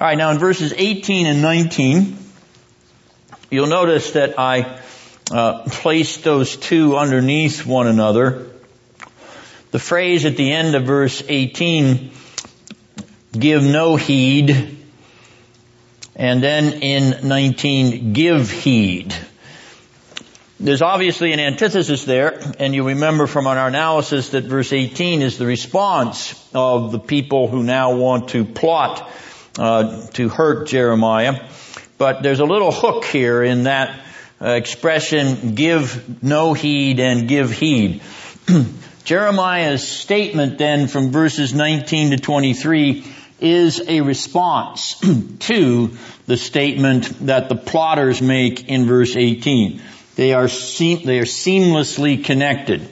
All 0.00 0.06
right, 0.06 0.16
now 0.16 0.30
in 0.30 0.38
verses 0.38 0.72
18 0.74 1.26
and 1.26 1.42
19, 1.42 2.16
you'll 3.50 3.66
notice 3.66 4.12
that 4.12 4.38
I 4.38 4.80
uh, 5.30 5.64
placed 5.64 6.24
those 6.24 6.56
two 6.56 6.96
underneath 6.96 7.66
one 7.66 7.86
another. 7.86 8.50
The 9.70 9.78
phrase 9.78 10.24
at 10.24 10.38
the 10.38 10.52
end 10.52 10.74
of 10.74 10.84
verse 10.84 11.22
18, 11.28 12.12
give 13.38 13.62
no 13.62 13.96
heed, 13.96 14.78
and 16.16 16.42
then 16.42 16.80
in 16.80 17.28
19, 17.28 18.14
give 18.14 18.50
heed. 18.50 19.14
There's 20.62 20.80
obviously 20.80 21.32
an 21.32 21.40
antithesis 21.40 22.04
there, 22.04 22.38
and 22.60 22.72
you 22.72 22.86
remember 22.86 23.26
from 23.26 23.48
our 23.48 23.66
analysis 23.66 24.28
that 24.28 24.44
verse 24.44 24.72
18 24.72 25.20
is 25.20 25.36
the 25.36 25.44
response 25.44 26.40
of 26.54 26.92
the 26.92 27.00
people 27.00 27.48
who 27.48 27.64
now 27.64 27.96
want 27.96 28.28
to 28.28 28.44
plot 28.44 29.10
uh, 29.58 30.06
to 30.12 30.28
hurt 30.28 30.68
Jeremiah. 30.68 31.48
But 31.98 32.22
there's 32.22 32.38
a 32.38 32.44
little 32.44 32.70
hook 32.70 33.04
here 33.06 33.42
in 33.42 33.64
that 33.64 34.04
uh, 34.40 34.50
expression, 34.50 35.56
give 35.56 36.22
no 36.22 36.52
heed 36.52 37.00
and 37.00 37.26
give 37.26 37.50
heed. 37.50 38.00
Jeremiah's 39.04 39.84
statement 39.84 40.58
then 40.58 40.86
from 40.86 41.10
verses 41.10 41.52
19 41.52 42.12
to 42.12 42.18
23 42.18 43.04
is 43.40 43.82
a 43.88 44.00
response 44.00 44.94
to 45.40 45.90
the 46.26 46.36
statement 46.36 47.26
that 47.26 47.48
the 47.48 47.56
plotters 47.56 48.22
make 48.22 48.68
in 48.68 48.86
verse 48.86 49.16
18. 49.16 49.82
They 50.16 50.34
are, 50.34 50.46
they 50.46 51.18
are 51.18 51.24
seamlessly 51.24 52.24
connected. 52.24 52.88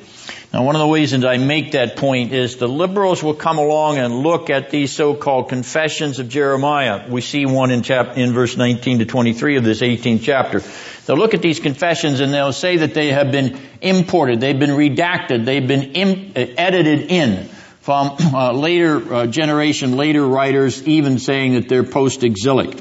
Now 0.52 0.64
one 0.64 0.74
of 0.74 0.80
the 0.80 0.88
reasons 0.88 1.24
I 1.24 1.36
make 1.36 1.72
that 1.72 1.96
point 1.96 2.32
is 2.32 2.56
the 2.56 2.66
liberals 2.66 3.22
will 3.22 3.34
come 3.34 3.58
along 3.58 3.98
and 3.98 4.12
look 4.12 4.50
at 4.50 4.70
these 4.70 4.90
so-called 4.90 5.48
confessions 5.48 6.18
of 6.18 6.28
Jeremiah. 6.28 7.08
We 7.08 7.20
see 7.20 7.46
one 7.46 7.70
in 7.70 7.82
chap- 7.82 8.16
in 8.16 8.32
verse 8.32 8.56
19 8.56 8.98
to 8.98 9.04
23 9.04 9.56
of 9.58 9.64
this 9.64 9.80
18th 9.80 10.22
chapter. 10.22 10.60
They'll 11.06 11.16
look 11.16 11.34
at 11.34 11.42
these 11.42 11.60
confessions 11.60 12.18
and 12.18 12.32
they'll 12.32 12.52
say 12.52 12.78
that 12.78 12.94
they 12.94 13.12
have 13.12 13.30
been 13.30 13.60
imported, 13.80 14.40
they've 14.40 14.58
been 14.58 14.70
redacted, 14.70 15.44
they've 15.44 15.66
been 15.66 15.92
Im- 15.92 16.32
uh, 16.34 16.46
edited 16.56 17.10
in 17.12 17.48
from 17.80 18.16
uh, 18.18 18.52
later 18.52 19.14
uh, 19.14 19.26
generation, 19.26 19.96
later 19.96 20.26
writers, 20.26 20.86
even 20.86 21.18
saying 21.18 21.54
that 21.54 21.68
they're 21.68 21.84
post-exilic. 21.84 22.78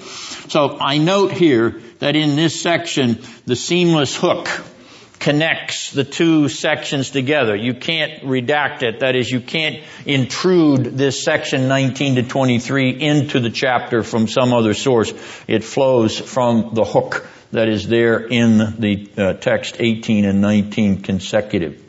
So 0.50 0.78
I 0.80 0.98
note 0.98 1.32
here 1.32 1.82
that 2.00 2.16
in 2.16 2.36
this 2.36 2.62
section, 2.62 3.20
the 3.46 3.56
seamless 3.56 4.16
hook 4.16 4.50
connects 5.20 5.92
the 5.92 6.04
two 6.04 6.48
sections 6.50 7.12
together. 7.12 7.56
You 7.56 7.74
can't 7.74 8.24
redact 8.24 8.84
it. 8.84 9.02
That 9.02 9.16
is, 9.16 9.30
you 9.30 9.42
can't 9.42 9.84
intrude 10.06 10.98
this 10.98 11.24
section 11.24 11.68
19 11.68 12.16
to 12.16 12.24
23 12.24 13.02
into 13.02 13.40
the 13.40 13.50
chapter 13.50 14.02
from 14.04 14.28
some 14.28 14.54
other 14.54 14.74
source. 14.74 15.14
It 15.48 15.64
flows 15.64 16.18
from 16.18 16.72
the 16.74 16.86
hook 16.86 17.28
that 17.52 17.68
is 17.68 17.88
there 17.88 18.20
in 18.20 18.58
the 18.80 19.10
uh, 19.18 19.34
text 19.34 19.78
18 19.80 20.26
and 20.26 20.42
19 20.42 21.02
consecutive. 21.02 21.89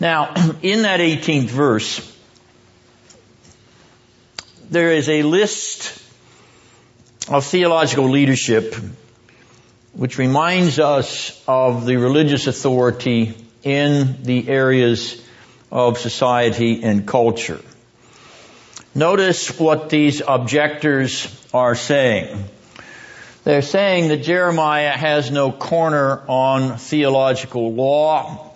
Now, 0.00 0.34
in 0.62 0.82
that 0.82 1.00
18th 1.00 1.48
verse, 1.50 2.16
there 4.70 4.92
is 4.92 5.08
a 5.08 5.22
list 5.22 6.02
of 7.28 7.44
theological 7.44 8.08
leadership 8.10 8.74
which 9.92 10.18
reminds 10.18 10.78
us 10.78 11.42
of 11.46 11.86
the 11.86 11.96
religious 11.96 12.46
authority 12.46 13.34
in 13.62 14.22
the 14.24 14.48
areas 14.48 15.22
of 15.70 15.98
society 15.98 16.82
and 16.82 17.06
culture. 17.06 17.60
Notice 18.94 19.58
what 19.58 19.90
these 19.90 20.22
objectors 20.26 21.28
are 21.52 21.74
saying. 21.74 22.44
They're 23.44 23.62
saying 23.62 24.08
that 24.08 24.18
Jeremiah 24.18 24.96
has 24.96 25.30
no 25.30 25.52
corner 25.52 26.22
on 26.28 26.78
theological 26.78 27.72
law, 27.72 28.53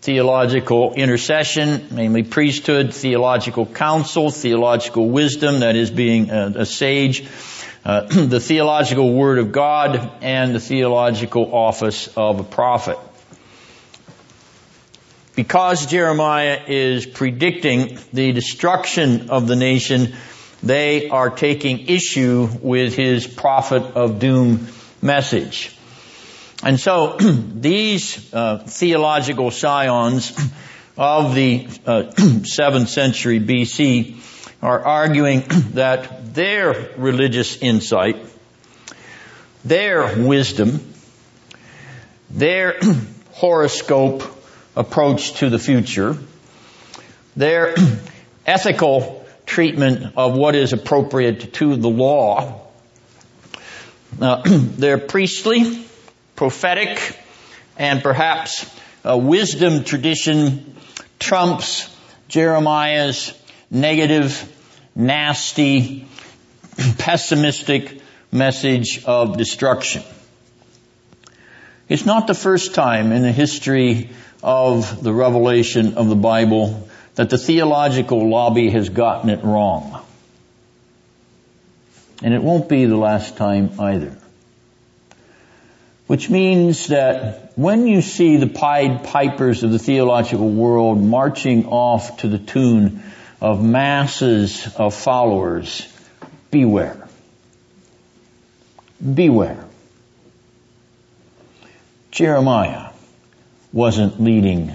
theological 0.00 0.94
intercession, 0.94 1.88
namely 1.90 2.22
priesthood, 2.22 2.94
theological 2.94 3.66
counsel, 3.66 4.30
theological 4.30 5.08
wisdom, 5.08 5.60
that 5.60 5.76
is 5.76 5.90
being 5.90 6.30
a, 6.30 6.52
a 6.58 6.66
sage, 6.66 7.26
uh, 7.84 8.02
the 8.26 8.40
theological 8.40 9.12
word 9.12 9.38
of 9.38 9.52
God 9.52 10.10
and 10.22 10.54
the 10.54 10.60
theological 10.60 11.54
office 11.54 12.08
of 12.16 12.40
a 12.40 12.44
prophet. 12.44 12.98
Because 15.34 15.86
Jeremiah 15.86 16.60
is 16.66 17.06
predicting 17.06 17.98
the 18.12 18.32
destruction 18.32 19.30
of 19.30 19.46
the 19.46 19.54
nation, 19.54 20.14
they 20.62 21.08
are 21.10 21.30
taking 21.30 21.86
issue 21.86 22.48
with 22.60 22.96
his 22.96 23.26
prophet 23.26 23.82
of 23.94 24.18
doom 24.18 24.66
message. 25.00 25.77
And 26.62 26.78
so 26.80 27.16
these 27.20 28.32
uh, 28.34 28.58
theological 28.58 29.50
scions 29.50 30.36
of 30.96 31.34
the 31.34 31.66
uh, 31.86 32.02
7th 32.16 32.88
century 32.88 33.38
BC 33.38 34.16
are 34.62 34.84
arguing 34.84 35.40
that 35.74 36.34
their 36.34 36.90
religious 36.96 37.56
insight, 37.58 38.16
their 39.64 40.16
wisdom, 40.16 40.92
their 42.30 42.78
horoscope 43.32 44.22
approach 44.74 45.34
to 45.34 45.50
the 45.50 45.58
future, 45.58 46.16
their 47.36 47.74
ethical 48.44 49.24
treatment 49.46 50.14
of 50.16 50.36
what 50.36 50.54
is 50.56 50.72
appropriate 50.72 51.54
to 51.54 51.76
the 51.76 51.88
law, 51.88 52.60
uh, 54.20 54.42
their 54.44 54.98
priestly, 54.98 55.87
prophetic, 56.38 57.18
and 57.76 58.00
perhaps 58.00 58.64
a 59.02 59.18
wisdom 59.18 59.82
tradition 59.82 60.72
trumps 61.18 61.92
Jeremiah's 62.28 63.36
negative, 63.72 64.48
nasty, 64.94 66.06
pessimistic 66.98 68.00
message 68.30 69.04
of 69.04 69.36
destruction. 69.36 70.04
It's 71.88 72.06
not 72.06 72.28
the 72.28 72.34
first 72.34 72.72
time 72.72 73.10
in 73.10 73.22
the 73.22 73.32
history 73.32 74.10
of 74.40 75.02
the 75.02 75.12
revelation 75.12 75.94
of 75.96 76.08
the 76.08 76.14
Bible 76.14 76.88
that 77.16 77.30
the 77.30 77.38
theological 77.38 78.30
lobby 78.30 78.70
has 78.70 78.90
gotten 78.90 79.28
it 79.28 79.42
wrong. 79.42 80.06
And 82.22 82.32
it 82.32 82.44
won't 82.44 82.68
be 82.68 82.84
the 82.84 82.96
last 82.96 83.36
time 83.36 83.80
either. 83.80 84.16
Which 86.08 86.30
means 86.30 86.86
that 86.86 87.52
when 87.54 87.86
you 87.86 88.00
see 88.00 88.38
the 88.38 88.46
Pied 88.46 89.04
Pipers 89.04 89.62
of 89.62 89.70
the 89.70 89.78
theological 89.78 90.48
world 90.48 90.98
marching 91.02 91.66
off 91.66 92.16
to 92.18 92.28
the 92.28 92.38
tune 92.38 93.02
of 93.42 93.62
masses 93.62 94.74
of 94.76 94.94
followers, 94.94 95.86
beware. 96.50 97.06
Beware. 99.14 99.66
Jeremiah 102.10 102.90
wasn't 103.70 104.18
leading 104.18 104.74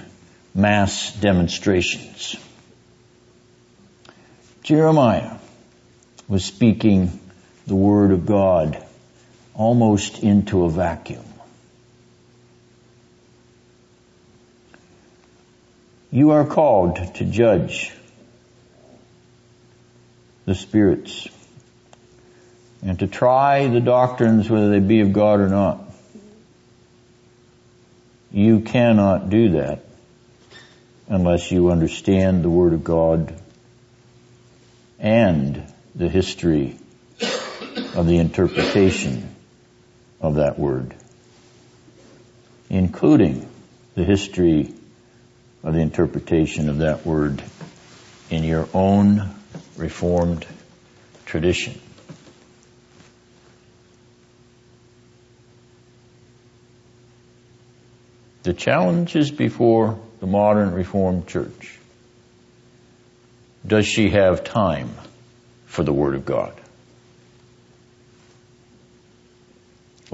mass 0.53 1.15
demonstrations. 1.15 2.35
Jeremiah 4.61 5.37
was 6.27 6.45
speaking 6.45 7.19
the 7.65 7.75
word 7.75 8.11
of 8.11 8.27
God 8.27 8.85
almost 9.53 10.23
into 10.23 10.65
a 10.65 10.69
vacuum. 10.69 11.23
You 16.11 16.31
are 16.31 16.45
called 16.45 17.15
to 17.15 17.25
judge 17.25 17.91
the 20.45 20.55
spirits 20.55 21.27
and 22.83 22.99
to 22.99 23.07
try 23.07 23.67
the 23.67 23.79
doctrines 23.79 24.49
whether 24.49 24.69
they 24.69 24.79
be 24.79 25.01
of 25.01 25.13
God 25.13 25.39
or 25.39 25.49
not. 25.49 25.79
You 28.31 28.59
cannot 28.59 29.29
do 29.29 29.51
that 29.51 29.85
unless 31.07 31.51
you 31.51 31.71
understand 31.71 32.43
the 32.43 32.49
Word 32.49 32.73
of 32.73 32.83
God 32.83 33.33
and 34.99 35.63
the 35.95 36.09
history 36.09 36.77
of 37.95 38.07
the 38.07 38.17
interpretation 38.17 39.32
of 40.23 40.35
that 40.35 40.57
word, 40.57 40.95
including 42.69 43.47
the 43.93 44.05
history 44.05 44.73
of 45.63 45.73
the 45.73 45.81
interpretation 45.81 46.69
of 46.69 46.79
that 46.79 47.05
word 47.05 47.43
in 48.31 48.43
your 48.43 48.67
own 48.73 49.29
Reformed 49.75 50.45
tradition. 51.25 51.79
The 58.43 58.53
challenge 58.53 59.15
is 59.15 59.31
before 59.31 59.99
the 60.19 60.27
modern 60.27 60.73
Reformed 60.73 61.27
Church. 61.27 61.79
Does 63.65 63.87
she 63.87 64.09
have 64.09 64.43
time 64.43 64.91
for 65.65 65.83
the 65.83 65.93
Word 65.93 66.15
of 66.15 66.25
God? 66.25 66.53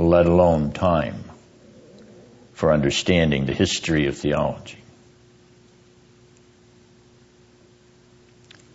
Let 0.07 0.25
alone 0.25 0.71
time 0.71 1.23
for 2.53 2.71
understanding 2.71 3.45
the 3.45 3.53
history 3.53 4.07
of 4.07 4.17
theology. 4.17 4.77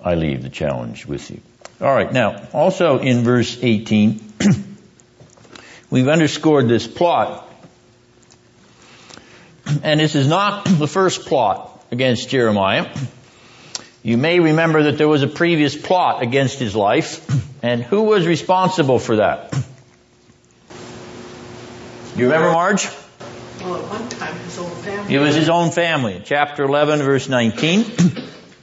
I 0.03 0.17
leave 0.17 0.43
the 0.43 0.51
challenge 0.51 1.07
with 1.07 1.31
you. 1.31 1.41
All 1.81 1.95
right, 1.95 2.13
now, 2.13 2.47
also 2.53 2.99
in 2.99 3.25
verse 3.25 3.59
18, 3.63 4.33
we've 5.91 6.09
underscored 6.09 6.69
this 6.69 6.87
plot. 6.87 7.49
And 9.83 9.99
this 9.99 10.15
is 10.15 10.29
not 10.29 10.67
the 10.67 10.87
first 10.87 11.25
plot 11.25 11.87
against 11.91 12.29
Jeremiah. 12.29 12.95
You 14.03 14.19
may 14.19 14.41
remember 14.41 14.85
that 14.85 14.99
there 14.99 15.09
was 15.09 15.23
a 15.23 15.27
previous 15.27 15.75
plot 15.75 16.23
against 16.23 16.59
his 16.59 16.77
life. 16.77 17.27
And 17.63 17.83
who 17.83 18.03
was 18.03 18.27
responsible 18.27 18.99
for 18.99 19.17
that? 19.17 19.55
You 22.17 22.27
remember 22.27 22.53
Marge? 22.53 22.89
Well, 23.61 23.75
at 23.75 23.91
one 23.91 24.09
time, 24.09 24.37
his 24.39 24.57
own 24.59 24.71
family. 24.71 25.15
It 25.15 25.19
was 25.19 25.35
his 25.35 25.49
own 25.49 25.73
family. 25.73 26.23
Chapter 26.25 26.63
11, 26.63 27.01
verse 27.01 27.29
19. 27.29 27.79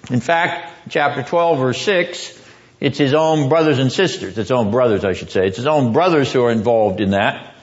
In 0.09 0.21
fact, 0.21 0.89
chapter 0.89 1.21
12, 1.21 1.59
verse 1.59 1.81
6, 1.81 2.39
it's 2.79 2.97
his 2.97 3.13
own 3.13 3.49
brothers 3.49 3.77
and 3.79 3.91
sisters. 3.91 4.37
Its 4.37 4.51
own 4.51 4.71
brothers, 4.71 5.03
I 5.03 5.11
should 5.11 5.31
say. 5.31 5.47
It's 5.47 5.57
his 5.57 5.67
own 5.67 5.91
brothers 5.91 6.31
who 6.31 6.45
are 6.45 6.51
involved 6.51 7.01
in 7.01 7.11
that. 7.11 7.53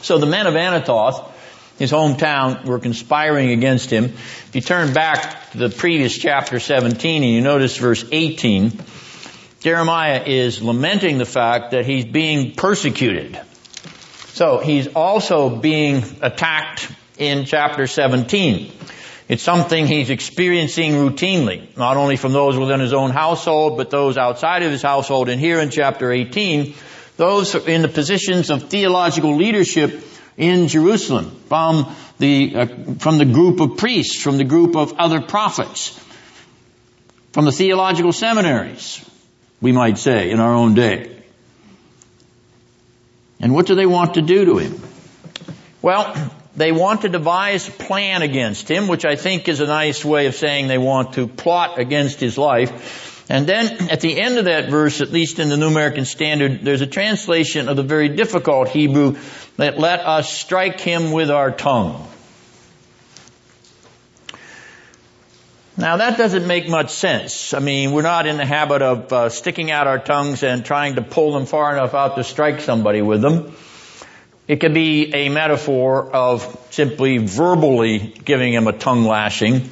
So 0.00 0.18
the 0.18 0.26
men 0.26 0.48
of 0.48 0.54
Anathoth, 0.54 1.30
his 1.78 1.92
hometown, 1.92 2.64
were 2.64 2.80
conspiring 2.80 3.50
against 3.50 3.90
him. 3.90 4.06
If 4.06 4.50
you 4.54 4.60
turn 4.60 4.92
back 4.92 5.52
to 5.52 5.58
the 5.58 5.68
previous 5.68 6.18
chapter 6.18 6.58
17 6.58 7.22
and 7.22 7.32
you 7.32 7.42
notice 7.42 7.76
verse 7.76 8.04
18, 8.10 8.72
Jeremiah 9.60 10.24
is 10.26 10.60
lamenting 10.60 11.18
the 11.18 11.26
fact 11.26 11.70
that 11.70 11.86
he's 11.86 12.06
being 12.06 12.56
persecuted. 12.56 13.40
So 14.32 14.58
he's 14.58 14.88
also 14.88 15.50
being 15.50 16.02
attacked 16.22 16.90
in 17.18 17.44
chapter 17.44 17.86
17. 17.86 18.72
It's 19.28 19.42
something 19.42 19.86
he's 19.86 20.08
experiencing 20.08 20.92
routinely, 20.92 21.76
not 21.76 21.98
only 21.98 22.16
from 22.16 22.32
those 22.32 22.56
within 22.56 22.80
his 22.80 22.94
own 22.94 23.10
household, 23.10 23.76
but 23.76 23.90
those 23.90 24.16
outside 24.16 24.62
of 24.62 24.70
his 24.70 24.82
household. 24.82 25.28
And 25.28 25.38
here 25.38 25.60
in 25.60 25.68
chapter 25.68 26.10
18, 26.10 26.74
those 27.18 27.54
in 27.54 27.82
the 27.82 27.88
positions 27.88 28.48
of 28.48 28.70
theological 28.70 29.36
leadership 29.36 30.02
in 30.38 30.66
Jerusalem, 30.68 31.30
from 31.48 31.94
the, 32.18 32.56
uh, 32.56 32.66
from 33.00 33.18
the 33.18 33.26
group 33.26 33.60
of 33.60 33.76
priests, 33.76 34.20
from 34.20 34.38
the 34.38 34.44
group 34.44 34.76
of 34.76 34.94
other 34.98 35.20
prophets, 35.20 35.98
from 37.32 37.44
the 37.44 37.52
theological 37.52 38.12
seminaries, 38.12 39.04
we 39.60 39.72
might 39.72 39.98
say, 39.98 40.30
in 40.30 40.40
our 40.40 40.54
own 40.54 40.72
day. 40.72 41.21
And 43.42 43.52
what 43.52 43.66
do 43.66 43.74
they 43.74 43.86
want 43.86 44.14
to 44.14 44.22
do 44.22 44.44
to 44.46 44.58
him? 44.58 44.80
Well, 45.82 46.32
they 46.54 46.70
want 46.70 47.02
to 47.02 47.08
devise 47.08 47.68
a 47.68 47.72
plan 47.72 48.22
against 48.22 48.70
him, 48.70 48.86
which 48.86 49.04
I 49.04 49.16
think 49.16 49.48
is 49.48 49.60
a 49.60 49.66
nice 49.66 50.04
way 50.04 50.26
of 50.26 50.34
saying 50.34 50.68
they 50.68 50.78
want 50.78 51.14
to 51.14 51.26
plot 51.26 51.78
against 51.78 52.20
his 52.20 52.38
life. 52.38 53.26
And 53.28 53.46
then 53.46 53.90
at 53.90 54.00
the 54.00 54.20
end 54.20 54.38
of 54.38 54.44
that 54.44 54.68
verse, 54.68 55.00
at 55.00 55.10
least 55.10 55.38
in 55.38 55.48
the 55.48 55.56
New 55.56 55.68
American 55.68 56.04
Standard, 56.04 56.60
there's 56.62 56.82
a 56.82 56.86
translation 56.86 57.68
of 57.68 57.76
the 57.76 57.82
very 57.82 58.10
difficult 58.10 58.68
Hebrew 58.68 59.16
that 59.56 59.78
let 59.78 60.00
us 60.00 60.32
strike 60.32 60.80
him 60.80 61.12
with 61.12 61.30
our 61.30 61.50
tongue. 61.50 62.06
Now 65.76 65.96
that 65.96 66.18
doesn't 66.18 66.46
make 66.46 66.68
much 66.68 66.90
sense. 66.90 67.54
I 67.54 67.58
mean, 67.58 67.92
we're 67.92 68.02
not 68.02 68.26
in 68.26 68.36
the 68.36 68.44
habit 68.44 68.82
of 68.82 69.10
uh, 69.10 69.28
sticking 69.30 69.70
out 69.70 69.86
our 69.86 69.98
tongues 69.98 70.42
and 70.42 70.64
trying 70.64 70.96
to 70.96 71.02
pull 71.02 71.32
them 71.32 71.46
far 71.46 71.72
enough 71.72 71.94
out 71.94 72.16
to 72.16 72.24
strike 72.24 72.60
somebody 72.60 73.00
with 73.00 73.22
them. 73.22 73.54
It 74.46 74.60
could 74.60 74.74
be 74.74 75.14
a 75.14 75.30
metaphor 75.30 76.10
of 76.10 76.66
simply 76.70 77.16
verbally 77.18 77.98
giving 78.22 78.52
him 78.52 78.66
a 78.66 78.72
tongue 78.72 79.04
lashing. 79.04 79.70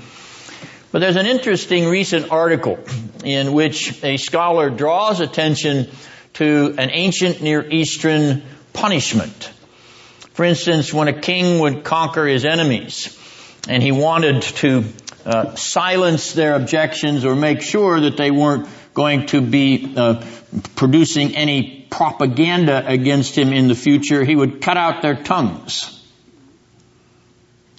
But 0.91 1.01
there's 1.01 1.17
an 1.17 1.27
interesting 1.27 1.87
recent 1.87 2.33
article 2.33 2.79
in 3.23 3.53
which 3.53 4.03
a 4.03 4.17
scholar 4.17 4.71
draws 4.71 5.21
attention 5.21 5.91
to 6.35 6.75
an 6.79 6.91
ancient 6.91 7.43
Near 7.43 7.69
Eastern 7.69 8.43
punishment. 8.73 9.53
For 10.33 10.45
instance, 10.45 10.95
when 10.95 11.09
a 11.09 11.21
king 11.21 11.59
would 11.59 11.85
conquer 11.85 12.27
his 12.27 12.47
enemies 12.47 13.19
and 13.69 13.83
he 13.83 13.93
wanted 13.93 14.43
to 14.43 14.85
uh, 15.25 15.55
silence 15.55 16.33
their 16.33 16.55
objections 16.55 17.25
or 17.25 17.35
make 17.35 17.63
sure 17.63 18.01
that 18.01 18.17
they 18.17 18.31
weren't 18.31 18.69
going 18.95 19.27
to 19.27 19.41
be 19.41 19.95
uh, 19.97 20.25
producing 20.77 21.37
any 21.37 21.87
propaganda 21.91 22.87
against 22.87 23.37
him 23.37 23.53
in 23.53 23.69
the 23.69 23.75
future, 23.75 24.25
he 24.25 24.35
would 24.35 24.61
cut 24.61 24.77
out 24.77 25.03
their 25.03 25.17
tongues. 25.17 25.97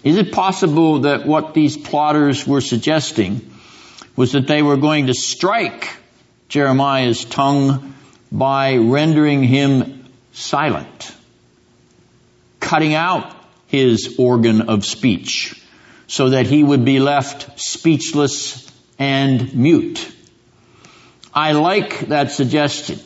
Is 0.04 0.18
it 0.18 0.32
possible 0.32 1.02
that 1.02 1.26
what 1.26 1.54
these 1.54 1.78
plotters 1.78 2.46
were 2.48 2.62
suggesting 2.62 3.52
was 4.16 4.32
that 4.34 4.48
they 4.48 4.62
were 4.62 4.78
going 4.78 5.08
to 5.08 5.14
strike 5.14 5.90
Jeremiah's 6.50 7.24
tongue 7.24 7.94
by 8.32 8.78
rendering 8.78 9.44
him 9.44 10.06
silent, 10.34 11.16
cutting 12.60 12.94
out 12.94 13.36
his 13.68 14.16
organ 14.18 14.70
of 14.70 14.86
speech? 14.86 15.61
So 16.12 16.32
that 16.32 16.46
he 16.46 16.62
would 16.62 16.84
be 16.84 17.00
left 17.00 17.58
speechless 17.58 18.70
and 19.00 19.56
mute. 19.56 20.14
I 21.34 21.54
like 21.54 22.00
that 22.10 22.32
suggestion. 22.32 23.00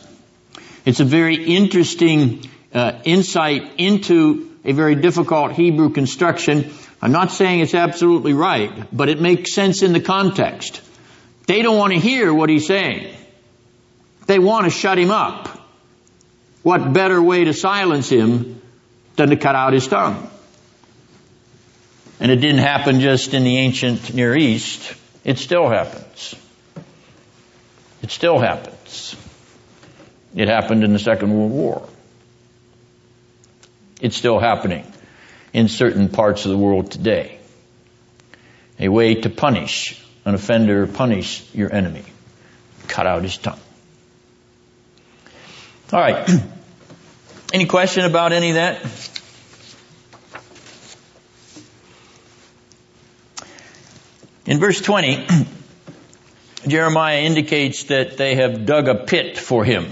It's 0.84 0.98
a 0.98 1.04
very 1.04 1.36
interesting 1.36 2.50
uh, 2.74 3.00
insight 3.04 3.74
into 3.78 4.50
a 4.64 4.72
very 4.72 4.96
difficult 4.96 5.52
Hebrew 5.52 5.90
construction. 5.90 6.74
I'm 7.00 7.12
not 7.12 7.30
saying 7.30 7.60
it's 7.60 7.74
absolutely 7.74 8.32
right, 8.32 8.72
but 8.92 9.08
it 9.08 9.20
makes 9.20 9.52
sense 9.52 9.84
in 9.84 9.92
the 9.92 10.00
context. 10.00 10.82
They 11.46 11.62
don't 11.62 11.78
want 11.78 11.92
to 11.92 12.00
hear 12.00 12.34
what 12.34 12.50
he's 12.50 12.66
saying. 12.66 13.14
They 14.26 14.40
want 14.40 14.64
to 14.64 14.70
shut 14.70 14.98
him 14.98 15.12
up. 15.12 15.48
What 16.64 16.92
better 16.92 17.22
way 17.22 17.44
to 17.44 17.52
silence 17.52 18.08
him 18.08 18.60
than 19.14 19.30
to 19.30 19.36
cut 19.36 19.54
out 19.54 19.74
his 19.74 19.86
tongue? 19.86 20.28
And 22.18 22.32
it 22.32 22.36
didn't 22.36 22.60
happen 22.60 23.00
just 23.00 23.34
in 23.34 23.44
the 23.44 23.58
ancient 23.58 24.14
Near 24.14 24.36
East. 24.36 24.94
It 25.24 25.38
still 25.38 25.68
happens. 25.68 26.34
It 28.02 28.10
still 28.10 28.38
happens. 28.38 29.16
It 30.34 30.48
happened 30.48 30.84
in 30.84 30.92
the 30.92 30.98
Second 30.98 31.36
World 31.36 31.50
War. 31.50 31.88
It's 34.00 34.16
still 34.16 34.38
happening 34.38 34.90
in 35.52 35.68
certain 35.68 36.08
parts 36.08 36.44
of 36.44 36.50
the 36.50 36.58
world 36.58 36.90
today. 36.90 37.38
A 38.78 38.88
way 38.88 39.14
to 39.14 39.30
punish 39.30 40.02
an 40.24 40.34
offender, 40.34 40.86
punish 40.86 41.42
your 41.54 41.72
enemy. 41.72 42.04
Cut 42.88 43.06
out 43.06 43.22
his 43.22 43.38
tongue. 43.38 43.58
All 45.92 46.00
right. 46.00 46.28
Any 47.52 47.66
question 47.66 48.04
about 48.04 48.32
any 48.32 48.50
of 48.50 48.54
that? 48.56 48.82
In 54.46 54.60
verse 54.60 54.80
20, 54.80 55.26
Jeremiah 56.68 57.20
indicates 57.20 57.84
that 57.84 58.16
they 58.16 58.36
have 58.36 58.64
dug 58.64 58.86
a 58.86 58.94
pit 58.94 59.36
for 59.36 59.64
him. 59.64 59.90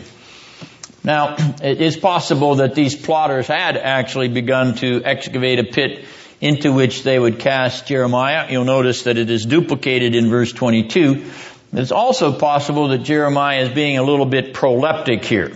Now, 1.02 1.36
it 1.62 1.80
is 1.80 1.96
possible 1.96 2.56
that 2.56 2.74
these 2.74 2.94
plotters 2.94 3.48
had 3.48 3.76
actually 3.76 4.28
begun 4.28 4.76
to 4.76 5.02
excavate 5.04 5.58
a 5.58 5.64
pit 5.64 6.04
into 6.40 6.72
which 6.72 7.02
they 7.02 7.18
would 7.18 7.40
cast 7.40 7.86
Jeremiah. 7.86 8.46
You'll 8.50 8.64
notice 8.64 9.02
that 9.02 9.18
it 9.18 9.28
is 9.28 9.44
duplicated 9.44 10.14
in 10.14 10.30
verse 10.30 10.52
22. 10.52 11.30
It's 11.72 11.92
also 11.92 12.32
possible 12.32 12.88
that 12.88 12.98
Jeremiah 12.98 13.62
is 13.62 13.70
being 13.70 13.98
a 13.98 14.02
little 14.02 14.26
bit 14.26 14.54
proleptic 14.54 15.24
here. 15.24 15.52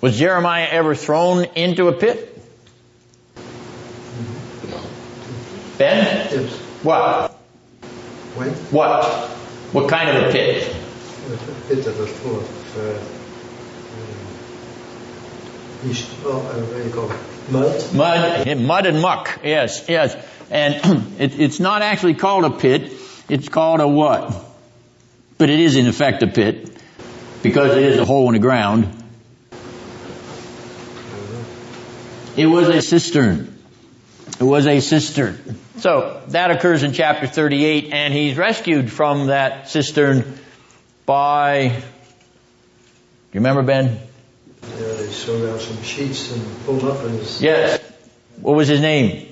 Was 0.00 0.18
Jeremiah 0.18 0.68
ever 0.70 0.94
thrown 0.94 1.44
into 1.56 1.88
a 1.88 1.92
pit? 1.92 2.34
Ben? 5.76 6.48
What? 6.82 7.32
When? 8.36 8.50
What? 8.70 9.04
What 9.72 9.88
kind 9.88 10.16
of 10.16 10.28
a 10.28 10.32
pit? 10.32 10.64
A 10.66 11.68
pit 11.68 11.84
that 11.84 11.98
was 11.98 12.10
full 12.10 12.38
of 12.38 12.78
uh, 12.78 12.98
uh, 15.80 16.50
what 16.50 16.76
do 16.76 16.84
you 16.84 16.90
call 16.90 17.10
it? 17.10 17.18
Mud. 17.50 17.94
Mud, 17.94 18.58
mud 18.58 18.86
and 18.86 19.00
muck. 19.00 19.40
Yes, 19.44 19.84
yes. 19.88 20.16
And 20.50 20.74
it, 21.20 21.38
it's 21.38 21.60
not 21.60 21.82
actually 21.82 22.14
called 22.14 22.44
a 22.44 22.50
pit. 22.50 22.92
It's 23.28 23.48
called 23.48 23.80
a 23.80 23.88
what? 23.88 24.34
But 25.36 25.50
it 25.50 25.60
is 25.60 25.76
in 25.76 25.86
effect 25.86 26.22
a 26.22 26.26
pit 26.26 26.70
because 27.42 27.76
it 27.76 27.82
is 27.82 27.98
a 27.98 28.04
hole 28.04 28.28
in 28.28 28.34
the 28.34 28.40
ground. 28.40 28.94
It 32.36 32.46
was 32.46 32.68
a 32.68 32.82
cistern. 32.82 33.57
It 34.40 34.44
was 34.44 34.66
a 34.66 34.80
cistern. 34.80 35.58
So 35.78 36.22
that 36.28 36.52
occurs 36.52 36.84
in 36.84 36.92
chapter 36.92 37.26
38 37.26 37.92
and 37.92 38.14
he's 38.14 38.36
rescued 38.36 38.92
from 38.92 39.28
that 39.28 39.68
cistern 39.68 40.38
by, 41.06 41.68
do 41.68 41.74
you 43.32 43.40
remember 43.40 43.62
Ben? 43.62 43.98
Yeah, 44.62 44.92
they 44.92 45.08
sewed 45.08 45.50
out 45.50 45.60
some 45.60 45.82
sheets 45.82 46.30
and 46.32 46.64
pulled 46.64 46.84
up 46.84 47.04
and 47.04 47.18
his, 47.18 47.42
Yes. 47.42 47.80
What 48.40 48.54
was 48.54 48.68
his 48.68 48.80
name? 48.80 49.26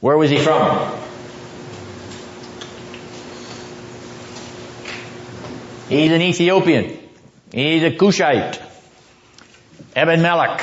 Where 0.00 0.16
was 0.16 0.30
he 0.30 0.38
from? 0.38 1.00
He's 5.88 6.12
an 6.12 6.22
Ethiopian. 6.22 6.98
He's 7.52 7.82
a 7.82 7.90
Cushite. 7.90 8.60
Ebed 9.96 10.20
Melech, 10.20 10.60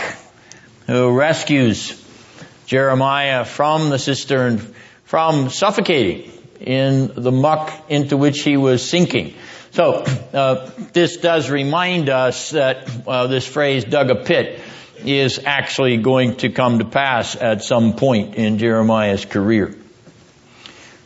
who 0.87 1.11
rescues 1.11 2.00
Jeremiah 2.71 3.43
from 3.43 3.89
the 3.89 3.99
cistern, 3.99 4.59
from 5.03 5.49
suffocating 5.49 6.31
in 6.61 7.11
the 7.21 7.29
muck 7.29 7.69
into 7.89 8.15
which 8.15 8.43
he 8.43 8.55
was 8.55 8.89
sinking. 8.89 9.33
So, 9.71 9.95
uh, 9.95 10.71
this 10.93 11.17
does 11.17 11.49
remind 11.49 12.07
us 12.07 12.51
that 12.51 12.89
uh, 13.05 13.27
this 13.27 13.45
phrase, 13.45 13.83
dug 13.83 14.09
a 14.09 14.23
pit, 14.23 14.61
is 15.03 15.37
actually 15.43 15.97
going 15.97 16.37
to 16.37 16.49
come 16.49 16.79
to 16.79 16.85
pass 16.85 17.35
at 17.35 17.61
some 17.61 17.97
point 17.97 18.35
in 18.35 18.57
Jeremiah's 18.57 19.25
career. 19.25 19.75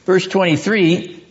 Verse 0.05 0.27
23, 0.27 1.25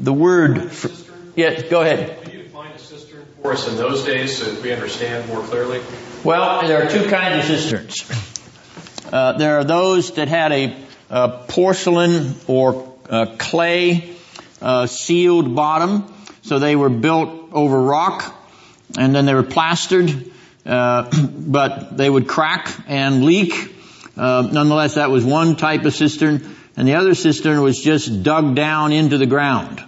the 0.00 0.12
word, 0.12 0.70
for, 0.70 0.90
yes, 1.34 1.62
go 1.70 1.80
ahead. 1.80 2.24
Can 2.24 2.32
you 2.32 2.42
define 2.42 2.72
a 2.72 2.78
cistern 2.78 3.24
for 3.40 3.52
us 3.52 3.66
in 3.66 3.76
those 3.76 4.04
days 4.04 4.36
so 4.36 4.60
we 4.60 4.70
understand 4.70 5.26
more 5.30 5.40
clearly? 5.40 5.80
Well, 6.24 6.66
there 6.66 6.82
are 6.82 6.90
two 6.90 7.06
kinds 7.10 7.50
of 7.50 7.60
cisterns. 7.60 9.12
Uh, 9.12 9.36
there 9.36 9.58
are 9.58 9.64
those 9.64 10.12
that 10.12 10.28
had 10.28 10.52
a, 10.52 10.74
a 11.10 11.44
porcelain 11.48 12.34
or 12.46 12.96
uh, 13.10 13.36
clay 13.36 14.16
uh, 14.62 14.86
sealed 14.86 15.54
bottom, 15.54 16.10
so 16.40 16.58
they 16.58 16.76
were 16.76 16.88
built 16.88 17.50
over 17.52 17.78
rock, 17.78 18.34
and 18.96 19.14
then 19.14 19.26
they 19.26 19.34
were 19.34 19.42
plastered, 19.42 20.32
uh, 20.64 21.10
but 21.28 21.94
they 21.94 22.08
would 22.08 22.26
crack 22.26 22.74
and 22.88 23.26
leak. 23.26 23.76
Uh, 24.16 24.48
nonetheless, 24.50 24.94
that 24.94 25.10
was 25.10 25.26
one 25.26 25.56
type 25.56 25.84
of 25.84 25.92
cistern, 25.92 26.56
and 26.74 26.88
the 26.88 26.94
other 26.94 27.14
cistern 27.14 27.60
was 27.60 27.78
just 27.78 28.22
dug 28.22 28.54
down 28.54 28.92
into 28.92 29.18
the 29.18 29.26
ground. 29.26 29.84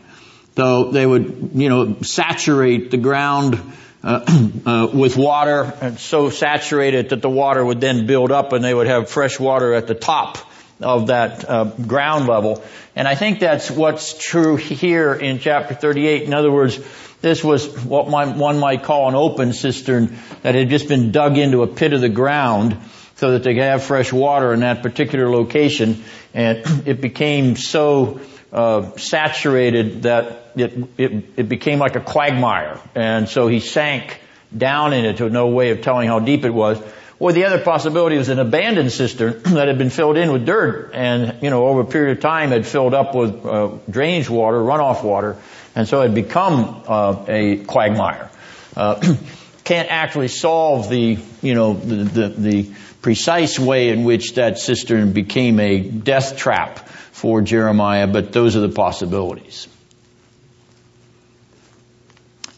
So 0.54 0.90
they 0.90 1.06
would, 1.06 1.52
you 1.54 1.70
know, 1.70 1.96
saturate 2.02 2.90
the 2.90 2.98
ground 2.98 3.58
uh, 4.02 4.24
uh, 4.66 4.88
with 4.92 5.16
water 5.16 5.72
and 5.80 5.98
so 5.98 6.30
saturated 6.30 7.10
that 7.10 7.22
the 7.22 7.30
water 7.30 7.64
would 7.64 7.80
then 7.80 8.06
build 8.06 8.32
up 8.32 8.52
and 8.52 8.64
they 8.64 8.74
would 8.74 8.86
have 8.86 9.08
fresh 9.08 9.38
water 9.40 9.74
at 9.74 9.86
the 9.86 9.94
top 9.94 10.38
of 10.80 11.08
that 11.08 11.48
uh, 11.48 11.64
ground 11.64 12.26
level. 12.26 12.62
And 12.94 13.08
I 13.08 13.14
think 13.14 13.40
that's 13.40 13.70
what's 13.70 14.16
true 14.18 14.56
here 14.56 15.14
in 15.14 15.38
chapter 15.38 15.74
38. 15.74 16.22
In 16.22 16.34
other 16.34 16.52
words, 16.52 16.78
this 17.22 17.42
was 17.42 17.66
what 17.84 18.06
one 18.08 18.58
might 18.58 18.84
call 18.84 19.08
an 19.08 19.14
open 19.14 19.52
cistern 19.52 20.16
that 20.42 20.54
had 20.54 20.68
just 20.68 20.88
been 20.88 21.12
dug 21.12 21.38
into 21.38 21.62
a 21.62 21.66
pit 21.66 21.92
of 21.92 22.00
the 22.00 22.08
ground 22.08 22.76
so 23.16 23.32
that 23.32 23.42
they 23.42 23.54
could 23.54 23.62
have 23.62 23.82
fresh 23.82 24.12
water 24.12 24.52
in 24.52 24.60
that 24.60 24.82
particular 24.82 25.28
location. 25.30 26.04
And 26.34 26.62
it 26.86 27.00
became 27.00 27.56
so 27.56 28.20
uh, 28.56 28.96
saturated 28.96 30.04
that 30.04 30.52
it, 30.56 30.72
it, 30.96 31.24
it 31.36 31.48
became 31.48 31.78
like 31.78 31.94
a 31.94 32.00
quagmire. 32.00 32.80
And 32.94 33.28
so 33.28 33.48
he 33.48 33.60
sank 33.60 34.18
down 34.56 34.94
in 34.94 35.04
it 35.04 35.20
with 35.20 35.30
no 35.30 35.48
way 35.48 35.72
of 35.72 35.82
telling 35.82 36.08
how 36.08 36.20
deep 36.20 36.46
it 36.46 36.50
was. 36.50 36.82
Or 37.18 37.32
the 37.32 37.44
other 37.44 37.58
possibility 37.62 38.16
was 38.16 38.30
an 38.30 38.38
abandoned 38.38 38.92
cistern 38.92 39.42
that 39.42 39.68
had 39.68 39.76
been 39.76 39.90
filled 39.90 40.16
in 40.16 40.32
with 40.32 40.46
dirt 40.46 40.92
and, 40.94 41.42
you 41.42 41.50
know, 41.50 41.66
over 41.66 41.82
a 41.82 41.84
period 41.84 42.16
of 42.16 42.22
time 42.22 42.48
had 42.48 42.66
filled 42.66 42.94
up 42.94 43.14
with 43.14 43.44
uh, 43.44 43.72
drainage 43.90 44.30
water, 44.30 44.56
runoff 44.56 45.04
water, 45.04 45.36
and 45.74 45.86
so 45.86 46.00
had 46.00 46.14
become 46.14 46.82
uh, 46.88 47.26
a 47.28 47.58
quagmire. 47.58 48.30
Uh, 48.74 49.16
can't 49.64 49.90
actually 49.90 50.28
solve 50.28 50.88
the, 50.88 51.18
you 51.42 51.54
know, 51.54 51.74
the, 51.74 52.04
the, 52.04 52.28
the 52.28 52.70
precise 53.02 53.58
way 53.58 53.90
in 53.90 54.04
which 54.04 54.34
that 54.34 54.58
cistern 54.58 55.12
became 55.12 55.60
a 55.60 55.80
death 55.80 56.38
trap 56.38 56.88
for 57.16 57.40
Jeremiah, 57.40 58.06
but 58.06 58.30
those 58.30 58.56
are 58.56 58.60
the 58.60 58.68
possibilities. 58.68 59.68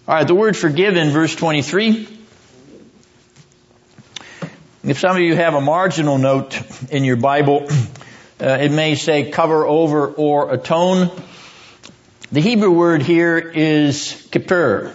All 0.09 0.17
right, 0.17 0.27
the 0.27 0.35
word 0.35 0.57
forgive 0.57 0.97
in 0.97 1.11
verse 1.11 1.37
23. 1.37 2.09
If 4.83 4.99
some 4.99 5.15
of 5.15 5.23
you 5.23 5.37
have 5.37 5.55
a 5.55 5.61
marginal 5.61 6.19
note 6.19 6.61
in 6.91 7.05
your 7.05 7.15
Bible, 7.15 7.69
uh, 8.41 8.47
it 8.61 8.73
may 8.73 8.97
say 8.97 9.31
cover 9.31 9.65
over 9.65 10.09
or 10.09 10.53
atone. 10.53 11.13
The 12.33 12.41
Hebrew 12.41 12.73
word 12.73 13.03
here 13.03 13.39
is 13.39 14.27
kippur. 14.33 14.93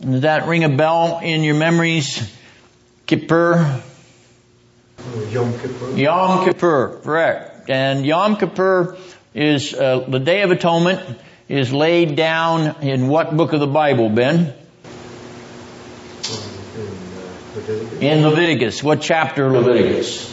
Does 0.00 0.20
that 0.20 0.46
ring 0.46 0.62
a 0.62 0.68
bell 0.68 1.18
in 1.20 1.42
your 1.42 1.56
memories? 1.56 2.32
Kippur? 3.06 3.82
Yom 5.30 5.58
Kippur. 5.58 5.96
Yom 5.96 6.44
Kippur, 6.44 7.00
correct. 7.02 7.53
And 7.68 8.04
Yom 8.04 8.36
Kippur 8.36 8.96
is 9.34 9.74
uh, 9.74 10.00
the 10.08 10.18
Day 10.18 10.42
of 10.42 10.50
Atonement 10.50 11.18
is 11.48 11.72
laid 11.72 12.16
down 12.16 12.82
in 12.82 13.08
what 13.08 13.36
book 13.36 13.52
of 13.52 13.60
the 13.60 13.66
Bible, 13.66 14.08
Ben? 14.08 14.54
in, 18.00 18.22
Leviticus. 18.22 18.82
What 18.82 19.00
chapter 19.00 19.50
Leviticus? 19.50 20.32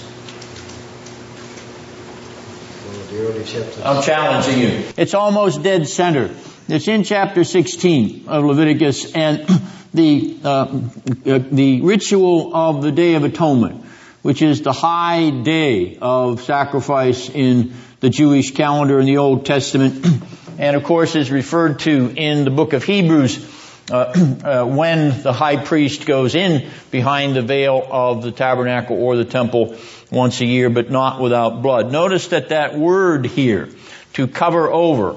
I'm 3.84 4.04
challenging 4.04 4.60
you. 4.60 4.84
It's 4.98 5.14
almost 5.14 5.64
dead 5.64 5.88
center. 5.88 6.34
It's 6.68 6.88
in 6.88 7.04
chapter 7.04 7.44
16 7.44 8.26
of 8.28 8.46
Leviticus 8.46 9.14
and 9.14 9.46
the, 9.94 10.38
uh, 10.44 10.48
uh, 10.48 11.40
the 11.52 11.82
ritual 11.82 12.56
of 12.56 12.82
the 12.82 12.92
Day 12.92 13.16
of 13.16 13.24
Atonement, 13.24 13.84
which 14.22 14.42
is 14.42 14.62
the 14.62 14.74
high 14.74 15.30
day 15.30 15.98
of 16.02 16.42
sacrifice 16.44 17.30
in 17.30 17.74
the 18.00 18.10
Jewish 18.10 18.54
calendar 18.54 19.00
in 19.00 19.06
the 19.06 19.18
Old 19.18 19.46
Testament, 19.46 20.06
and 20.60 20.76
of 20.76 20.84
course 20.84 21.16
is 21.16 21.32
referred 21.32 21.80
to 21.80 22.14
in 22.16 22.46
the 22.46 22.52
book 22.52 22.74
of 22.74 22.84
Hebrews 22.84 23.48
uh, 23.92 23.96
uh, 24.44 24.66
when 24.66 25.22
the 25.22 25.34
high 25.34 25.58
priest 25.58 26.06
goes 26.06 26.36
in 26.36 26.70
behind 26.92 27.36
the 27.36 27.42
veil 27.42 27.86
of 27.90 28.24
the 28.24 28.32
tabernacle 28.32 29.02
or 29.02 29.16
the 29.16 29.26
temple 29.26 29.76
once 30.12 30.42
a 30.42 30.46
year, 30.46 30.70
but 30.70 30.92
not 30.92 31.20
without 31.20 31.62
blood. 31.62 31.92
Notice 31.92 32.28
that 32.28 32.50
that 32.50 32.78
word 32.78 33.26
here, 33.26 33.70
to 34.14 34.28
cover 34.28 34.70
over, 34.70 35.16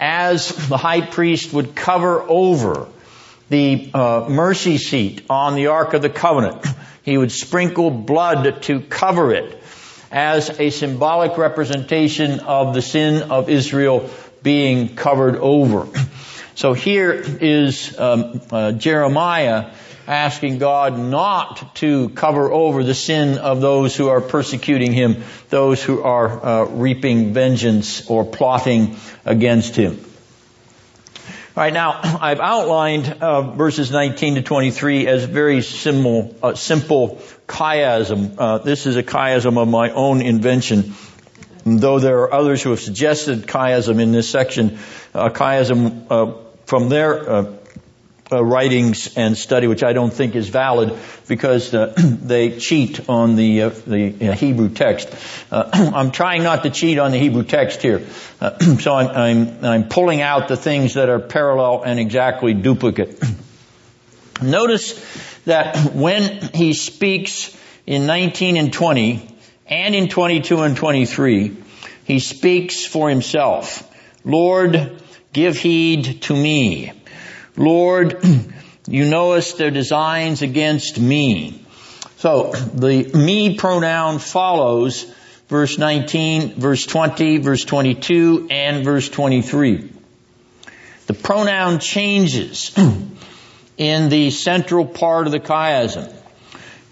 as 0.00 0.48
the 0.68 0.76
high 0.76 1.00
priest 1.00 1.52
would 1.52 1.74
cover 1.74 2.20
over 2.20 2.88
the 3.48 3.90
uh, 3.92 4.26
mercy 4.28 4.78
seat 4.78 5.24
on 5.30 5.54
the 5.54 5.68
Ark 5.68 5.94
of 5.94 6.02
the 6.02 6.10
Covenant. 6.10 6.66
He 7.02 7.18
would 7.18 7.32
sprinkle 7.32 7.90
blood 7.90 8.62
to 8.62 8.80
cover 8.80 9.34
it 9.34 9.62
as 10.10 10.60
a 10.60 10.70
symbolic 10.70 11.38
representation 11.38 12.40
of 12.40 12.74
the 12.74 12.82
sin 12.82 13.30
of 13.30 13.48
Israel 13.48 14.10
being 14.42 14.94
covered 14.94 15.36
over. 15.36 15.88
So 16.54 16.74
here 16.74 17.12
is 17.12 17.98
um, 17.98 18.40
uh, 18.50 18.72
Jeremiah 18.72 19.72
asking 20.06 20.58
God 20.58 20.98
not 20.98 21.76
to 21.76 22.10
cover 22.10 22.50
over 22.50 22.84
the 22.84 22.94
sin 22.94 23.38
of 23.38 23.60
those 23.60 23.96
who 23.96 24.08
are 24.08 24.20
persecuting 24.20 24.92
him, 24.92 25.22
those 25.48 25.82
who 25.82 26.02
are 26.02 26.44
uh, 26.44 26.64
reaping 26.64 27.32
vengeance 27.32 28.08
or 28.10 28.24
plotting 28.24 28.96
against 29.24 29.76
him. 29.76 30.04
All 31.54 31.62
right, 31.62 31.74
now 31.74 32.00
I've 32.02 32.40
outlined 32.40 33.16
uh, 33.20 33.42
verses 33.42 33.90
19 33.90 34.36
to 34.36 34.42
23 34.42 35.06
as 35.06 35.24
very 35.24 35.60
simple, 35.60 36.34
uh, 36.42 36.54
simple 36.54 37.20
chiasm. 37.46 38.36
Uh, 38.38 38.56
this 38.56 38.86
is 38.86 38.96
a 38.96 39.02
chiasm 39.02 39.60
of 39.60 39.68
my 39.68 39.90
own 39.90 40.22
invention. 40.22 40.94
Though 41.66 41.98
there 41.98 42.20
are 42.20 42.32
others 42.32 42.62
who 42.62 42.70
have 42.70 42.80
suggested 42.80 43.42
chiasm 43.46 44.00
in 44.00 44.12
this 44.12 44.30
section, 44.30 44.78
uh, 45.12 45.28
chiasm 45.28 46.06
uh, 46.08 46.38
from 46.64 46.88
their 46.88 47.58
uh, 48.32 48.42
writings 48.42 49.16
and 49.16 49.36
study, 49.36 49.66
which 49.66 49.82
I 49.82 49.92
don't 49.92 50.12
think 50.12 50.34
is 50.34 50.48
valid 50.48 50.98
because 51.28 51.74
uh, 51.74 51.94
they 51.96 52.58
cheat 52.58 53.08
on 53.08 53.36
the 53.36 53.62
uh, 53.62 53.68
the 53.68 54.30
uh, 54.30 54.32
Hebrew 54.32 54.68
text. 54.70 55.08
Uh, 55.50 55.68
I'm 55.94 56.10
trying 56.10 56.42
not 56.42 56.62
to 56.62 56.70
cheat 56.70 56.98
on 56.98 57.10
the 57.10 57.18
Hebrew 57.18 57.42
text 57.44 57.82
here, 57.82 58.06
uh, 58.40 58.58
so 58.78 58.94
I'm, 58.94 59.08
I'm 59.08 59.64
I'm 59.64 59.88
pulling 59.88 60.20
out 60.20 60.48
the 60.48 60.56
things 60.56 60.94
that 60.94 61.08
are 61.08 61.20
parallel 61.20 61.82
and 61.82 62.00
exactly 62.00 62.54
duplicate. 62.54 63.22
Notice 64.42 64.94
that 65.44 65.94
when 65.94 66.22
he 66.54 66.72
speaks 66.72 67.56
in 67.86 68.06
19 68.06 68.56
and 68.56 68.72
20 68.72 69.28
and 69.66 69.94
in 69.94 70.08
22 70.08 70.60
and 70.60 70.76
23, 70.76 71.56
he 72.04 72.18
speaks 72.18 72.84
for 72.84 73.08
himself. 73.08 73.88
Lord, 74.24 75.02
give 75.32 75.56
heed 75.56 76.22
to 76.22 76.34
me. 76.36 76.92
Lord, 77.56 78.24
you 78.86 79.04
knowest 79.08 79.58
their 79.58 79.70
designs 79.70 80.42
against 80.42 80.98
me. 80.98 81.64
So 82.18 82.52
the 82.52 83.04
me 83.14 83.56
pronoun 83.56 84.18
follows 84.18 85.04
verse 85.48 85.76
19, 85.76 86.54
verse 86.54 86.86
20, 86.86 87.38
verse 87.38 87.64
22, 87.64 88.48
and 88.50 88.84
verse 88.84 89.08
23. 89.08 89.90
The 91.06 91.14
pronoun 91.14 91.78
changes 91.78 92.72
in 93.76 94.08
the 94.08 94.30
central 94.30 94.86
part 94.86 95.26
of 95.26 95.32
the 95.32 95.40
chiasm. 95.40 96.12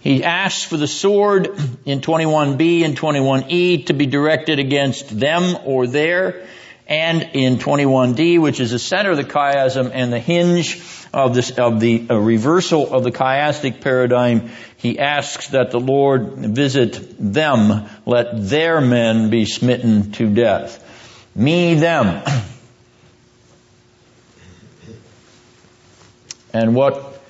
He 0.01 0.25
asks 0.25 0.65
for 0.65 0.77
the 0.77 0.87
sword 0.87 1.47
in 1.85 2.01
21b 2.01 2.85
and 2.85 2.97
21e 2.97 3.87
to 3.87 3.93
be 3.93 4.07
directed 4.07 4.59
against 4.59 5.19
them 5.19 5.59
or 5.65 5.87
their 5.87 6.47
and 6.91 7.31
in 7.35 7.59
21D, 7.59 8.41
which 8.41 8.59
is 8.59 8.73
the 8.73 8.79
center 8.81 9.13
of 9.13 9.17
the 9.17 9.25
chiasm 9.25 9.93
and 9.95 10.13
the 10.13 10.19
hinge 10.19 10.83
of 11.15 11.35
this, 11.35 11.53
of 11.53 11.79
the 11.79 12.09
uh, 12.11 12.17
reversal 12.17 12.93
of 12.93 13.05
the 13.05 13.13
chiastic 13.13 13.81
paradigm, 13.81 14.51
he 14.77 14.99
asks 14.99 15.49
that 15.49 15.71
the 15.71 15.79
Lord 15.79 16.35
visit 16.39 17.15
them, 17.19 17.89
let 18.07 18.49
their 18.49 18.81
men 18.81 19.31
be 19.31 19.45
smitten 19.45 20.11
to 20.13 20.35
death. 20.35 20.85
Me, 21.35 21.75
them. 21.77 22.23
And 26.53 26.75
what 26.75 27.23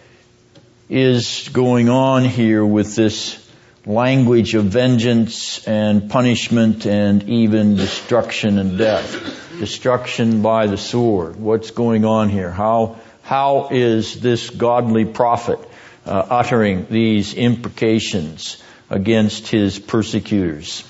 is 0.88 1.50
going 1.52 1.90
on 1.90 2.24
here 2.24 2.64
with 2.64 2.96
this 2.96 3.46
language 3.84 4.54
of 4.54 4.64
vengeance 4.64 5.66
and 5.68 6.08
punishment 6.08 6.86
and 6.86 7.28
even 7.28 7.76
destruction 7.76 8.58
and 8.58 8.78
death? 8.78 9.49
Destruction 9.60 10.40
by 10.40 10.66
the 10.66 10.78
sword. 10.78 11.36
What's 11.36 11.70
going 11.70 12.06
on 12.06 12.30
here? 12.30 12.50
How, 12.50 12.96
how 13.22 13.68
is 13.70 14.18
this 14.18 14.48
godly 14.48 15.04
prophet 15.04 15.58
uh, 16.06 16.26
uttering 16.30 16.86
these 16.88 17.34
imprecations 17.34 18.60
against 18.88 19.48
his 19.48 19.78
persecutors? 19.78 20.82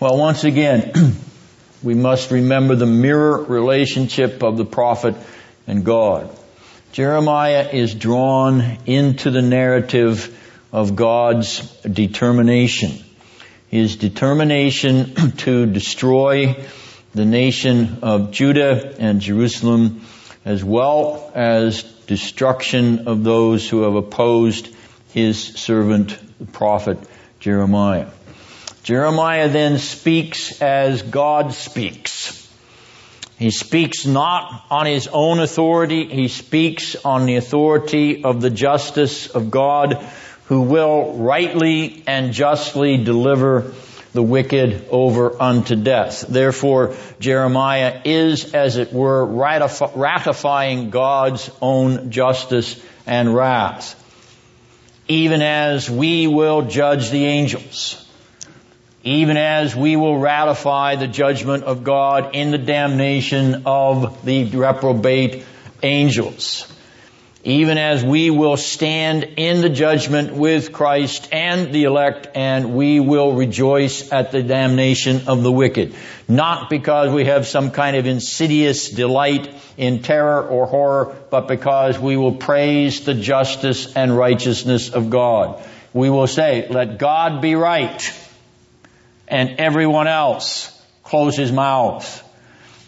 Well, 0.00 0.16
once 0.16 0.44
again, 0.44 1.14
we 1.82 1.94
must 1.94 2.30
remember 2.30 2.74
the 2.74 2.86
mirror 2.86 3.42
relationship 3.42 4.42
of 4.42 4.56
the 4.56 4.64
prophet 4.64 5.14
and 5.66 5.84
God. 5.84 6.34
Jeremiah 6.92 7.68
is 7.70 7.94
drawn 7.94 8.78
into 8.86 9.30
the 9.30 9.42
narrative 9.42 10.40
of 10.72 10.96
God's 10.96 11.70
determination. 11.82 12.92
His 13.68 13.96
determination 13.96 15.32
to 15.36 15.66
destroy 15.66 16.56
the 17.14 17.24
nation 17.24 17.98
of 18.02 18.32
Judah 18.32 18.94
and 18.98 19.20
Jerusalem, 19.20 20.02
as 20.44 20.64
well 20.64 21.30
as 21.34 21.84
destruction 22.06 23.06
of 23.06 23.22
those 23.22 23.68
who 23.68 23.82
have 23.82 23.94
opposed 23.94 24.68
his 25.12 25.40
servant, 25.40 26.18
the 26.38 26.46
prophet 26.46 26.98
Jeremiah. 27.38 28.08
Jeremiah 28.82 29.48
then 29.48 29.78
speaks 29.78 30.60
as 30.60 31.02
God 31.02 31.54
speaks. 31.54 32.40
He 33.38 33.50
speaks 33.50 34.06
not 34.06 34.64
on 34.70 34.86
his 34.86 35.08
own 35.08 35.40
authority, 35.40 36.06
he 36.06 36.28
speaks 36.28 36.96
on 37.04 37.26
the 37.26 37.36
authority 37.36 38.24
of 38.24 38.40
the 38.40 38.50
justice 38.50 39.28
of 39.28 39.50
God 39.50 40.04
who 40.46 40.62
will 40.62 41.14
rightly 41.14 42.02
and 42.06 42.32
justly 42.32 43.02
deliver 43.02 43.72
the 44.14 44.22
wicked 44.22 44.86
over 44.90 45.42
unto 45.42 45.74
death. 45.74 46.24
Therefore, 46.26 46.94
Jeremiah 47.18 48.00
is, 48.04 48.54
as 48.54 48.76
it 48.76 48.92
were, 48.92 49.26
ratifying 49.26 50.90
God's 50.90 51.50
own 51.60 52.10
justice 52.10 52.80
and 53.06 53.34
wrath. 53.34 54.00
Even 55.08 55.42
as 55.42 55.90
we 55.90 56.28
will 56.28 56.62
judge 56.62 57.10
the 57.10 57.26
angels. 57.26 58.00
Even 59.02 59.36
as 59.36 59.76
we 59.76 59.96
will 59.96 60.18
ratify 60.18 60.94
the 60.94 61.08
judgment 61.08 61.64
of 61.64 61.84
God 61.84 62.34
in 62.34 62.52
the 62.52 62.58
damnation 62.58 63.64
of 63.66 64.24
the 64.24 64.44
reprobate 64.44 65.44
angels 65.82 66.72
even 67.44 67.76
as 67.76 68.02
we 68.02 68.30
will 68.30 68.56
stand 68.56 69.22
in 69.36 69.60
the 69.60 69.68
judgment 69.68 70.32
with 70.32 70.72
Christ 70.72 71.28
and 71.30 71.72
the 71.72 71.84
elect, 71.84 72.28
and 72.34 72.74
we 72.74 73.00
will 73.00 73.34
rejoice 73.34 74.10
at 74.10 74.32
the 74.32 74.42
damnation 74.42 75.28
of 75.28 75.42
the 75.42 75.52
wicked. 75.52 75.94
Not 76.26 76.70
because 76.70 77.12
we 77.12 77.26
have 77.26 77.46
some 77.46 77.70
kind 77.70 77.96
of 77.96 78.06
insidious 78.06 78.88
delight 78.88 79.54
in 79.76 80.02
terror 80.02 80.42
or 80.48 80.64
horror, 80.64 81.14
but 81.30 81.46
because 81.46 81.98
we 81.98 82.16
will 82.16 82.36
praise 82.36 83.04
the 83.04 83.12
justice 83.12 83.94
and 83.94 84.16
righteousness 84.16 84.88
of 84.88 85.10
God. 85.10 85.62
We 85.92 86.08
will 86.08 86.26
say, 86.26 86.66
let 86.70 86.98
God 86.98 87.42
be 87.42 87.56
right, 87.56 88.12
and 89.28 89.60
everyone 89.60 90.06
else 90.06 90.70
close 91.02 91.36
his 91.36 91.52
mouth, 91.52 92.22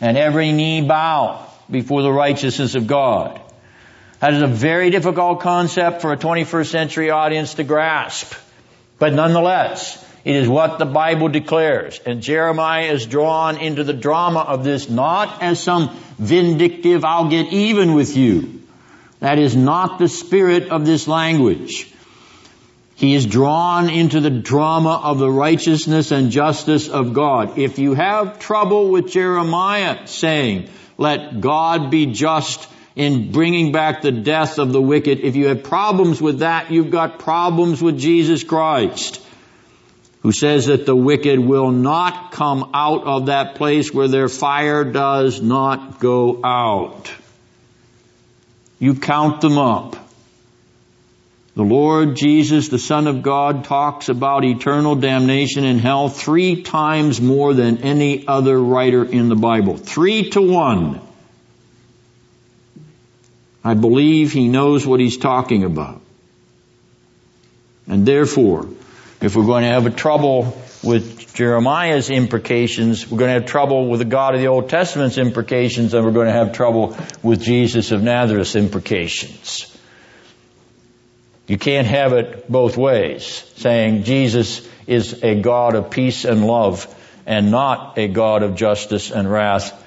and 0.00 0.16
every 0.16 0.50
knee 0.52 0.80
bow 0.80 1.46
before 1.70 2.00
the 2.00 2.12
righteousness 2.12 2.74
of 2.74 2.86
God. 2.86 3.42
That 4.20 4.34
is 4.34 4.42
a 4.42 4.46
very 4.46 4.90
difficult 4.90 5.40
concept 5.40 6.00
for 6.00 6.12
a 6.12 6.16
21st 6.16 6.66
century 6.66 7.10
audience 7.10 7.54
to 7.54 7.64
grasp. 7.64 8.34
But 8.98 9.12
nonetheless, 9.12 10.02
it 10.24 10.34
is 10.34 10.48
what 10.48 10.78
the 10.78 10.86
Bible 10.86 11.28
declares. 11.28 12.00
And 12.04 12.22
Jeremiah 12.22 12.92
is 12.92 13.06
drawn 13.06 13.58
into 13.58 13.84
the 13.84 13.92
drama 13.92 14.40
of 14.40 14.64
this 14.64 14.88
not 14.88 15.42
as 15.42 15.62
some 15.62 15.90
vindictive, 16.18 17.04
I'll 17.04 17.28
get 17.28 17.52
even 17.52 17.94
with 17.94 18.16
you. 18.16 18.62
That 19.20 19.38
is 19.38 19.54
not 19.54 19.98
the 19.98 20.08
spirit 20.08 20.70
of 20.70 20.86
this 20.86 21.06
language. 21.06 21.92
He 22.96 23.14
is 23.14 23.26
drawn 23.26 23.90
into 23.90 24.20
the 24.20 24.30
drama 24.30 25.00
of 25.04 25.18
the 25.18 25.30
righteousness 25.30 26.10
and 26.10 26.30
justice 26.30 26.88
of 26.88 27.12
God. 27.12 27.58
If 27.58 27.78
you 27.78 27.92
have 27.92 28.38
trouble 28.38 28.90
with 28.90 29.10
Jeremiah 29.10 30.06
saying, 30.06 30.70
let 30.96 31.42
God 31.42 31.90
be 31.90 32.06
just 32.06 32.66
in 32.96 33.30
bringing 33.30 33.72
back 33.72 34.00
the 34.00 34.10
death 34.10 34.58
of 34.58 34.72
the 34.72 34.80
wicked. 34.80 35.20
If 35.20 35.36
you 35.36 35.48
have 35.48 35.62
problems 35.62 36.20
with 36.20 36.38
that, 36.38 36.72
you've 36.72 36.90
got 36.90 37.18
problems 37.18 37.82
with 37.82 37.98
Jesus 37.98 38.42
Christ, 38.42 39.22
who 40.22 40.32
says 40.32 40.66
that 40.66 40.86
the 40.86 40.96
wicked 40.96 41.38
will 41.38 41.70
not 41.70 42.32
come 42.32 42.70
out 42.72 43.04
of 43.04 43.26
that 43.26 43.56
place 43.56 43.92
where 43.92 44.08
their 44.08 44.28
fire 44.28 44.82
does 44.82 45.42
not 45.42 46.00
go 46.00 46.40
out. 46.42 47.12
You 48.78 48.94
count 48.94 49.42
them 49.42 49.58
up. 49.58 49.96
The 51.54 51.62
Lord 51.62 52.16
Jesus, 52.16 52.68
the 52.68 52.78
Son 52.78 53.06
of 53.06 53.22
God, 53.22 53.64
talks 53.64 54.10
about 54.10 54.44
eternal 54.44 54.94
damnation 54.94 55.64
in 55.64 55.78
hell 55.78 56.10
three 56.10 56.62
times 56.62 57.18
more 57.18 57.54
than 57.54 57.78
any 57.78 58.26
other 58.26 58.58
writer 58.58 59.04
in 59.04 59.30
the 59.30 59.36
Bible. 59.36 59.78
Three 59.78 60.28
to 60.30 60.42
one. 60.42 61.00
I 63.66 63.74
believe 63.74 64.30
he 64.30 64.46
knows 64.46 64.86
what 64.86 65.00
he's 65.00 65.16
talking 65.16 65.64
about. 65.64 66.00
And 67.88 68.06
therefore, 68.06 68.68
if 69.20 69.34
we're 69.34 69.44
going 69.44 69.64
to 69.64 69.70
have 69.70 69.86
a 69.86 69.90
trouble 69.90 70.56
with 70.84 71.34
Jeremiah's 71.34 72.08
imprecations, 72.08 73.10
we're 73.10 73.18
going 73.18 73.34
to 73.34 73.40
have 73.40 73.46
trouble 73.46 73.88
with 73.88 73.98
the 73.98 74.04
God 74.04 74.36
of 74.36 74.40
the 74.40 74.46
Old 74.46 74.70
Testament's 74.70 75.18
imprecations, 75.18 75.94
and 75.94 76.04
we're 76.04 76.12
going 76.12 76.28
to 76.28 76.32
have 76.32 76.52
trouble 76.52 76.96
with 77.24 77.42
Jesus 77.42 77.90
of 77.90 78.04
Nazareth's 78.04 78.54
imprecations. 78.54 79.76
You 81.48 81.58
can't 81.58 81.88
have 81.88 82.12
it 82.12 82.48
both 82.48 82.76
ways, 82.76 83.24
saying 83.56 84.04
Jesus 84.04 84.68
is 84.86 85.24
a 85.24 85.40
God 85.40 85.74
of 85.74 85.90
peace 85.90 86.24
and 86.24 86.46
love 86.46 86.86
and 87.26 87.50
not 87.50 87.98
a 87.98 88.06
God 88.06 88.44
of 88.44 88.54
justice 88.54 89.10
and 89.10 89.28
wrath. 89.28 89.82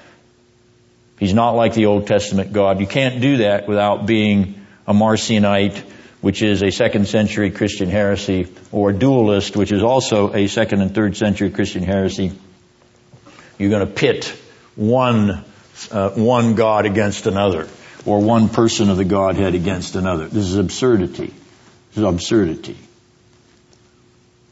He's 1.20 1.34
not 1.34 1.50
like 1.50 1.74
the 1.74 1.86
Old 1.86 2.08
Testament 2.08 2.52
God. 2.52 2.80
You 2.80 2.88
can't 2.88 3.20
do 3.20 3.36
that 3.38 3.68
without 3.68 4.06
being 4.06 4.66
a 4.88 4.92
Marcionite 4.92 5.84
which 6.20 6.42
is 6.42 6.62
a 6.62 6.70
second 6.70 7.08
century 7.08 7.50
Christian 7.50 7.88
heresy, 7.88 8.46
or 8.72 8.90
a 8.90 8.92
dualist, 8.92 9.56
which 9.56 9.72
is 9.72 9.82
also 9.82 10.32
a 10.34 10.46
second 10.48 10.82
and 10.82 10.94
third 10.94 11.16
century 11.16 11.50
Christian 11.50 11.82
heresy. 11.82 12.32
You're 13.58 13.70
going 13.70 13.86
to 13.86 13.92
pit 13.92 14.36
one, 14.76 15.44
uh, 15.90 16.10
one 16.10 16.54
God 16.54 16.84
against 16.86 17.26
another, 17.26 17.68
or 18.04 18.20
one 18.20 18.48
person 18.48 18.90
of 18.90 18.96
the 18.96 19.04
Godhead 19.04 19.54
against 19.54 19.96
another. 19.96 20.28
This 20.28 20.44
is 20.44 20.56
absurdity. 20.56 21.32
This 21.88 21.98
is 21.98 22.04
absurdity. 22.04 22.76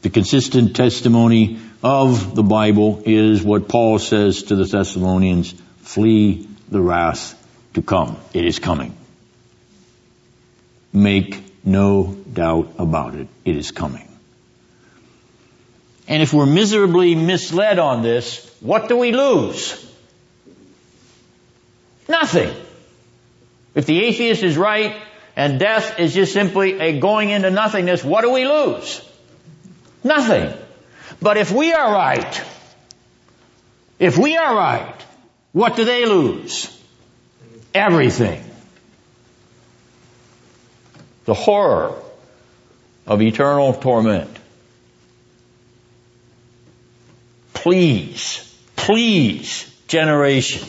The 0.01 0.09
consistent 0.09 0.75
testimony 0.75 1.59
of 1.83 2.35
the 2.35 2.43
Bible 2.43 3.03
is 3.05 3.43
what 3.43 3.67
Paul 3.67 3.99
says 3.99 4.43
to 4.43 4.55
the 4.55 4.65
Thessalonians, 4.65 5.53
flee 5.81 6.48
the 6.69 6.81
wrath 6.81 7.35
to 7.73 7.81
come. 7.81 8.17
It 8.33 8.45
is 8.45 8.59
coming. 8.59 8.95
Make 10.93 11.41
no 11.63 12.15
doubt 12.33 12.73
about 12.77 13.15
it. 13.15 13.27
It 13.45 13.55
is 13.55 13.71
coming. 13.71 14.07
And 16.07 16.23
if 16.23 16.33
we're 16.33 16.47
miserably 16.47 17.13
misled 17.13 17.77
on 17.77 18.01
this, 18.01 18.51
what 18.61 18.89
do 18.89 18.97
we 18.97 19.11
lose? 19.11 19.85
Nothing. 22.07 22.51
If 23.75 23.85
the 23.85 24.03
atheist 24.03 24.41
is 24.41 24.57
right 24.57 24.95
and 25.35 25.59
death 25.59 25.99
is 25.99 26.13
just 26.15 26.33
simply 26.33 26.79
a 26.79 26.99
going 26.99 27.29
into 27.29 27.51
nothingness, 27.51 28.03
what 28.03 28.21
do 28.21 28.31
we 28.31 28.47
lose? 28.47 29.07
Nothing. 30.03 30.51
But 31.21 31.37
if 31.37 31.51
we 31.51 31.71
are 31.73 31.91
right, 31.93 32.43
if 33.99 34.17
we 34.17 34.35
are 34.37 34.55
right, 34.55 34.95
what 35.51 35.75
do 35.75 35.85
they 35.85 36.05
lose? 36.05 36.75
Everything 37.73 38.43
the 41.29 41.35
horror 41.35 41.93
of 43.05 43.21
eternal 43.21 43.71
torment. 43.71 44.35
Please, 47.53 48.57
please, 48.75 49.71
generation 49.87 50.67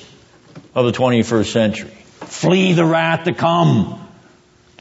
of 0.75 0.85
the 0.85 0.93
21st 0.93 1.51
century, 1.51 1.89
flee 1.89 2.75
the 2.75 2.85
wrath 2.85 3.25
to 3.25 3.33
come. 3.33 4.07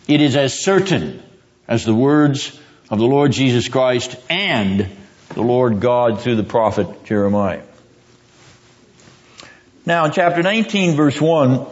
It 0.06 0.20
is 0.20 0.36
as 0.36 0.60
certain 0.60 1.24
as 1.66 1.86
the 1.86 1.96
words 1.96 2.60
of 2.90 3.00
the 3.00 3.06
Lord 3.06 3.32
Jesus 3.32 3.70
Christ 3.70 4.18
and 4.30 4.86
the 5.30 5.44
Lord 5.44 5.80
God 5.80 6.20
through 6.20 6.36
the 6.36 6.44
prophet 6.44 7.06
Jeremiah. 7.06 7.62
Now 9.86 10.06
in 10.06 10.12
chapter 10.12 10.44
19 10.44 10.96
verse 10.96 11.20
1, 11.20 11.66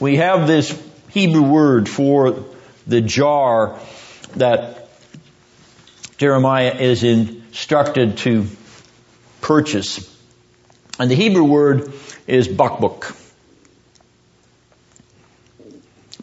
we 0.00 0.16
have 0.16 0.46
this 0.46 0.80
Hebrew 1.10 1.42
word 1.42 1.88
for 1.88 2.44
the 2.86 3.00
jar 3.00 3.78
that 4.36 4.88
Jeremiah 6.16 6.74
is 6.74 7.02
instructed 7.02 8.18
to 8.18 8.46
purchase. 9.40 10.10
And 10.98 11.10
the 11.10 11.14
Hebrew 11.14 11.44
word 11.44 11.92
is 12.26 12.48
bakbuk. 12.48 13.14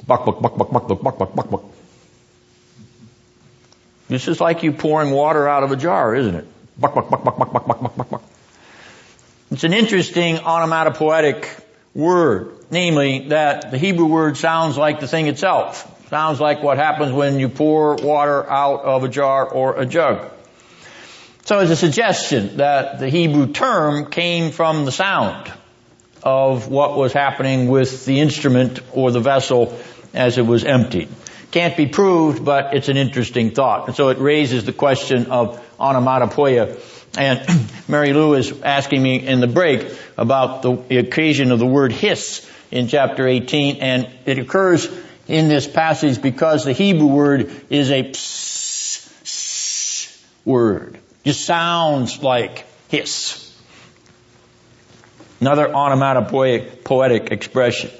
Bakbuk, 0.06 0.42
bakbuk, 0.42 0.72
bakbuk, 0.72 1.02
bakbuk, 1.02 1.36
bakbuk. 1.36 1.64
This 4.08 4.28
is 4.28 4.42
like 4.42 4.64
you 4.64 4.72
pouring 4.72 5.12
water 5.12 5.48
out 5.48 5.64
of 5.64 5.72
a 5.72 5.76
jar, 5.76 6.16
isn't 6.16 6.36
it? 6.36 6.48
Bakbuk, 6.80 7.10
bakbuk, 7.10 7.38
bakbuk, 7.38 7.66
bakbuk, 7.66 7.96
bakbuk. 7.96 8.22
It's 9.52 9.66
an 9.66 9.74
interesting 9.74 10.38
onomatopoetic 10.38 11.54
word, 11.94 12.56
namely 12.72 13.28
that 13.28 13.70
the 13.70 13.78
Hebrew 13.78 14.06
word 14.06 14.38
sounds 14.38 14.78
like 14.78 15.02
the 15.02 15.10
thing 15.10 15.28
itself. 15.28 16.08
Sounds 16.10 16.40
like 16.40 16.64
what 16.64 16.78
happens 16.78 17.12
when 17.12 17.38
you 17.38 17.50
pour 17.50 17.96
water 17.96 18.50
out 18.50 18.84
of 18.84 19.04
a 19.04 19.10
jar 19.10 19.46
or 19.46 19.78
a 19.78 19.86
jug. 19.86 20.32
So 21.44 21.60
it's 21.60 21.70
a 21.70 21.76
suggestion 21.76 22.58
that 22.58 23.00
the 23.00 23.10
Hebrew 23.10 23.52
term 23.52 24.10
came 24.10 24.52
from 24.52 24.86
the 24.86 24.92
sound 24.92 25.52
of 26.24 26.70
what 26.70 26.96
was 26.96 27.12
happening 27.12 27.68
with 27.68 28.06
the 28.06 28.22
instrument 28.22 28.80
or 28.94 29.12
the 29.12 29.20
vessel 29.20 29.78
as 30.14 30.38
it 30.38 30.46
was 30.46 30.64
emptied. 30.64 31.10
Can't 31.52 31.76
be 31.76 31.88
proved, 31.88 32.46
but 32.46 32.74
it's 32.74 32.88
an 32.88 32.96
interesting 32.96 33.52
thought. 33.52 33.88
And 33.88 33.98
so 33.98 34.10
it 34.10 34.18
raises 34.18 34.64
the 34.64 34.72
question 34.72 35.26
of 35.26 35.62
onomatopoeia. 35.78 36.78
And 37.18 37.46
Mary 37.88 38.14
Lou 38.14 38.36
is 38.36 38.62
asking 38.62 39.02
me 39.02 39.26
in 39.26 39.40
the 39.40 39.48
break 39.48 39.88
about 40.18 40.62
the 40.62 40.98
occasion 40.98 41.52
of 41.52 41.60
the 41.60 41.66
word 41.66 41.92
hiss 41.92 42.48
in 42.72 42.88
chapter 42.88 43.28
18, 43.28 43.78
and 43.78 44.10
it 44.26 44.40
occurs 44.40 44.90
in 45.28 45.48
this 45.48 45.68
passage 45.68 46.22
because 46.22 46.64
the 46.66 46.74
Hebrew 46.74 47.08
word 47.08 47.52
is 47.70 47.92
a 47.92 48.04
pss, 48.04 49.10
pss 49.24 50.22
word. 50.46 50.98
Just 51.24 51.46
sounds 51.46 52.24
like 52.24 52.66
hiss. 52.90 53.48
Another 55.40 55.74
onomatopoetic 55.74 56.84
poetic 56.84 57.32
expression. 57.32 57.92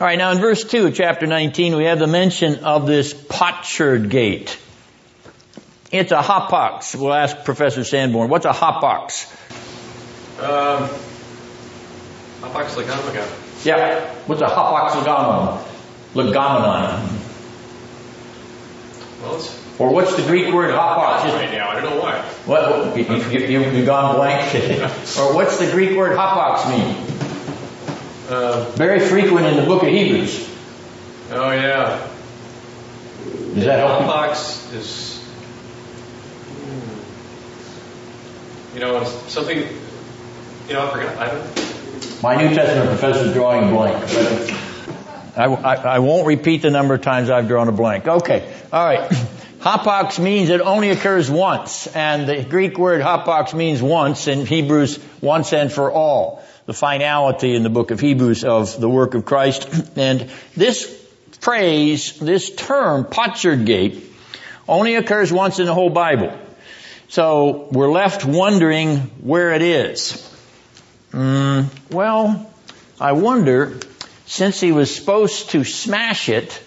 All 0.00 0.06
right, 0.06 0.18
now 0.18 0.32
in 0.32 0.38
verse 0.38 0.64
2 0.64 0.86
of 0.86 0.94
chapter 0.94 1.26
19, 1.26 1.76
we 1.76 1.84
have 1.84 1.98
the 1.98 2.06
mention 2.06 2.64
of 2.64 2.86
this 2.86 3.14
potsherd 3.14 4.10
gate. 4.10 4.58
It's 5.92 6.10
a 6.10 6.20
hapax. 6.22 6.94
We'll 6.98 7.12
ask 7.12 7.44
Professor 7.44 7.84
Sanborn, 7.84 8.30
what's 8.30 8.46
a 8.46 8.50
hapax? 8.50 9.30
Um, 10.40 10.88
hapax 12.40 12.74
legomena. 12.74 13.64
Yeah. 13.64 14.00
What's 14.26 14.40
a 14.40 14.46
hapax 14.46 14.90
legomenon? 14.92 15.62
Legomenon. 16.14 17.18
Well, 19.22 19.36
it's 19.36 19.78
Or 19.78 19.92
what's 19.92 20.16
the 20.16 20.22
Greek 20.22 20.52
word? 20.52 20.70
Just- 20.70 21.36
right 21.36 21.52
now. 21.52 21.68
I 21.68 21.80
don't 21.80 21.90
know 21.90 22.00
why. 22.00 22.18
What, 22.46 22.96
you, 22.96 23.04
you, 23.38 23.70
you 23.70 23.84
gone 23.86 24.16
blank? 24.16 24.54
or 25.18 25.34
what's 25.34 25.58
the 25.58 25.70
Greek 25.70 25.96
word 25.96 26.16
hapax 26.16 26.68
mean? 26.70 26.96
Um, 28.30 28.72
Very 28.72 29.00
frequent 29.00 29.46
in 29.46 29.56
the 29.56 29.62
book 29.66 29.82
of 29.82 29.88
Hebrews. 29.90 30.48
oh 31.32 31.50
yeah. 31.50 32.08
Does 33.54 33.64
that 33.66 33.78
help? 33.78 34.02
Hapax 34.02 34.72
is, 34.74 35.11
you 38.74 38.80
know, 38.80 39.04
something. 39.04 39.58
You 40.68 40.74
know, 40.74 40.86
I 40.86 40.92
forgot. 40.92 41.18
I 41.18 41.28
don't. 41.28 42.22
My 42.22 42.36
New 42.36 42.54
Testament 42.54 42.88
professor's 42.88 43.32
drawing 43.34 43.68
a 43.68 43.72
blank. 43.72 44.58
I, 45.36 45.44
I, 45.44 45.74
I 45.74 45.98
won't 45.98 46.26
repeat 46.26 46.62
the 46.62 46.70
number 46.70 46.94
of 46.94 47.02
times 47.02 47.30
I've 47.30 47.48
drawn 47.48 47.68
a 47.68 47.72
blank. 47.72 48.06
Okay. 48.06 48.54
All 48.72 48.84
right. 48.84 49.10
Hapax 49.60 50.18
means 50.18 50.50
it 50.50 50.60
only 50.60 50.90
occurs 50.90 51.30
once, 51.30 51.86
and 51.86 52.28
the 52.28 52.42
Greek 52.42 52.78
word 52.78 53.00
hapax 53.00 53.54
means 53.54 53.80
once, 53.80 54.26
in 54.26 54.44
Hebrews 54.44 54.98
once 55.20 55.52
and 55.52 55.72
for 55.72 55.90
all. 55.90 56.42
The 56.66 56.72
finality 56.72 57.54
in 57.54 57.62
the 57.62 57.70
book 57.70 57.90
of 57.90 58.00
Hebrews 58.00 58.44
of 58.44 58.80
the 58.80 58.88
work 58.88 59.14
of 59.14 59.24
Christ. 59.24 59.68
And 59.96 60.30
this 60.56 60.86
phrase, 61.40 62.18
this 62.18 62.54
term, 62.54 63.04
potsherd 63.04 63.64
gate, 63.64 64.04
only 64.68 64.94
occurs 64.96 65.32
once 65.32 65.58
in 65.58 65.66
the 65.66 65.74
whole 65.74 65.90
Bible. 65.90 66.36
So 67.12 67.68
we're 67.70 67.92
left 67.92 68.24
wondering 68.24 68.96
where 69.20 69.52
it 69.52 69.60
is. 69.60 70.12
Mm, 71.12 71.66
well, 71.90 72.50
I 72.98 73.12
wonder, 73.12 73.78
since 74.24 74.58
he 74.58 74.72
was 74.72 74.96
supposed 74.96 75.50
to 75.50 75.62
smash 75.62 76.30
it 76.30 76.62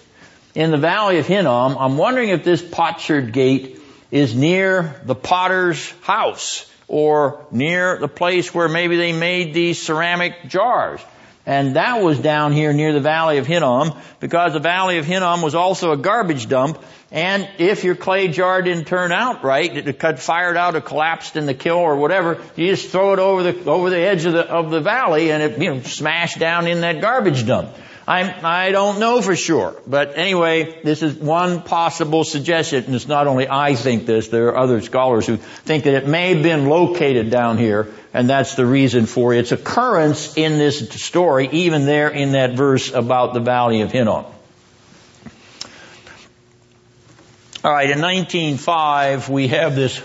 in 0.53 0.69
the 0.69 0.77
valley 0.77 1.17
of 1.17 1.25
Hinnom, 1.25 1.75
I'm 1.79 1.97
wondering 1.97 2.29
if 2.29 2.43
this 2.43 2.61
potsherd 2.61 3.33
gate 3.33 3.79
is 4.11 4.35
near 4.35 5.01
the 5.03 5.15
potter's 5.15 5.89
house 6.01 6.71
or 6.87 7.43
near 7.49 7.97
the 7.97 8.07
place 8.07 8.53
where 8.53 8.69
maybe 8.69 8.97
they 8.97 9.13
made 9.13 9.51
these 9.55 9.81
ceramic 9.81 10.47
jars. 10.47 11.01
And 11.45 11.75
that 11.75 12.01
was 12.01 12.19
down 12.19 12.53
here 12.53 12.73
near 12.73 12.91
the 12.91 13.01
Valley 13.01 13.37
of 13.37 13.45
Hinnom 13.45 13.93
because 14.19 14.53
the 14.53 14.59
Valley 14.59 14.97
of 14.97 15.05
Hinnom 15.05 15.43
was 15.43 15.53
also 15.53 15.91
a 15.91 15.97
garbage 15.97 16.47
dump. 16.47 16.83
And 17.11 17.47
if 17.59 17.83
your 17.83 17.95
clay 17.95 18.29
jar 18.29 18.63
didn't 18.63 18.85
turn 18.85 19.11
out 19.11 19.43
right, 19.43 19.75
it 19.75 19.99
got 19.99 20.19
fired 20.19 20.57
out 20.57 20.75
or 20.75 20.81
collapsed 20.81 21.35
in 21.35 21.45
the 21.45 21.53
kiln 21.53 21.81
or 21.81 21.97
whatever, 21.97 22.41
you 22.55 22.67
just 22.67 22.89
throw 22.89 23.13
it 23.13 23.19
over 23.19 23.43
the, 23.43 23.69
over 23.69 23.91
the 23.91 23.99
edge 23.99 24.25
of 24.25 24.33
the, 24.33 24.49
of 24.49 24.71
the 24.71 24.81
valley 24.81 25.31
and 25.31 25.43
it, 25.43 25.61
you 25.61 25.73
know, 25.73 25.81
smashed 25.81 26.39
down 26.39 26.67
in 26.67 26.81
that 26.81 26.99
garbage 26.99 27.45
dump. 27.45 27.69
I'm, 28.07 28.45
I 28.45 28.71
don't 28.71 28.99
know 28.99 29.21
for 29.21 29.35
sure. 29.35 29.75
But 29.87 30.15
anyway, 30.15 30.79
this 30.83 31.01
is 31.01 31.15
one 31.15 31.61
possible 31.61 32.23
suggestion, 32.23 32.83
and 32.85 32.93
it's 32.93 33.07
not 33.07 33.25
only 33.25 33.47
I 33.49 33.73
think 33.73 34.05
this, 34.05 34.27
there 34.27 34.49
are 34.49 34.57
other 34.57 34.81
scholars 34.81 35.25
who 35.25 35.37
think 35.37 35.85
that 35.85 35.95
it 35.95 36.07
may 36.07 36.35
have 36.35 36.43
been 36.43 36.67
located 36.67 37.31
down 37.31 37.57
here, 37.57 37.91
and 38.13 38.29
that's 38.29 38.55
the 38.55 38.65
reason 38.65 39.07
for 39.07 39.33
its 39.33 39.51
occurrence 39.51 40.37
in 40.37 40.59
this 40.59 40.87
story, 41.01 41.49
even 41.51 41.85
there 41.85 42.09
in 42.09 42.33
that 42.33 42.53
verse 42.53 42.93
about 42.93 43.33
the 43.33 43.39
Valley 43.39 43.81
of 43.81 43.91
Hinnom. 43.91 44.25
Alright, 47.63 47.89
in 47.89 47.99
1905, 47.99 49.29
we 49.29 49.47
have 49.47 49.75
this 49.75 49.99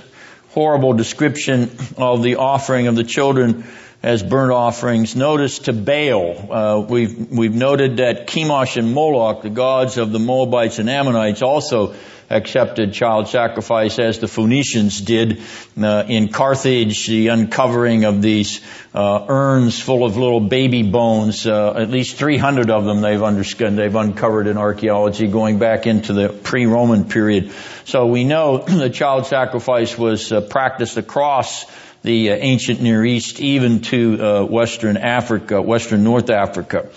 horrible 0.53 0.95
description 0.95 1.71
of 1.99 2.23
the 2.23 2.37
offering 2.37 2.87
of 2.87 2.97
the 2.97 3.05
children 3.05 3.67
as 4.03 4.23
burnt 4.23 4.53
offerings. 4.53 5.15
Notice 5.15 5.61
to 5.61 5.73
Baal. 5.73 6.53
Uh, 6.53 6.81
we've 6.81 7.31
we've 7.31 7.55
noted 7.55 7.99
that 7.99 8.27
Chemosh 8.27 8.77
and 8.77 8.95
Moloch, 8.95 9.43
the 9.43 9.51
gods 9.51 9.99
of 9.99 10.13
the 10.13 10.19
Moabites 10.19 10.79
and 10.79 10.89
Ammonites, 10.89 11.43
also 11.43 11.95
accepted 12.31 12.93
child 12.93 13.27
sacrifice 13.27 13.99
as 13.99 14.21
the 14.21 14.29
Phoenicians 14.29 15.01
did 15.01 15.43
uh, 15.83 16.05
in 16.07 16.29
Carthage. 16.29 17.09
The 17.09 17.29
uncovering 17.29 18.05
of 18.05 18.23
these 18.23 18.61
uh, 18.95 19.27
urns 19.29 19.81
full 19.81 20.05
of 20.05 20.17
little 20.17 20.41
baby 20.41 20.85
bones, 20.85 21.45
uh, 21.47 21.75
at 21.75 21.91
least 21.91 22.17
300 22.17 22.71
of 22.71 22.85
them 22.85 23.01
they've 23.01 23.23
understood, 23.23 23.75
they've 23.75 23.95
uncovered 23.95 24.47
in 24.47 24.57
archaeology 24.57 25.27
going 25.27 25.59
back 25.59 25.89
into 25.89 26.13
the 26.13 26.29
pre-Roman 26.29 27.05
period. 27.05 27.53
So 27.85 28.07
we 28.07 28.23
know 28.23 28.59
the 28.67 28.91
child 28.91 29.27
sacrifice 29.27 29.99
was 29.99 30.31
uh, 30.31 30.41
practiced 30.41 30.97
across 30.97 31.67
the 32.03 32.31
uh, 32.31 32.37
ancient 32.37 32.81
Near 32.81 33.05
East, 33.05 33.41
even 33.41 33.83
to 33.83 34.23
uh, 34.23 34.45
Western 34.45 34.97
Africa, 34.97 35.61
Western 35.61 36.03
North 36.05 36.31
Africa. 36.31 36.89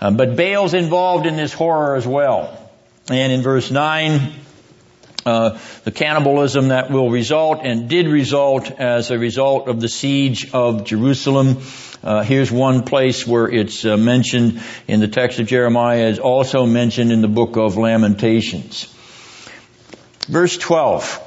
Uh, 0.00 0.10
but 0.10 0.36
Baal's 0.36 0.74
involved 0.74 1.26
in 1.26 1.36
this 1.36 1.52
horror 1.52 1.96
as 1.96 2.06
well. 2.06 2.60
And 3.08 3.32
in 3.32 3.42
verse 3.42 3.70
9, 3.70 4.32
uh, 5.24 5.58
the 5.84 5.90
cannibalism 5.90 6.68
that 6.68 6.90
will 6.90 7.10
result 7.10 7.60
and 7.62 7.88
did 7.88 8.08
result 8.08 8.70
as 8.70 9.10
a 9.10 9.18
result 9.18 9.68
of 9.68 9.80
the 9.80 9.88
siege 9.88 10.52
of 10.52 10.84
Jerusalem. 10.84 11.62
Uh, 12.02 12.22
here's 12.22 12.52
one 12.52 12.82
place 12.82 13.26
where 13.26 13.48
it's 13.48 13.86
uh, 13.86 13.96
mentioned 13.96 14.62
in 14.86 15.00
the 15.00 15.08
text 15.08 15.38
of 15.38 15.46
Jeremiah, 15.46 16.08
is 16.08 16.18
also 16.18 16.66
mentioned 16.66 17.10
in 17.10 17.22
the 17.22 17.28
book 17.28 17.56
of 17.56 17.78
Lamentations. 17.78 18.94
Verse 20.28 20.58
12. 20.58 21.23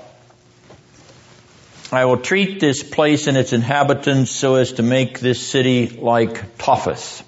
I 1.91 2.05
will 2.05 2.17
treat 2.17 2.59
this 2.59 2.83
place 2.83 3.27
and 3.27 3.37
its 3.37 3.53
inhabitants 3.53 4.31
so 4.31 4.55
as 4.55 4.73
to 4.73 4.83
make 4.83 5.19
this 5.19 5.45
city 5.45 5.87
like 5.87 6.57
Topheth. 6.57 7.23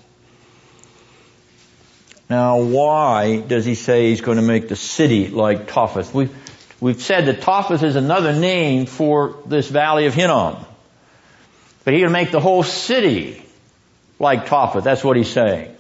Now, 2.30 2.60
why 2.62 3.40
does 3.40 3.66
he 3.66 3.76
say 3.76 4.10
he's 4.10 4.22
going 4.22 4.38
to 4.38 4.44
make 4.44 4.68
the 4.68 4.76
city 4.76 5.30
like 5.30 5.68
Topheth? 5.68 6.14
We've, 6.14 6.34
we've 6.80 7.02
said 7.02 7.26
that 7.26 7.42
Topheth 7.42 7.84
is 7.84 7.96
another 7.96 8.34
name 8.34 8.86
for 8.86 9.38
this 9.46 9.70
valley 9.70 10.06
of 10.06 10.14
Hinnom. 10.14 10.58
But 11.84 11.92
going 11.92 12.04
to 12.04 12.10
make 12.10 12.32
the 12.32 12.40
whole 12.40 12.64
city 12.64 13.44
like 14.20 14.46
Topheth. 14.46 14.84
That's 14.84 15.04
what 15.04 15.18
he's 15.18 15.32
saying. 15.32 15.76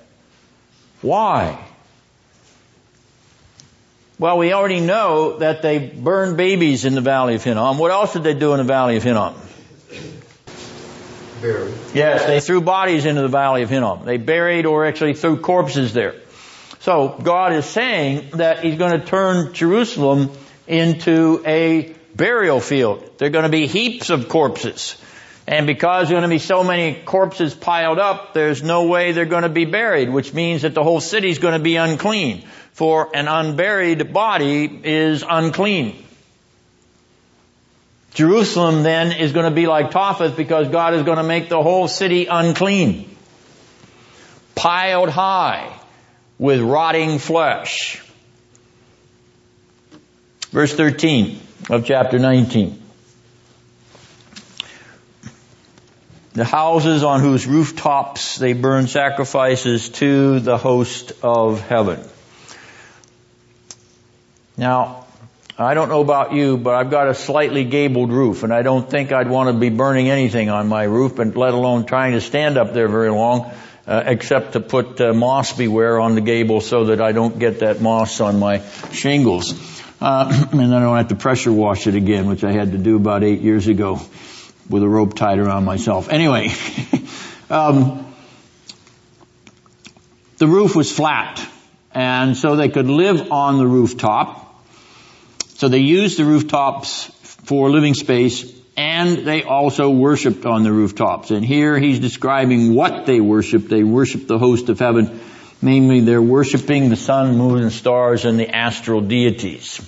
Why? 1.01 1.64
Well, 4.20 4.38
we 4.38 4.52
already 4.52 4.82
know 4.82 5.38
that 5.38 5.62
they 5.62 5.80
burned 5.80 6.36
babies 6.36 6.84
in 6.84 6.94
the 6.94 7.00
Valley 7.00 7.36
of 7.36 7.44
Hinnom. 7.44 7.78
What 7.78 7.90
else 7.90 8.12
did 8.12 8.24
they 8.24 8.34
do 8.34 8.52
in 8.52 8.58
the 8.58 8.66
Valley 8.66 8.98
of 8.98 9.04
Hinnom? 9.04 9.34
Buried. 11.41 11.74
Yes, 11.94 12.26
they 12.26 12.41
threw 12.41 12.60
bodies 12.60 13.06
into 13.06 13.22
the 13.22 13.30
Valley 13.30 13.64
of 13.64 13.70
Hinnom. 13.70 14.04
They 14.04 14.18
buried 14.18 14.66
or 14.66 14.86
actually 14.86 15.14
threw 15.14 15.38
corpses 15.38 15.94
there. 15.94 16.16
So 16.82 17.18
God 17.24 17.54
is 17.54 17.66
saying 17.66 18.32
that 18.34 18.62
He's 18.62 18.78
going 18.78 19.00
to 19.00 19.06
turn 19.06 19.54
Jerusalem 19.54 20.32
into 20.68 21.41
a 21.46 21.96
burial 22.14 22.60
field. 22.60 23.10
There 23.20 23.28
are 23.28 23.32
going 23.32 23.44
to 23.44 23.50
be 23.50 23.68
heaps 23.68 24.10
of 24.10 24.28
corpses. 24.28 24.98
And 25.48 25.66
because 25.66 26.10
there 26.10 26.18
are 26.18 26.20
going 26.20 26.30
to 26.30 26.36
be 26.36 26.40
so 26.40 26.66
many 26.66 26.94
corpses 26.94 27.54
piled 27.54 28.00
up, 28.00 28.34
there's 28.34 28.62
no 28.62 28.88
way 28.88 29.14
they're 29.14 29.26
going 29.26 29.44
to 29.44 29.50
be 29.50 29.64
buried, 29.64 30.10
which 30.10 30.34
means 30.34 30.64
that 30.64 30.74
the 30.74 30.84
whole 30.84 31.00
city 31.00 31.30
is 31.30 31.40
going 31.40 31.58
to 31.58 31.64
be 31.64 31.78
unclean 31.78 32.46
for 32.80 33.14
an 33.14 33.27
unburied 33.27 34.14
body 34.14 34.64
is 34.85 35.22
unclean. 35.30 36.01
Jerusalem 38.14 38.84
then 38.84 39.11
is 39.11 39.34
going 39.34 39.43
to 39.43 39.53
be 39.53 39.68
like 39.68 39.91
Topheth 39.91 40.38
because 40.38 40.69
God 40.69 40.93
is 40.93 41.03
going 41.03 41.18
to 41.18 41.23
make 41.23 41.49
the 41.49 41.61
whole 41.61 41.89
city 41.89 42.27
unclean. 42.27 43.14
Piled 44.56 45.10
high 45.10 45.77
with 46.38 46.61
rotting 46.61 47.19
flesh. 47.19 48.01
Verse 50.51 50.73
13 50.73 51.38
of 51.69 51.84
chapter 51.84 52.18
19. 52.18 52.81
The 56.31 56.45
houses 56.45 57.03
on 57.03 57.19
whose 57.19 57.45
rooftops 57.45 58.38
they 58.38 58.53
burn 58.53 58.88
sacrifices 58.88 59.89
to 59.89 60.39
the 60.39 60.57
host 60.57 61.11
of 61.22 61.60
heaven. 61.60 61.99
Now, 64.60 65.06
I 65.57 65.73
don't 65.73 65.88
know 65.88 66.02
about 66.02 66.34
you, 66.34 66.57
but 66.57 66.76
I've 66.76 66.91
got 66.91 67.07
a 67.07 67.15
slightly 67.15 67.64
gabled 67.64 68.11
roof, 68.11 68.44
and 68.44 68.53
I 68.53 68.61
don't 68.61 68.90
think 68.90 69.14
I'd 69.14 69.30
want 69.30 69.48
to 69.48 69.53
be 69.53 69.69
burning 69.69 70.10
anything 70.10 70.49
on 70.49 70.68
my 70.68 70.84
roof, 70.84 71.18
and 71.19 71.34
let 71.34 71.53
alone 71.53 71.86
trying 71.86 72.11
to 72.11 72.19
stand 72.19 72.57
up 72.57 72.73
there 72.73 72.90
very 72.90 73.10
long, 73.10 73.53
uh, 73.88 74.03
except 74.06 74.53
to 74.53 74.60
put 74.60 74.99
uh, 74.99 75.14
Moss 75.14 75.53
B 75.53 75.69
Ware 75.69 75.98
on 76.02 76.15
the 76.15 76.19
gable 76.19 76.60
so 76.60 76.88
that 76.88 76.99
I 76.99 77.14
don't 77.14 77.40
get 77.40 77.60
that 77.60 77.80
moss 77.80 78.19
on 78.19 78.38
my 78.38 78.61
shingles. 78.91 79.53
Uh, 80.02 80.48
and 80.52 80.60
then 80.60 80.73
I 80.73 80.81
don't 80.81 80.98
have 80.98 81.07
to 81.07 81.15
pressure 81.15 81.53
wash 81.53 81.88
it 81.88 81.95
again, 81.95 82.27
which 82.27 82.44
I 82.44 82.52
had 82.52 82.73
to 82.73 82.77
do 82.77 82.98
about 82.98 83.23
eight 83.23 83.40
years 83.40 83.69
ago 83.69 84.02
with 84.69 84.84
a 84.84 84.90
rope 84.90 85.15
tied 85.15 85.40
around 85.40 85.64
myself. 85.64 86.10
Anyway, 86.10 86.52
um, 87.49 88.14
the 90.38 90.48
roof 90.48 90.76
was 90.76 90.91
flat, 90.91 91.41
and 91.94 92.36
so 92.36 92.57
they 92.57 92.68
could 92.68 92.88
live 92.88 93.31
on 93.31 93.57
the 93.57 93.65
rooftop 93.65 94.48
so 95.60 95.68
they 95.68 95.80
used 95.80 96.18
the 96.18 96.23
rooftops 96.23 97.03
for 97.44 97.69
living 97.69 97.94
space 97.94 98.49
and 98.77 99.18
they 99.27 99.44
also 99.44 99.90
worshiped 99.90 100.45
on 100.45 100.64
the 100.64 100.72
rooftops. 100.72 101.31
And 101.31 101.44
here 101.44 101.77
he's 101.77 101.99
describing 101.99 102.73
what 102.73 103.06
they 103.06 103.19
worshiped. 103.19 103.68
They 103.68 103.84
worshiped 103.84 104.30
the 104.30 104.40
host 104.40 104.69
of 104.69 104.80
heaven. 104.80 105.19
Namely, 105.61 105.99
they're 105.99 106.22
worshiping 106.22 106.88
the 106.88 106.95
sun, 106.95 107.36
moon, 107.36 107.61
and 107.61 107.73
stars 107.73 108.23
and 108.23 108.40
the 108.40 108.48
astral 108.56 109.02
deities. 109.02 109.81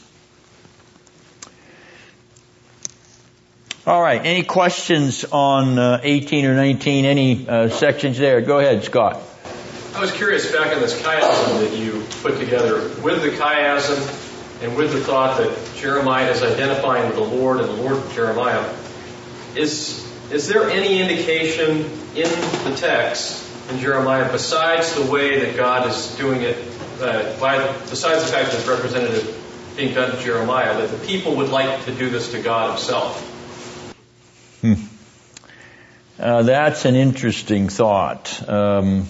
All 3.87 4.01
right. 4.01 4.19
Any 4.25 4.43
questions 4.43 5.23
on 5.23 5.79
uh, 5.79 6.01
18 6.03 6.43
or 6.47 6.55
19? 6.55 7.05
Any 7.05 7.47
uh, 7.47 7.69
sections 7.69 8.17
there? 8.17 8.41
Go 8.41 8.59
ahead, 8.59 8.83
Scott. 8.83 9.21
I 9.95 10.01
was 10.01 10.11
curious 10.11 10.51
back 10.51 10.73
in 10.73 10.81
this 10.81 11.01
chiasm 11.01 11.61
that 11.61 11.77
you 11.77 12.03
put 12.21 12.37
together 12.41 12.79
with 13.01 13.21
the 13.21 13.29
chiasm 13.29 14.20
and 14.61 14.75
with 14.75 14.93
the 14.93 15.01
thought 15.01 15.37
that 15.39 15.75
Jeremiah 15.75 16.29
is 16.29 16.43
identifying 16.43 17.07
with 17.07 17.15
the 17.15 17.23
Lord 17.23 17.59
and 17.59 17.67
the 17.67 17.73
Lord 17.73 17.95
with 17.95 18.13
Jeremiah, 18.13 18.63
is, 19.55 20.07
is 20.31 20.47
there 20.47 20.69
any 20.69 21.01
indication 21.01 21.89
in 22.15 22.29
the 22.63 22.75
text 22.77 23.43
in 23.71 23.79
Jeremiah 23.79 24.31
besides 24.31 24.93
the 24.93 25.11
way 25.11 25.39
that 25.39 25.57
God 25.57 25.89
is 25.89 26.15
doing 26.15 26.41
it, 26.41 26.57
uh, 26.99 27.39
by, 27.39 27.57
besides 27.89 28.23
the 28.23 28.31
fact 28.31 28.51
that 28.51 28.59
it's 28.59 28.67
representative 28.67 29.37
being 29.75 29.95
done 29.95 30.11
to 30.11 30.21
Jeremiah, 30.21 30.77
that 30.77 30.91
the 30.91 31.07
people 31.07 31.37
would 31.37 31.49
like 31.49 31.85
to 31.85 31.95
do 31.95 32.09
this 32.09 32.31
to 32.33 32.41
God 32.41 32.69
himself? 32.77 33.19
Hmm. 34.61 34.73
Uh, 36.19 36.43
that's 36.43 36.85
an 36.85 36.95
interesting 36.95 37.69
thought. 37.69 38.47
Um, 38.47 39.07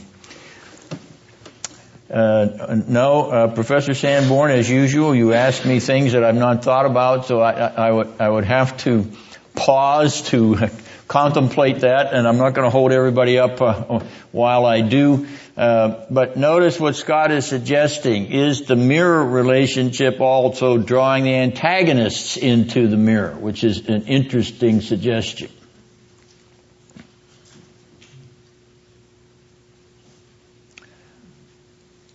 uh, 2.12 2.82
no, 2.88 3.32
uh, 3.32 3.48
Professor 3.54 3.94
Sanborn, 3.94 4.52
as 4.52 4.70
usual, 4.70 5.16
you 5.16 5.34
ask 5.34 5.66
me 5.66 5.80
things 5.80 6.12
that 6.12 6.24
I've 6.24 6.36
not 6.36 6.64
thought 6.64 6.86
about, 6.86 7.26
so 7.26 7.40
I, 7.40 7.52
I, 7.52 7.88
I 7.88 7.92
would 7.92 8.14
I 8.20 8.30
would 8.30 8.44
have 8.44 8.78
to 8.80 9.10
pause 9.56 10.22
to 10.30 10.70
contemplate 11.08 11.80
that, 11.80 12.14
and 12.14 12.28
I'm 12.28 12.38
not 12.38 12.54
going 12.54 12.66
to 12.66 12.70
hold 12.70 12.92
everybody 12.92 13.40
up 13.40 13.62
uh, 13.62 14.00
while 14.32 14.66
I 14.66 14.82
do. 14.82 15.28
Uh, 15.56 16.06
but 16.10 16.38
notice 16.38 16.80
what 16.80 16.96
Scott 16.96 17.32
is 17.32 17.46
suggesting 17.46 18.32
is 18.32 18.64
the 18.64 18.76
mirror 18.76 19.26
relationship 19.26 20.20
also 20.20 20.78
drawing 20.78 21.24
the 21.24 21.36
antagonists 21.36 22.38
into 22.38 22.88
the 22.88 22.98
mirror, 22.98 23.36
which 23.36 23.64
is 23.64 23.88
an 23.88 24.08
interesting 24.08 24.82
suggestion. 24.82 25.50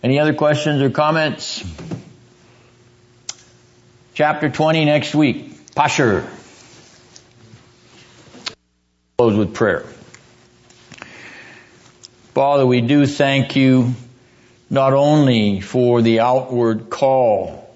Any 0.07 0.19
other 0.19 0.33
questions 0.33 0.81
or 0.81 0.89
comments? 0.89 1.65
Chapter 4.13 4.47
20 4.47 4.85
next 4.85 5.13
week. 5.13 5.65
Pashhur. 5.75 6.25
Close 9.17 9.35
with 9.35 9.53
prayer. 9.53 9.83
Father, 12.33 12.65
we 12.65 12.79
do 12.79 13.05
thank 13.05 13.57
you 13.57 13.95
not 14.69 14.93
only 14.93 15.59
for 15.59 16.01
the 16.01 16.21
outward 16.21 16.89
call 16.89 17.69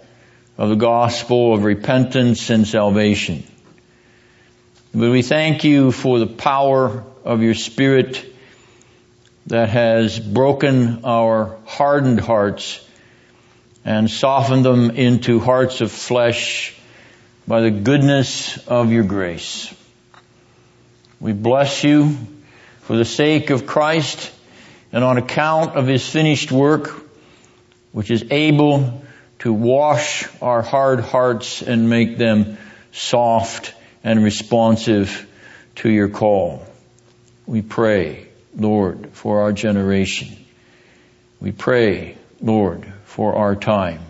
of 0.58 0.70
the 0.70 0.78
gospel 0.78 1.54
of 1.54 1.66
repentance 1.66 2.50
and 2.50 2.66
salvation, 2.66 3.44
but 4.94 5.12
we 5.12 5.22
thank 5.22 5.66
you 5.66 5.92
for 5.92 6.18
the 6.18 6.28
power 6.28 7.04
of 7.26 7.44
your 7.44 7.56
Spirit 7.56 8.31
that 9.52 9.68
has 9.68 10.18
broken 10.18 11.04
our 11.04 11.58
hardened 11.66 12.22
hearts 12.22 12.80
and 13.84 14.10
softened 14.10 14.64
them 14.64 14.92
into 14.92 15.42
hearts 15.42 15.82
of 15.82 15.92
flesh 15.92 16.74
by 17.46 17.60
the 17.60 17.70
goodness 17.70 18.66
of 18.70 18.94
your 18.94 19.04
grace. 19.04 19.74
We 21.20 21.34
bless 21.34 21.84
you 21.84 22.16
for 22.84 22.96
the 22.96 23.04
sake 23.04 23.50
of 23.50 23.66
Christ 23.66 24.32
and 24.94 25.04
on 25.04 25.18
account 25.18 25.76
of 25.76 25.86
his 25.86 26.08
finished 26.08 26.50
work, 26.50 26.90
which 27.92 28.10
is 28.10 28.24
able 28.32 29.04
to 29.40 29.52
wash 29.52 30.30
our 30.42 30.62
hard 30.62 31.02
hearts 31.02 31.62
and 31.62 31.90
make 31.90 32.18
them 32.18 32.58
soft 32.94 33.74
and 34.02 34.24
responsive 34.24 35.28
to 35.76 35.90
your 35.90 36.08
call. 36.08 36.66
We 37.46 37.62
pray, 37.62 38.31
Lord, 38.56 39.10
for 39.14 39.42
our 39.42 39.54
generation. 39.54 40.38
We 41.40 41.52
pray, 41.52 42.18
Lord, 42.42 42.92
for 43.06 43.36
our 43.36 43.56
time. 43.56 44.02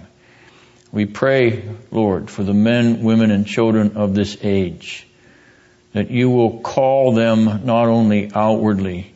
We 0.91 1.05
pray, 1.05 1.63
Lord, 1.89 2.29
for 2.29 2.43
the 2.43 2.53
men, 2.53 3.03
women, 3.03 3.31
and 3.31 3.45
children 3.45 3.95
of 3.95 4.13
this 4.13 4.37
age, 4.41 5.07
that 5.93 6.11
you 6.11 6.29
will 6.29 6.59
call 6.59 7.13
them 7.13 7.65
not 7.65 7.87
only 7.87 8.31
outwardly, 8.33 9.13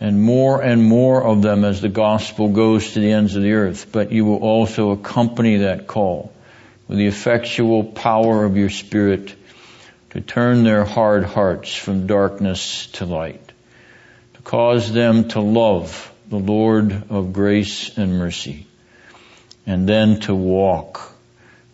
and 0.00 0.22
more 0.22 0.62
and 0.62 0.82
more 0.82 1.22
of 1.22 1.42
them 1.42 1.64
as 1.64 1.82
the 1.82 1.90
gospel 1.90 2.48
goes 2.48 2.92
to 2.92 3.00
the 3.00 3.12
ends 3.12 3.36
of 3.36 3.42
the 3.42 3.52
earth, 3.52 3.92
but 3.92 4.12
you 4.12 4.24
will 4.24 4.38
also 4.38 4.92
accompany 4.92 5.58
that 5.58 5.86
call 5.86 6.32
with 6.88 6.96
the 6.96 7.06
effectual 7.06 7.84
power 7.84 8.44
of 8.44 8.56
your 8.56 8.70
Spirit 8.70 9.34
to 10.10 10.20
turn 10.20 10.64
their 10.64 10.84
hard 10.84 11.24
hearts 11.24 11.74
from 11.74 12.06
darkness 12.06 12.86
to 12.88 13.04
light, 13.04 13.49
cause 14.50 14.92
them 14.92 15.28
to 15.28 15.40
love 15.40 16.12
the 16.28 16.36
Lord 16.36 17.04
of 17.08 17.32
grace 17.32 17.96
and 17.96 18.18
mercy, 18.18 18.66
and 19.64 19.88
then 19.88 20.18
to 20.18 20.34
walk 20.34 21.12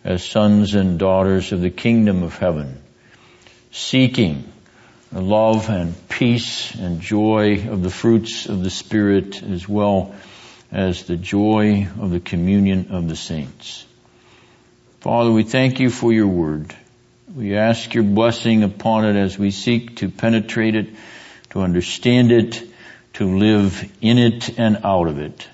as 0.03 0.23
sons 0.23 0.75
and 0.75 0.99
daughters 0.99 1.51
of 1.51 1.59
the 1.59 1.71
kingdom 1.71 2.21
of 2.21 2.37
heaven, 2.37 2.79
seeking 3.71 4.47
the 5.11 5.21
love 5.21 5.71
and 5.71 5.95
peace 6.07 6.75
and 6.75 7.01
joy 7.01 7.67
of 7.67 7.81
the 7.81 7.89
fruits 7.89 8.45
of 8.45 8.63
the 8.63 8.69
Spirit 8.69 9.41
as 9.41 9.67
well 9.67 10.13
as 10.71 11.05
the 11.05 11.17
joy 11.17 11.87
of 11.99 12.11
the 12.11 12.19
communion 12.19 12.89
of 12.91 13.09
the 13.09 13.15
saints. 13.15 13.87
Father, 14.99 15.31
we 15.31 15.41
thank 15.41 15.79
you 15.79 15.89
for 15.89 16.13
your 16.13 16.27
word. 16.27 16.75
We 17.35 17.57
ask 17.57 17.95
your 17.95 18.03
blessing 18.03 18.61
upon 18.61 19.05
it 19.05 19.15
as 19.15 19.35
we 19.35 19.49
seek 19.49 19.95
to 19.95 20.09
penetrate 20.09 20.75
it, 20.75 20.89
to 21.49 21.61
understand 21.61 22.31
it, 22.31 22.66
to 23.17 23.37
live 23.37 23.91
in 24.01 24.17
it 24.17 24.59
and 24.59 24.77
out 24.83 25.07
of 25.07 25.19
it. 25.19 25.47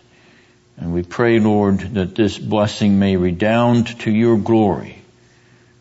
And 0.77 0.94
we 0.94 1.03
pray, 1.03 1.40
Lord, 1.40 1.80
that 1.95 2.15
this 2.15 2.38
blessing 2.38 2.99
may 2.99 3.15
redound 3.15 3.99
to 4.02 4.11
your 4.11 4.38
glory 4.38 5.02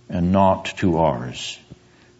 and 0.08 0.30
not 0.30 0.66
to 0.78 0.98
ours. 0.98 1.58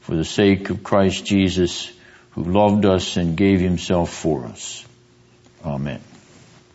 For 0.01 0.17
the 0.17 0.25
sake 0.25 0.71
of 0.71 0.83
Christ 0.83 1.25
Jesus, 1.25 1.93
who 2.31 2.45
loved 2.45 2.85
us 2.87 3.17
and 3.17 3.37
gave 3.37 3.61
himself 3.61 4.13
for 4.13 4.47
us. 4.47 4.85
Amen. 5.65 6.01